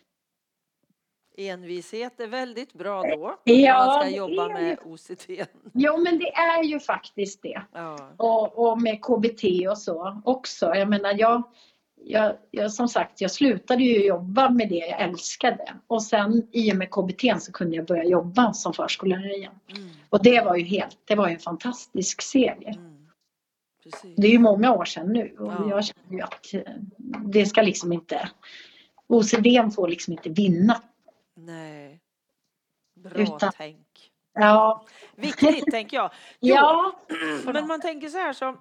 Envishet 1.38 2.20
är 2.20 2.28
väldigt 2.28 2.74
bra 2.74 3.02
då. 3.02 3.40
Ja, 3.44 3.86
man 3.86 4.00
ska 4.00 4.18
jobba 4.18 4.48
med 4.48 4.78
OCT. 4.86 5.30
Jo, 5.74 5.98
men 5.98 6.20
det 6.20 6.34
är 6.34 6.64
ju 6.64 6.80
faktiskt 6.80 7.42
det. 7.42 7.62
Ja. 7.72 8.10
Och, 8.18 8.70
och 8.70 8.82
med 8.82 9.02
KBT 9.02 9.44
och 9.70 9.78
så 9.78 10.22
också. 10.26 10.76
Jag 10.76 10.90
menar, 10.90 11.14
jag, 11.18 11.44
jag, 12.04 12.36
jag, 12.52 12.72
som 12.74 12.88
sagt, 12.88 13.22
jag 13.22 13.32
slutade 13.32 13.84
ju 13.84 14.06
jobba 14.06 14.50
med 14.50 14.70
det 14.70 14.76
jag 14.76 15.02
älskade 15.02 15.74
och 15.88 16.04
sen 16.04 16.48
i 16.52 16.72
och 16.72 16.78
med 16.78 16.92
KBT 16.92 17.42
så 17.44 17.52
kunde 17.52 17.76
jag 17.76 17.86
börja 17.86 18.04
jobba 18.04 18.54
som 18.54 18.74
förskollärare 18.74 19.34
igen. 19.36 19.60
Mm. 19.68 19.90
Och 20.10 20.24
det 20.24 20.42
var 20.42 20.56
ju 20.56 20.64
helt, 20.64 20.98
det 21.06 21.16
var 21.16 21.28
ju 21.28 21.34
en 21.34 21.40
fantastisk 21.40 22.22
seger. 22.22 22.76
Mm. 22.78 23.08
Det 24.16 24.28
är 24.28 24.32
ju 24.32 24.40
många 24.40 24.74
år 24.74 24.86
sedan 24.86 25.14
nu 25.14 25.36
och 25.40 25.52
ja. 25.52 25.70
jag 25.70 25.86
känner 25.86 26.18
ju 26.18 26.22
att 26.22 26.54
eh, 26.54 26.62
det 27.26 27.46
ska 27.46 27.62
liksom 27.62 27.94
inte, 27.94 28.30
OCD 29.08 29.74
får 29.76 29.88
liksom 29.88 30.14
inte 30.14 30.30
vinna. 30.30 30.82
Nej. 31.46 32.02
Bra 32.96 33.22
Utan, 33.22 33.52
tänk. 33.58 34.12
Ja. 34.34 34.86
Viktigt 35.16 35.72
tänker 35.72 35.98
jag. 35.98 36.12
Jo, 36.40 36.56
ja. 36.56 36.96
Men 37.46 37.68
man 37.68 37.82
tänker 37.82 38.10
så 38.10 38.18
här 38.18 38.34
som 38.34 38.58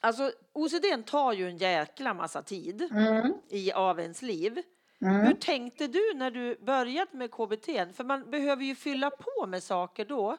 Alltså 0.00 0.32
OCD 0.52 1.06
tar 1.06 1.32
ju 1.32 1.48
en 1.48 1.56
jäkla 1.56 2.14
massa 2.14 2.42
tid 2.42 2.88
mm. 2.90 3.32
i, 3.48 3.72
av 3.72 4.00
ens 4.00 4.22
liv. 4.22 4.62
Mm. 5.02 5.26
Hur 5.26 5.34
tänkte 5.34 5.86
du 5.86 6.14
när 6.14 6.30
du 6.30 6.58
började 6.64 7.16
med 7.16 7.30
KBT? 7.30 7.66
För 7.96 8.04
man 8.04 8.30
behöver 8.30 8.64
ju 8.64 8.74
fylla 8.74 9.10
på 9.10 9.46
med 9.46 9.62
saker 9.62 10.04
då 10.04 10.36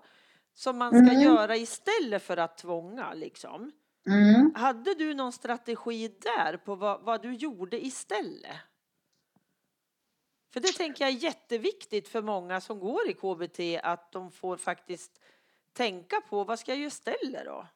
som 0.54 0.78
man 0.78 0.90
ska 0.90 1.14
mm. 1.14 1.22
göra 1.22 1.56
istället 1.56 2.24
för 2.24 2.38
att 2.38 2.58
tvånga 2.58 3.14
liksom. 3.14 3.72
Mm. 4.08 4.54
Hade 4.56 4.94
du 4.94 5.14
någon 5.14 5.32
strategi 5.32 6.08
där 6.22 6.58
på 6.58 6.76
vad, 6.76 7.02
vad, 7.02 7.22
du 7.22 7.34
gjorde 7.34 7.86
istället? 7.86 8.58
För 10.54 10.60
det 10.60 10.68
tänker 10.78 11.06
jag 11.06 11.14
är 11.14 11.18
jätteviktigt 11.24 12.08
för 12.08 12.22
många 12.22 12.62
som 12.62 12.80
går 12.80 13.10
i 13.10 13.14
KBT 13.14 13.60
att 13.84 14.12
de 14.12 14.32
får 14.32 14.58
faktiskt 14.58 15.12
tänka 15.74 16.16
på 16.30 16.44
vad 16.44 16.60
ska 16.60 16.72
jag 16.72 16.80
göra 16.80 16.88
istället 16.88 17.46
då? 17.46 17.68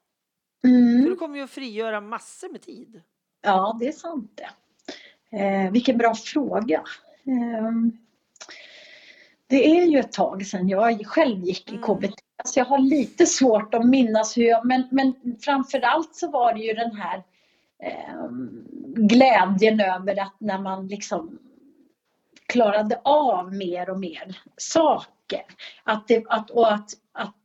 För 0.62 0.68
Mm. 0.68 1.04
du 1.06 1.16
kommer 1.16 1.38
ju 1.38 1.44
att 1.44 1.50
frigöra 1.50 2.02
massor 2.02 2.50
med 2.52 2.62
tid. 2.62 3.02
Ja, 3.42 3.78
det 3.80 3.88
är 3.88 3.92
sant 3.92 4.32
det. 4.36 4.50
Eh, 5.38 5.72
vilken 5.72 5.98
bra 5.98 6.16
fråga. 6.16 6.84
Eh, 7.26 7.72
det 9.48 9.80
är 9.80 9.86
ju 9.86 10.00
ett 10.00 10.12
tag 10.12 10.46
sedan 10.46 10.70
jag 10.70 11.06
själv 11.08 11.44
gick 11.44 11.72
i 11.72 11.76
Mm. 11.76 11.84
KBT. 11.84 12.14
Så 12.46 12.60
jag 12.60 12.66
har 12.66 12.80
lite 12.80 13.26
svårt 13.26 13.74
att 13.74 13.86
minnas 13.86 14.38
hur 14.38 14.44
jag, 14.44 14.66
men, 14.66 14.84
men 14.92 15.14
framförallt 15.42 16.16
så 16.16 16.32
var 16.32 16.54
det 16.54 16.60
ju 16.60 16.74
den 16.74 16.96
här 16.96 17.24
eh, 17.84 18.30
glädjen 18.96 19.80
över 19.80 20.22
att 20.22 20.36
när 20.40 20.58
man 20.60 20.88
liksom 20.88 21.40
klarade 22.46 23.02
av 23.04 23.54
mer 23.54 23.90
och 23.90 24.00
mer 24.00 24.38
saker. 24.58 25.44
Att 25.84 26.08
det, 26.08 26.24
att, 26.28 26.50
och 26.50 26.74
att, 26.74 26.90
att 27.12 27.36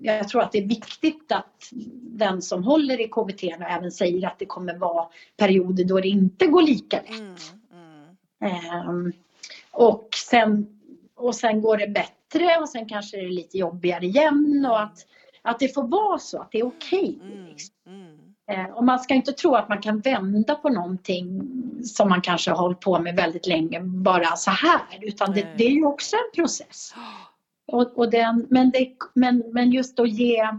jag 0.00 0.28
tror 0.28 0.42
att 0.42 0.52
det 0.52 0.58
är 0.58 0.68
viktigt 0.68 1.32
att 1.32 1.68
den 2.02 2.42
som 2.42 2.64
håller 2.64 3.00
i 3.00 3.08
KBT 3.08 3.42
och 3.42 3.70
även 3.70 3.92
säger 3.92 4.26
att 4.26 4.38
det 4.38 4.46
kommer 4.46 4.78
vara 4.78 5.08
perioder 5.36 5.84
då 5.84 6.00
det 6.00 6.08
inte 6.08 6.46
går 6.46 6.62
lika 6.62 6.96
lätt. 6.96 7.10
Mm, 7.10 7.36
mm, 7.72 7.94
Ehm, 8.44 9.12
och, 9.70 10.08
sen, 10.30 10.80
och 11.14 11.34
sen 11.34 11.60
går 11.62 11.76
det 11.76 11.88
bättre 11.88 12.58
och 12.60 12.68
sen 12.68 12.88
kanske 12.88 13.16
det 13.16 13.22
är 13.22 13.28
lite 13.30 13.58
jobbigare 13.58 14.04
igen 14.04 14.66
och 14.70 14.80
att, 14.80 15.06
att 15.42 15.58
det 15.58 15.74
får 15.74 15.88
vara 15.88 16.18
så, 16.18 16.40
att 16.40 16.52
det 16.52 16.58
är 16.58 16.66
okej. 16.66 17.18
mm, 17.22 17.46
liksom. 17.46 17.74
mm. 17.86 18.13
Eh, 18.50 18.64
Och 18.66 18.84
man 18.84 18.98
ska 18.98 19.14
inte 19.14 19.32
tro 19.32 19.54
att 19.54 19.68
man 19.68 19.82
kan 19.82 20.00
vända 20.00 20.54
på 20.54 20.68
någonting 20.68 21.42
som 21.84 22.08
man 22.08 22.20
kanske 22.20 22.50
har 22.50 22.58
hållit 22.58 22.80
på 22.80 22.98
med 22.98 23.16
väldigt 23.16 23.46
länge 23.46 23.80
bara 23.80 24.36
så 24.36 24.50
här. 24.50 24.80
Utan 25.02 25.32
det, 25.32 25.46
det 25.58 25.64
är 25.64 25.70
ju 25.70 25.84
också 25.84 26.16
en 26.16 26.30
process. 26.42 26.94
Och, 27.66 27.98
och 27.98 28.10
den, 28.10 28.46
men, 28.50 28.70
det, 28.70 28.92
men, 29.14 29.42
men 29.52 29.70
just 29.72 30.00
att 30.00 30.10
ge 30.10 30.40
eh, 30.40 30.52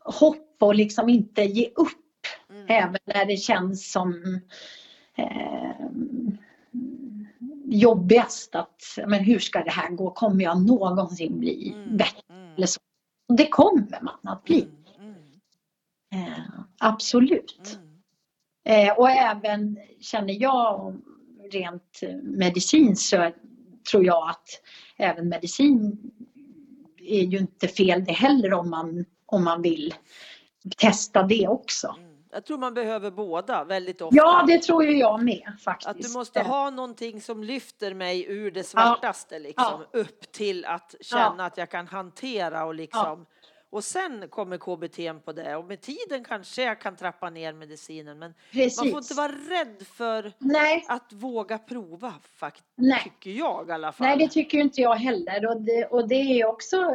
hopp 0.00 0.56
och 0.60 0.74
liksom 0.74 1.08
inte 1.08 1.42
ge 1.42 1.68
upp 1.76 1.90
Mm. 2.50 2.66
även 2.68 2.98
när 3.04 3.24
det 3.24 3.36
känns 3.36 3.92
som 3.92 4.40
eh, 5.16 5.86
jobbigast 7.64 8.54
att 8.54 8.82
men 9.06 9.24
hur 9.24 9.38
ska 9.38 9.64
det 9.64 9.70
här 9.70 9.88
gå? 9.90 10.10
Kommer 10.10 10.44
jag 10.44 10.66
någonsin 10.66 11.38
bli 11.38 11.72
Mm, 11.76 11.96
bättre? 11.96 12.20
mm, 12.30 12.54
Eller 12.56 12.66
så? 12.66 12.80
Och 13.28 13.36
det 13.36 13.48
kommer 13.48 14.02
man 14.02 14.32
att 14.32 14.44
bli. 14.44 14.68
mm, 14.98 15.14
mm, 16.10 16.26
Eh, 16.28 16.44
absolut. 16.78 17.78
mm. 17.78 18.88
Eh, 18.88 18.98
och 18.98 19.10
även 19.10 19.78
känner 20.00 20.42
jag 20.42 21.00
rent 21.52 22.00
medicinskt 22.22 23.08
så 23.08 23.30
tror 23.90 24.04
jag 24.04 24.28
att 24.30 24.48
även 24.96 25.28
medicin 25.28 26.10
är 26.98 27.22
ju 27.22 27.38
inte 27.38 27.68
fel 27.68 28.04
det 28.04 28.12
heller 28.12 28.52
om 28.52 28.70
man, 28.70 29.04
om 29.26 29.44
man 29.44 29.62
vill 29.62 29.94
testa 30.76 31.22
det 31.22 31.48
också. 31.48 31.96
Jag 32.34 32.44
tror 32.44 32.58
man 32.58 32.74
behöver 32.74 33.10
båda 33.10 33.64
väldigt 33.64 34.02
ofta. 34.02 34.16
Ja, 34.16 34.44
det 34.46 34.62
tror 34.62 34.84
ju 34.84 34.98
jag 34.98 35.24
med 35.24 35.52
faktiskt. 35.64 35.88
Att 35.88 36.02
du 36.02 36.08
måste 36.08 36.40
ha 36.40 36.70
någonting 36.70 37.20
som 37.20 37.44
lyfter 37.44 37.94
mig 37.94 38.26
ur 38.28 38.50
det 38.50 38.64
svartaste 38.64 39.38
liksom, 39.38 39.84
upp 39.92 40.32
till 40.32 40.64
att 40.64 40.94
känna 41.00 41.46
att 41.46 41.56
jag 41.58 41.70
kan 41.70 41.86
hantera 41.86 42.64
och 42.64 42.74
liksom 42.74 43.26
och 43.70 43.84
sen 43.84 44.28
kommer 44.28 44.58
KBT 44.58 45.24
på 45.24 45.32
det 45.32 45.56
och 45.56 45.64
med 45.64 45.80
tiden 45.80 46.24
kanske 46.24 46.62
jag 46.62 46.80
kan 46.80 46.96
trappa 46.96 47.30
ner 47.30 47.52
medicinen 47.52 48.18
men 48.18 48.34
Precis. 48.52 48.78
man 48.78 48.90
får 48.90 48.98
inte 48.98 49.14
vara 49.14 49.32
rädd 49.32 49.86
för 49.94 50.32
Nej, 50.38 50.84
att 50.88 51.12
våga 51.12 51.58
prova 51.58 52.14
faktiskt, 52.36 52.66
Nej. 52.74 53.00
tycker 53.04 53.30
jag 53.30 53.68
i 53.68 53.72
alla 53.72 53.92
fall. 53.92 54.06
nej, 54.06 54.18
det 54.18 54.28
tycker 54.28 54.58
inte 54.58 54.80
jag 54.80 54.94
heller 54.94 55.46
och 55.46 55.60
det, 55.60 55.84
och 55.84 56.08
det 56.08 56.14
är 56.40 56.46
också 56.46 56.90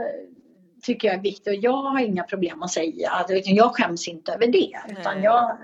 tycker 0.81 1.07
jag 1.07 1.17
är 1.17 1.21
viktigt 1.21 1.47
och 1.47 1.63
jag 1.63 1.81
har 1.81 1.99
inga 1.99 2.23
problem 2.23 2.63
att 2.63 2.71
säga 2.71 3.25
utan 3.29 3.55
jag 3.55 3.75
skäms 3.75 4.07
inte 4.07 4.33
över 4.33 4.47
det 4.47 4.79
utan 4.89 5.23
jag, 5.23 5.57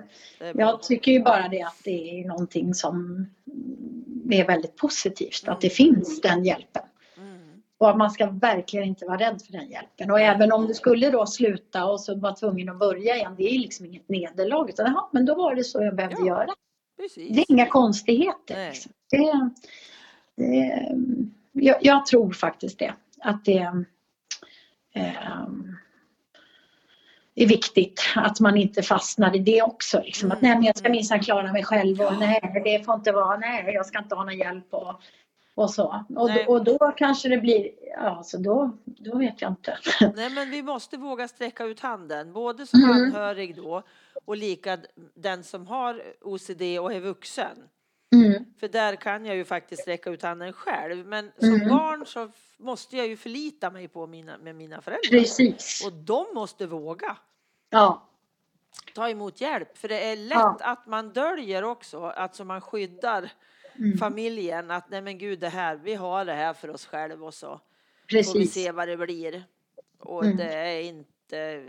jag 0.54 0.84
tycker 0.84 1.12
ju 1.12 1.24
bara 1.24 1.48
det 1.48 1.62
att 1.62 1.82
det 1.84 2.20
är 2.20 2.28
någonting 2.28 2.74
som 2.74 3.26
är 4.32 4.46
väldigt 4.48 4.76
positivt 4.76 5.48
att 5.48 5.62
det 5.62 5.70
finns 5.70 6.22
den 6.22 6.46
hjälpen. 6.46 6.84
Mm. 7.18 7.62
Och 7.78 7.90
att 7.90 7.98
man 7.98 8.12
ska 8.12 8.26
verkligen 8.30 8.86
inte 8.86 9.06
vara 9.06 9.18
rädd 9.18 9.42
för 9.46 9.52
den 9.52 9.70
hjälpen. 9.70 10.12
Och 10.12 10.20
även 10.20 10.52
om 10.52 10.68
du 10.68 10.74
skulle 10.74 11.10
då 11.10 11.26
sluta 11.26 11.86
och 11.86 12.02
så 12.02 12.16
vara 12.16 12.34
tvungen 12.34 12.70
att 12.70 12.80
börja 12.80 13.16
igen, 13.16 13.36
det 13.38 13.56
är 13.56 13.60
liksom 13.60 13.86
inget 13.86 14.10
nederlag. 14.10 14.70
Utan 14.70 14.86
jaha, 14.86 15.10
men 15.12 15.26
då 15.26 15.36
var 15.36 15.56
det 15.56 15.64
så 15.64 15.84
jag 15.84 15.96
behövde 15.96 16.18
Ja. 16.20 16.28
göra. 16.28 16.54
Precis. 16.98 17.36
Det 17.36 17.42
är 17.42 17.52
inga 17.52 17.66
konstigheter. 17.66 18.70
Liksom. 18.70 18.92
Det, 19.10 19.50
det, 20.36 20.96
jag, 21.52 21.78
jag 21.82 22.06
tror 22.06 22.32
faktiskt 22.32 22.80
det. 22.80 22.94
Att 23.20 23.46
det 23.46 23.86
är 27.36 27.48
viktigt 27.48 28.02
att 28.16 28.40
man 28.40 28.58
inte 28.58 28.82
fastnar 28.82 29.36
i 29.36 29.40
det 29.40 29.62
också. 29.62 30.02
Liksom. 30.02 30.32
Att 30.32 30.42
nej, 30.42 30.56
men 30.56 30.64
jag 30.64 30.78
ska 30.78 30.90
minsann 30.90 31.20
klara 31.20 31.52
mig 31.54 31.64
själv 31.64 32.02
och 32.02 32.20
nej, 32.20 32.62
det 32.64 32.86
får 32.86 32.96
inte 32.96 33.12
vara, 33.12 33.38
nej, 33.38 33.74
jag 33.74 33.86
ska 33.86 34.00
inte 34.00 34.16
ha 34.16 34.24
någon 34.24 34.38
hjälp 34.38 34.68
och, 34.70 35.02
och 35.56 35.70
så. 35.70 36.06
Och, 36.16 36.34
då, 36.34 36.40
och 36.48 36.64
då 36.64 36.78
kanske 36.98 37.30
det 37.30 37.38
blir, 37.38 37.70
ja, 37.96 38.24
så 38.24 38.38
då, 38.38 38.78
då 38.86 39.18
vet 39.18 39.42
jag 39.42 39.52
inte. 39.52 39.78
Nej, 40.16 40.30
men 40.30 40.50
vi 40.50 40.64
måste 40.64 40.98
våga 40.98 41.28
sträcka 41.28 41.64
ut 41.64 41.80
handen, 41.80 42.34
både 42.34 42.68
som 42.68 42.84
Mm. 42.84 42.92
anhörig 42.92 43.56
då 43.56 43.84
och 44.26 44.38
lika 44.38 44.78
den 45.16 45.44
som 45.44 45.68
har 45.68 46.02
OCD 46.22 46.62
och 46.80 46.94
är 46.94 47.00
vuxen. 47.00 47.58
Mm. 48.24 48.46
För 48.60 48.68
där 48.68 48.96
kan 48.96 49.26
jag 49.26 49.36
ju 49.36 49.46
faktiskt 49.46 49.82
sträcka 49.82 50.10
ut 50.10 50.22
handen 50.24 50.54
själv. 50.54 51.06
Men 51.06 51.32
som 51.40 51.54
Mm. 51.54 51.70
barn 51.70 52.06
så 52.06 52.30
måste 52.58 52.98
jag 52.98 53.08
ju 53.08 53.18
förlita 53.18 53.70
mig 53.72 53.88
på 53.88 54.08
mina, 54.08 54.38
med 54.38 54.56
mina 54.56 54.82
föräldrar. 54.82 55.10
Precis. 55.20 55.86
Och 55.86 55.94
de 55.94 56.26
måste 56.34 56.68
våga 56.68 57.18
Ja. 57.70 58.08
ta 58.94 59.10
emot 59.10 59.42
hjälp. 59.42 59.78
För 59.78 59.88
det 59.88 60.00
är 60.12 60.16
lätt 60.16 60.38
Ja. 60.38 60.58
att 60.62 60.86
man 60.88 61.10
döljer 61.14 61.64
också, 61.64 62.04
att 62.04 62.36
så 62.36 62.44
man 62.46 62.62
skyddar 62.62 63.32
Mm. 63.80 63.98
familjen. 63.98 64.72
Att 64.72 64.90
nej 64.90 65.02
men 65.02 65.18
gud, 65.18 65.40
det 65.40 65.50
här, 65.50 65.76
vi 65.76 65.94
har 65.96 66.26
det 66.26 66.34
här 66.34 66.54
för 66.54 66.70
oss 66.70 66.86
själva 66.86 67.26
och 67.26 67.34
så 67.34 67.48
får 67.48 67.60
vi 68.08 68.18
Precis. 68.18 68.54
se 68.54 68.72
vad 68.72 68.88
det 68.88 68.98
blir. 68.98 69.44
Och 70.00 70.26
Mm. 70.26 70.38
det 70.38 70.54
är 70.54 70.82
inte, 70.82 71.64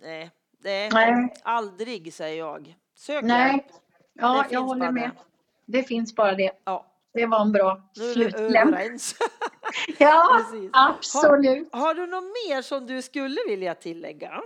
nej, 0.00 0.30
det 0.58 0.70
är 0.70 0.90
Nej. 0.92 1.34
aldrig 1.42 2.14
säger 2.14 2.38
jag. 2.38 2.76
Sök 2.94 3.24
Nej. 3.24 3.50
hjälp. 3.50 3.64
Ja, 4.12 4.44
jag 4.50 4.60
håller 4.60 4.90
med. 4.90 5.10
det. 5.14 5.31
Det 5.72 5.82
finns 5.82 6.14
bara 6.14 6.34
det. 6.34 6.52
Ja, 6.64 6.86
Det 7.12 7.26
var 7.26 7.40
en 7.40 7.52
bra 7.52 7.90
slutkläm. 7.94 8.74
Ja, 9.98 10.42
Precis. 10.50 10.70
absolut. 10.72 11.68
Har 11.72 11.94
du 11.94 12.06
något 12.06 12.24
mer 12.24 12.62
som 12.62 12.86
du 12.86 13.02
skulle 13.02 13.40
vilja 13.46 13.74
tillägga 13.74 14.42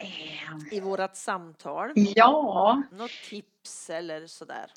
Ehm, 0.00 0.58
i 0.70 0.80
vårat 0.80 1.16
samtal? 1.16 1.92
Ja, 1.96 2.82
Något 2.92 3.10
tips 3.10 3.90
eller 3.90 4.26
sådär? 4.26 4.72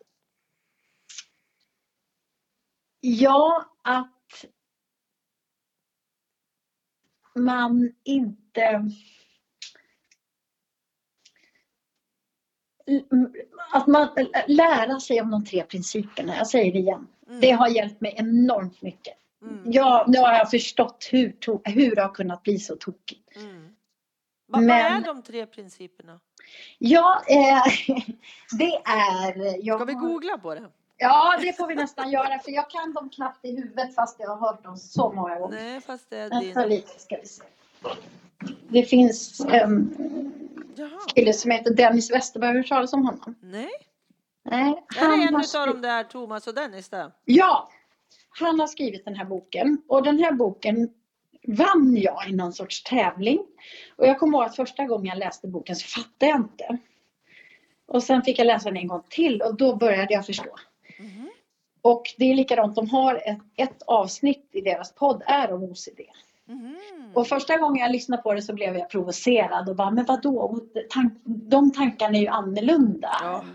ja 2.99 3.65
att 3.81 4.45
man 7.35 7.93
inte 8.03 8.85
att 13.71 13.87
man 13.87 14.07
lära 14.47 14.99
sig 14.99 15.21
om 15.21 15.31
de 15.31 15.45
tre 15.45 15.63
principerna. 15.63 16.35
Jag 16.37 16.47
säger 16.47 16.73
det 16.73 16.79
igen. 16.79 17.07
Mm. 17.27 17.39
Det 17.41 17.51
har 17.51 17.67
hjälpt 17.67 18.01
mig 18.01 18.13
enormt 18.17 18.81
mycket. 18.81 19.17
Mm. 19.41 19.61
Ja, 19.65 20.05
nu 20.07 20.17
har 20.19 20.33
jag 20.33 20.49
förstått 20.51 21.07
hur, 21.11 21.29
to- 21.31 21.61
hur 21.65 21.95
det 21.95 22.01
har 22.01 22.09
kunnat 22.13 22.43
bli 22.43 22.59
så 22.59 22.75
tokigt. 22.75 23.35
Mm. 23.35 23.75
Vad, 24.47 24.61
Men- 24.63 24.67
vad 24.93 25.01
är 25.01 25.05
de 25.13 25.21
tre 25.21 25.45
principerna? 25.45 26.19
Ja, 26.77 27.21
eh, 27.27 27.63
det 28.59 28.75
är... 28.85 29.65
Jag 29.65 29.79
Ska 29.79 29.85
vi 29.85 29.93
googla 29.93 30.37
på 30.37 30.55
det? 30.55 30.69
Ja, 30.97 31.37
det 31.41 31.53
får 31.57 31.67
vi 31.67 31.75
nästan 31.75 32.11
göra 32.11 32.39
för 32.39 32.51
jag 32.51 32.69
kan 32.69 32.93
dem 32.93 33.09
knappt 33.09 33.45
i 33.45 33.55
huvudet 33.55 33.95
fast 33.95 34.19
jag 34.19 34.29
har 34.35 34.47
hört 34.47 34.63
dem 34.63 34.77
så 34.77 35.11
många 35.11 35.39
gånger. 35.39 35.55
Nej, 35.55 35.81
fast 35.81 36.09
det 36.09 36.17
är 36.17 36.29
din. 36.29 36.69
lite 36.69 36.99
ska 36.99 37.17
vi 37.21 37.27
se. 37.27 37.43
Det 38.69 38.83
finns 38.83 39.39
en 39.49 39.95
kille 41.15 41.33
som 41.33 41.51
heter 41.51 41.73
Dennis 41.73 42.11
Westerberg, 42.11 42.47
har 42.47 42.53
du 42.53 42.59
hört 42.59 42.67
talas 42.67 42.93
om 42.93 43.05
honom? 43.05 43.35
Nej, 43.41 43.69
Nej, 44.43 44.83
är 44.97 45.01
det 45.01 45.05
han 45.05 45.27
en 45.27 45.35
har 45.35 45.41
skri- 45.43 45.65
de 45.73 45.81
där 45.81 46.03
Thomas 46.03 46.47
och 46.47 46.55
Dennis 46.55 46.89
där? 46.89 47.11
Ja, 47.25 47.69
han 48.39 48.59
har 48.59 48.67
skrivit 48.67 49.05
den 49.05 49.15
här 49.15 49.25
boken 49.25 49.81
och 49.87 50.03
den 50.03 50.19
här 50.19 50.31
boken 50.31 50.89
vann 51.47 51.97
jag 51.97 52.29
i 52.29 52.31
någon 52.35 52.53
sorts 52.53 52.83
tävling. 52.83 53.39
Och 53.95 54.07
jag 54.07 54.19
kommer 54.19 54.37
ihåg 54.37 54.45
att 54.47 54.55
första 54.55 54.85
gången 54.85 55.05
jag 55.05 55.17
läste 55.17 55.47
boken 55.47 55.75
så 55.75 55.87
fattade 55.87 56.25
jag 56.31 56.37
inte. 56.37 56.77
Och 57.85 58.03
sen 58.03 58.21
fick 58.21 58.39
jag 58.39 58.47
läsa 58.47 58.69
den 58.69 58.77
en 58.77 58.87
gång 58.87 59.03
till 59.09 59.41
och 59.41 59.55
då 59.57 59.75
började 59.75 60.13
jag 60.13 60.25
förstå. 60.25 60.55
Mhm. 60.99 61.29
Och 61.81 62.03
det 62.17 62.25
är 62.31 62.35
likadant, 62.35 62.75
de 62.75 62.89
har 62.89 63.15
ett, 63.15 63.39
ett 63.55 63.81
avsnitt 63.81 64.49
i 64.51 64.61
deras 64.61 64.95
podd 64.95 65.23
är 65.25 65.53
om 65.53 65.63
OCD. 65.63 65.99
Mhm. 66.51 66.77
Och 67.13 67.27
första 67.27 67.57
gången 67.57 67.81
jag 67.81 67.91
lyssnade 67.91 68.21
på 68.21 68.33
det 68.33 68.41
så 68.41 68.53
blev 68.53 68.77
jag 68.77 68.89
provocerad 68.89 69.69
och 69.69 69.75
bara, 69.75 69.91
men 69.91 70.05
vadå? 70.05 70.59
Tank, 70.89 71.13
de 71.23 71.71
tankarna 71.71 72.17
är 72.17 72.21
ju 72.21 72.27
annorlunda. 72.27 73.11
Ja. 73.21 73.45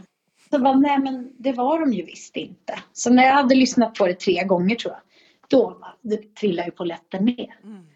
Så 0.50 0.58
bara, 0.58 0.74
nej 0.74 0.98
men 0.98 1.32
det 1.38 1.52
var 1.52 1.80
de 1.80 1.92
ju 1.92 2.04
visst 2.04 2.36
inte. 2.36 2.78
Så 2.92 3.10
när 3.10 3.26
jag 3.26 3.32
hade 3.32 3.54
lyssnat 3.54 3.94
på 3.94 4.06
det 4.06 4.20
tre 4.20 4.44
gånger 4.44 4.76
tror 4.76 4.94
jag, 4.94 5.02
då 5.48 5.78
det 6.02 6.34
trillar 6.34 6.64
ju 6.64 6.70
polletten 6.70 7.24
ner. 7.24 7.58
Mm. 7.64 7.86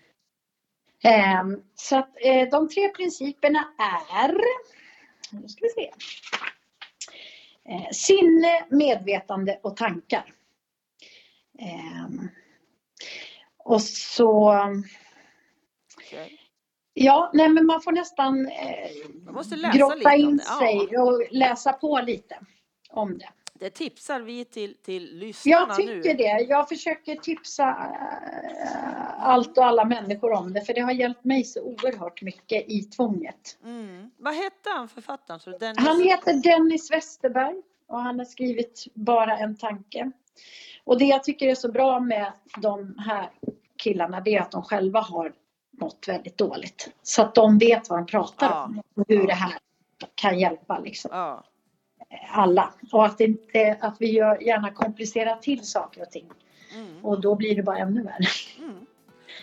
Ehm, 1.03 1.62
så 1.74 1.96
att 1.96 2.16
eh, 2.24 2.48
de 2.51 2.68
tre 2.68 2.88
principerna 2.88 3.68
är, 4.18 4.34
nu 5.32 5.48
ska 5.48 5.64
vi 5.64 5.68
se. 5.68 5.90
Eh, 7.64 7.90
sinne, 7.92 8.64
medvetande 8.70 9.59
och 9.62 9.76
tankar. 9.76 10.32
Och 13.64 13.82
så, 13.82 14.54
Okej. 15.96 16.40
ja, 16.94 17.30
nej 17.34 17.48
men 17.48 17.66
man 17.66 17.82
får 17.82 17.92
nästan 17.92 18.46
eh, 18.46 18.90
Man 19.24 19.34
måste 19.34 19.56
läsa 19.56 19.72
lite 19.72 19.78
grotta 19.78 20.14
in 20.14 20.36
det. 20.36 20.44
Ja. 20.46 20.58
sig 20.58 20.98
och 20.98 21.22
läsa 21.30 21.72
på 21.72 22.00
lite 22.06 22.38
om 22.90 23.18
det. 23.18 23.28
Det 23.61 23.70
tipsar 23.70 24.20
vi 24.20 24.44
till, 24.44 24.74
till 24.74 25.18
lyssnarna 25.18 25.66
Jag 25.68 25.76
tycker 25.76 26.14
nu. 26.14 26.14
det. 26.14 26.46
Jag 26.48 26.68
försöker 26.68 27.16
tipsa 27.16 27.68
eh, 27.68 29.28
allt 29.28 29.58
och 29.58 29.64
alla 29.64 29.84
människor 29.84 30.32
om 30.32 30.52
det 30.52 30.61
för 30.61 30.74
det 30.74 30.80
har 30.80 30.92
hjälpt 30.92 31.24
mig 31.24 31.44
så 31.44 31.62
oerhört 31.62 32.22
mycket 32.22 32.70
i 32.70 32.82
tvånget. 32.82 33.58
Mm. 33.64 34.11
Vad 34.16 34.34
hette 34.34 34.70
han 34.70 34.88
författaren? 34.88 35.40
Så 35.40 35.50
Dennis... 35.58 35.78
Han 35.78 36.02
heter 36.02 36.34
Dennis 36.34 36.90
Westerberg 36.90 37.56
och 37.86 38.00
han 38.00 38.18
har 38.18 38.26
skrivit 38.26 38.86
Bara 38.94 39.38
en 39.38 39.56
tanke. 39.56 40.12
Och 40.85 40.99
det 40.99 41.05
jag 41.05 41.24
tycker 41.24 41.49
är 41.49 41.55
så 41.55 41.72
bra 41.72 42.01
med 42.01 42.33
de 42.57 42.95
här 42.99 43.31
killarna 43.76 44.20
det 44.20 44.35
är 44.35 44.41
att 44.41 44.51
de 44.51 44.62
själva 44.62 45.01
har 45.01 45.33
mått 45.81 46.05
väldigt 46.09 46.39
dåligt. 46.39 46.91
Så 47.03 47.22
att 47.22 47.35
de 47.35 47.59
vet 47.59 47.91
vad 47.91 47.99
de 47.99 48.07
pratar 48.07 48.47
Ja. 48.51 48.64
om 48.64 48.83
och 48.97 49.05
hur 49.09 49.26
det 49.26 49.35
här 49.35 49.53
kan 50.14 50.39
hjälpa 50.39 50.78
liksom 50.78 51.11
Ja. 51.12 51.45
alla. 52.31 52.72
Och 52.93 53.07
att, 53.07 53.20
inte, 53.20 53.78
att 53.81 53.97
vi 54.01 54.11
gör, 54.12 54.43
gärna 54.43 54.70
komplicerar 54.70 55.37
till 55.37 55.66
saker 55.66 56.03
och 56.03 56.11
ting. 56.11 56.31
Mm. 56.74 57.05
Och 57.05 57.20
då 57.20 57.35
blir 57.35 57.57
det 57.57 57.62
bara 57.62 57.78
ännu 57.78 58.03
värre. 58.03 58.26
Mm. 58.59 58.87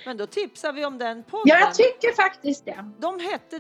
Men 0.06 0.18
då 0.18 0.28
tipsar 0.28 0.74
vi 0.74 0.86
om 0.86 0.98
den 0.98 1.24
podden. 1.24 1.44
Ja, 1.46 1.60
jag 1.60 1.74
tycker 1.76 2.16
faktiskt 2.16 2.66
det. 2.66 2.92
De 3.00 3.20
hette 3.20 3.60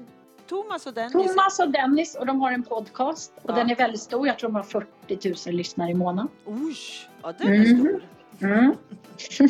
Thomas 0.49 0.85
och 0.87 0.93
Dennis. 0.93 1.11
Thomas 1.13 1.59
och 1.59 1.69
Dennis 1.69 2.15
och 2.15 2.25
de 2.25 2.41
har 2.41 2.51
en 2.51 2.63
podcast 2.63 3.31
och 3.43 3.49
Ja. 3.51 3.55
den 3.55 3.69
är 3.69 3.75
väldigt 3.75 4.01
stor. 4.01 4.27
Jag 4.27 4.39
tror 4.39 4.49
de 4.49 4.55
har 4.55 4.63
40 4.63 5.49
000 5.49 5.55
lyssnare 5.55 5.89
i 5.91 5.93
månaden. 5.93 6.31
Oj, 6.45 6.75
ja 7.23 7.31
den 7.37 7.53
är 7.53 7.57
Mhm. 7.73 7.79
stor. 7.79 8.03
Mm. 8.41 8.75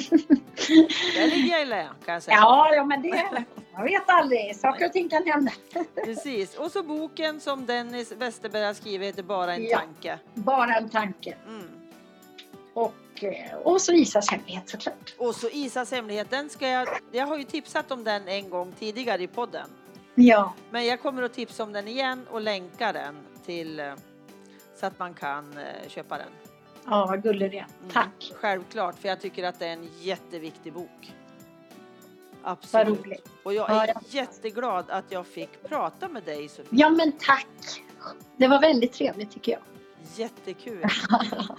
Där 1.16 1.36
ligger 1.36 1.52
jag 1.52 1.62
i 1.62 1.66
lä 1.66 1.88
kan 2.06 2.14
jag 2.14 2.24
säga. 2.24 2.38
Ja, 2.38 2.76
ja, 2.76 2.86
men 2.86 3.02
det... 3.02 3.24
Jag 3.74 3.84
vet 3.84 4.04
aldrig. 4.10 4.56
Saker 4.56 4.86
och 4.86 4.94
ting 4.94 5.10
kan 5.10 5.24
hända. 5.26 5.52
Precis. 6.06 6.56
Och 6.58 6.72
så 6.72 6.84
boken 6.84 7.40
som 7.40 7.66
Dennis 7.66 8.12
Westerberg 8.12 8.64
har 8.66 8.74
skrivit 8.74 9.08
heter 9.08 9.24
Bara 9.24 9.54
en 9.56 9.64
Ja. 9.64 9.78
tanke. 9.78 10.20
Bara 10.34 10.76
en 10.76 10.90
tanke. 10.90 11.36
Mm. 11.48 11.68
Och, 12.74 12.94
eh, 13.24 13.58
och 13.64 13.82
så 13.82 13.94
Isas 13.94 14.30
hemlighet 14.32 14.70
såklart. 14.70 15.16
Och 15.18 15.36
så 15.36 15.50
Isas 15.50 15.92
hemlighet, 15.92 16.30
den 16.30 16.50
ska 16.50 16.68
jag... 16.68 16.88
Jag 17.12 17.28
har 17.28 17.38
ju 17.38 17.44
tipsat 17.44 17.92
om 17.92 18.04
den 18.04 18.28
en 18.28 18.50
gång 18.50 18.72
tidigare 18.80 19.24
i 19.24 19.28
podden. 19.28 19.70
Ja, 20.20 20.54
Men 20.72 20.86
jag 20.86 21.02
kommer 21.02 21.24
att 21.24 21.34
tipsa 21.34 21.64
om 21.64 21.74
den 21.74 21.88
igen 21.88 22.28
och 22.32 22.42
länka 22.42 22.94
den 22.94 23.16
till 23.46 23.80
eh, 23.80 23.94
så 24.76 24.86
att 24.86 25.00
man 25.00 25.14
kan 25.14 25.58
eh, 25.58 25.90
köpa 25.90 26.18
den. 26.18 26.28
ja 26.86 27.06
vad 27.10 27.24
gullig 27.24 27.52
det 27.52 27.58
är. 27.58 27.68
Mm. 27.80 27.90
Tack. 27.92 28.32
Självklart, 28.36 29.00
för 29.00 29.10
jag 29.10 29.22
tycker 29.22 29.44
att 29.44 29.60
det 29.60 29.66
är 29.68 29.74
en 29.74 29.90
jätteviktig 30.02 30.74
bok. 30.74 31.14
Vad 32.44 32.52
Absolut. 32.52 33.00
roligt. 33.06 33.30
Och 33.44 33.54
jag 33.54 33.70
Ja, 33.70 33.84
är 33.84 33.88
ja. 33.88 34.02
jätteglad 34.10 34.86
att 34.90 35.06
jag 35.12 35.28
fick 35.28 35.64
prata 35.64 36.08
med 36.08 36.24
dig 36.24 36.50
Sofia. 36.50 36.68
Ja, 36.72 36.90
men 36.90 37.12
tack. 37.12 37.48
Det 38.38 38.48
var 38.48 38.62
väldigt 38.62 38.94
trevligt 38.94 39.32
tycker 39.32 39.52
jag. 39.52 39.62
Jättekul. 40.16 40.84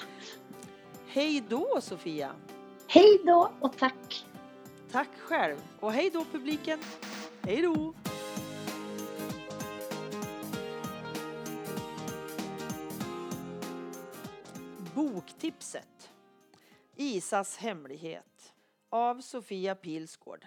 Hej 1.09 1.45
då 1.49 1.79
Sofia. 1.81 2.31
Hej 2.87 3.21
då 3.27 3.51
och 3.61 3.77
tack. 3.79 4.27
Tack 4.93 5.09
själv. 5.19 5.57
Och 5.81 5.93
hej 5.93 6.11
då 6.13 6.25
publiken. 6.33 6.79
Hej 7.43 7.63
då. 7.63 7.95
Boktipset. 14.99 16.11
Isas 16.97 17.57
hemlighet 17.57 18.55
av 18.89 19.21
Sofia 19.21 19.75
Pilsgård. 19.75 20.47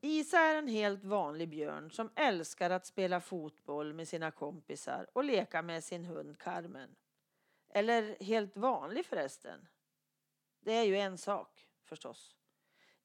Isa 0.00 0.38
är 0.38 0.54
en 0.54 0.68
helt 0.68 1.04
vanlig 1.04 1.48
björn 1.48 1.90
som 1.90 2.10
älskar 2.14 2.70
att 2.70 2.86
spela 2.86 3.20
fotboll 3.20 3.92
med 3.92 4.08
sina 4.08 4.30
kompisar 4.30 5.06
och 5.12 5.24
leka 5.24 5.62
med 5.62 5.84
sin 5.84 6.04
hund 6.04 6.38
Carmen. 6.38 6.96
Eller 7.68 8.16
helt 8.24 8.56
vanlig 8.56 9.06
förresten. 9.06 9.68
Det 10.60 10.72
är 10.72 10.84
ju 10.84 10.96
en 10.96 11.18
sak 11.18 11.68
förstås. 11.84 12.36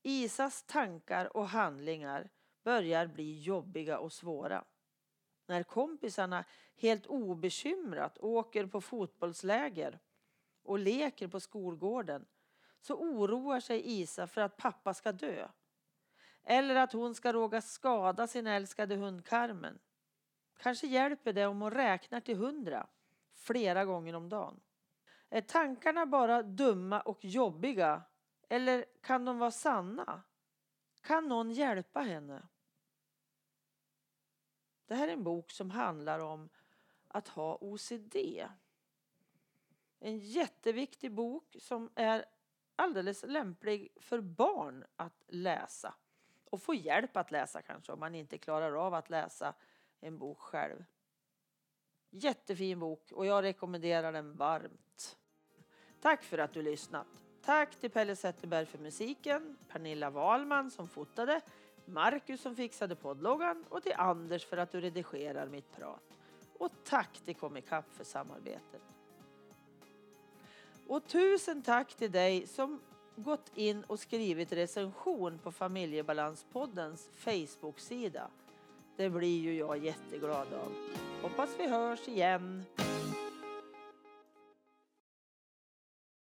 Isas 0.03 0.63
tankar 0.63 1.37
och 1.37 1.47
handlingar 1.47 2.29
börjar 2.63 3.07
bli 3.07 3.41
jobbiga 3.41 3.99
och 3.99 4.13
svåra. 4.13 4.63
När 5.45 5.63
kompisarna 5.63 6.45
helt 6.75 7.05
obekymrat 7.05 8.17
åker 8.17 8.65
på 8.65 8.81
fotbollsläger 8.81 9.99
och 10.65 10.79
leker 10.79 11.27
på 11.27 11.39
skolgården 11.39 12.25
så 12.81 12.95
oroar 12.95 13.59
sig 13.59 14.01
Isa 14.01 14.27
för 14.27 14.41
att 14.41 14.57
pappa 14.57 14.93
ska 14.93 15.11
dö. 15.11 15.47
Eller 16.43 16.75
att 16.75 16.93
hon 16.93 17.15
ska 17.15 17.33
råga 17.33 17.61
skada 17.61 18.27
sin 18.27 18.47
älskade 18.47 18.95
hund 18.95 19.25
Carmen. 19.25 19.79
Kanske 20.57 20.87
hjälper 20.87 21.33
det 21.33 21.45
om 21.45 21.61
hon 21.61 21.71
räknar 21.71 22.19
till 22.19 22.37
hundra 22.37 22.87
flera 23.33 23.85
gånger 23.85 24.15
om 24.15 24.29
dagen. 24.29 24.59
Är 25.29 25.41
tankarna 25.41 26.05
bara 26.05 26.43
dumma 26.43 27.01
och 27.01 27.25
jobbiga 27.25 28.03
eller 28.49 28.85
kan 29.01 29.25
de 29.25 29.39
vara 29.39 29.51
sanna? 29.51 30.23
Kan 31.01 31.27
någon 31.27 31.51
hjälpa 31.51 31.99
henne? 31.99 32.47
Det 34.85 34.95
här 34.95 35.07
är 35.07 35.13
en 35.13 35.23
bok 35.23 35.51
som 35.51 35.71
handlar 35.71 36.19
om 36.19 36.49
att 37.07 37.27
ha 37.27 37.57
OCD. 37.61 38.15
En 39.99 40.19
jätteviktig 40.19 41.11
bok 41.11 41.55
som 41.59 41.89
är 41.95 42.25
alldeles 42.75 43.23
lämplig 43.23 43.89
för 44.01 44.21
barn 44.21 44.85
att 44.95 45.23
läsa. 45.27 45.93
Och 46.49 46.61
få 46.61 46.73
hjälp 46.73 47.17
att 47.17 47.31
läsa 47.31 47.61
kanske 47.61 47.91
om 47.91 47.99
man 47.99 48.15
inte 48.15 48.37
klarar 48.37 48.85
av 48.85 48.93
att 48.93 49.09
läsa 49.09 49.53
en 49.99 50.17
bok 50.17 50.39
själv. 50.39 50.83
Jättefin 52.09 52.79
bok 52.79 53.11
och 53.11 53.25
jag 53.25 53.43
rekommenderar 53.43 54.11
den 54.11 54.35
varmt. 54.35 55.17
Tack 56.01 56.23
för 56.23 56.37
att 56.37 56.53
du 56.53 56.61
lyssnat. 56.61 57.07
Tack 57.41 57.75
till 57.75 57.91
Pelle 57.91 58.15
Zetterberg 58.15 58.65
för 58.65 58.77
musiken, 58.77 59.57
Pernilla 59.67 60.09
Wahlman 60.09 60.71
som 60.71 60.87
fotade, 60.87 61.41
Marcus 61.85 62.41
som 62.41 62.55
fixade 62.55 62.95
poddloggan 62.95 63.65
och 63.69 63.83
till 63.83 63.93
Anders 63.97 64.45
för 64.45 64.57
att 64.57 64.71
du 64.71 64.81
redigerar 64.81 65.47
mitt 65.47 65.71
prat. 65.71 66.17
Och 66.59 66.71
tack 66.83 67.19
till 67.19 67.35
Comicap 67.35 67.85
för 67.91 68.03
samarbetet. 68.03 68.94
Och 70.87 71.07
tusen 71.07 71.61
tack 71.61 71.95
till 71.95 72.11
dig 72.11 72.47
som 72.47 72.79
gått 73.15 73.51
in 73.55 73.83
och 73.83 73.99
skrivit 73.99 74.51
recension 74.51 75.39
på 75.43 75.51
Familjebalanspoddens 75.51 77.09
Facebook-sida. 77.15 78.27
Det 78.97 79.09
blir 79.09 79.41
ju 79.41 79.57
jag 79.57 79.77
jätteglad 79.77 80.47
av. 80.53 80.73
Hoppas 81.21 81.49
vi 81.57 81.67
hörs 81.67 82.07
igen. 82.07 82.63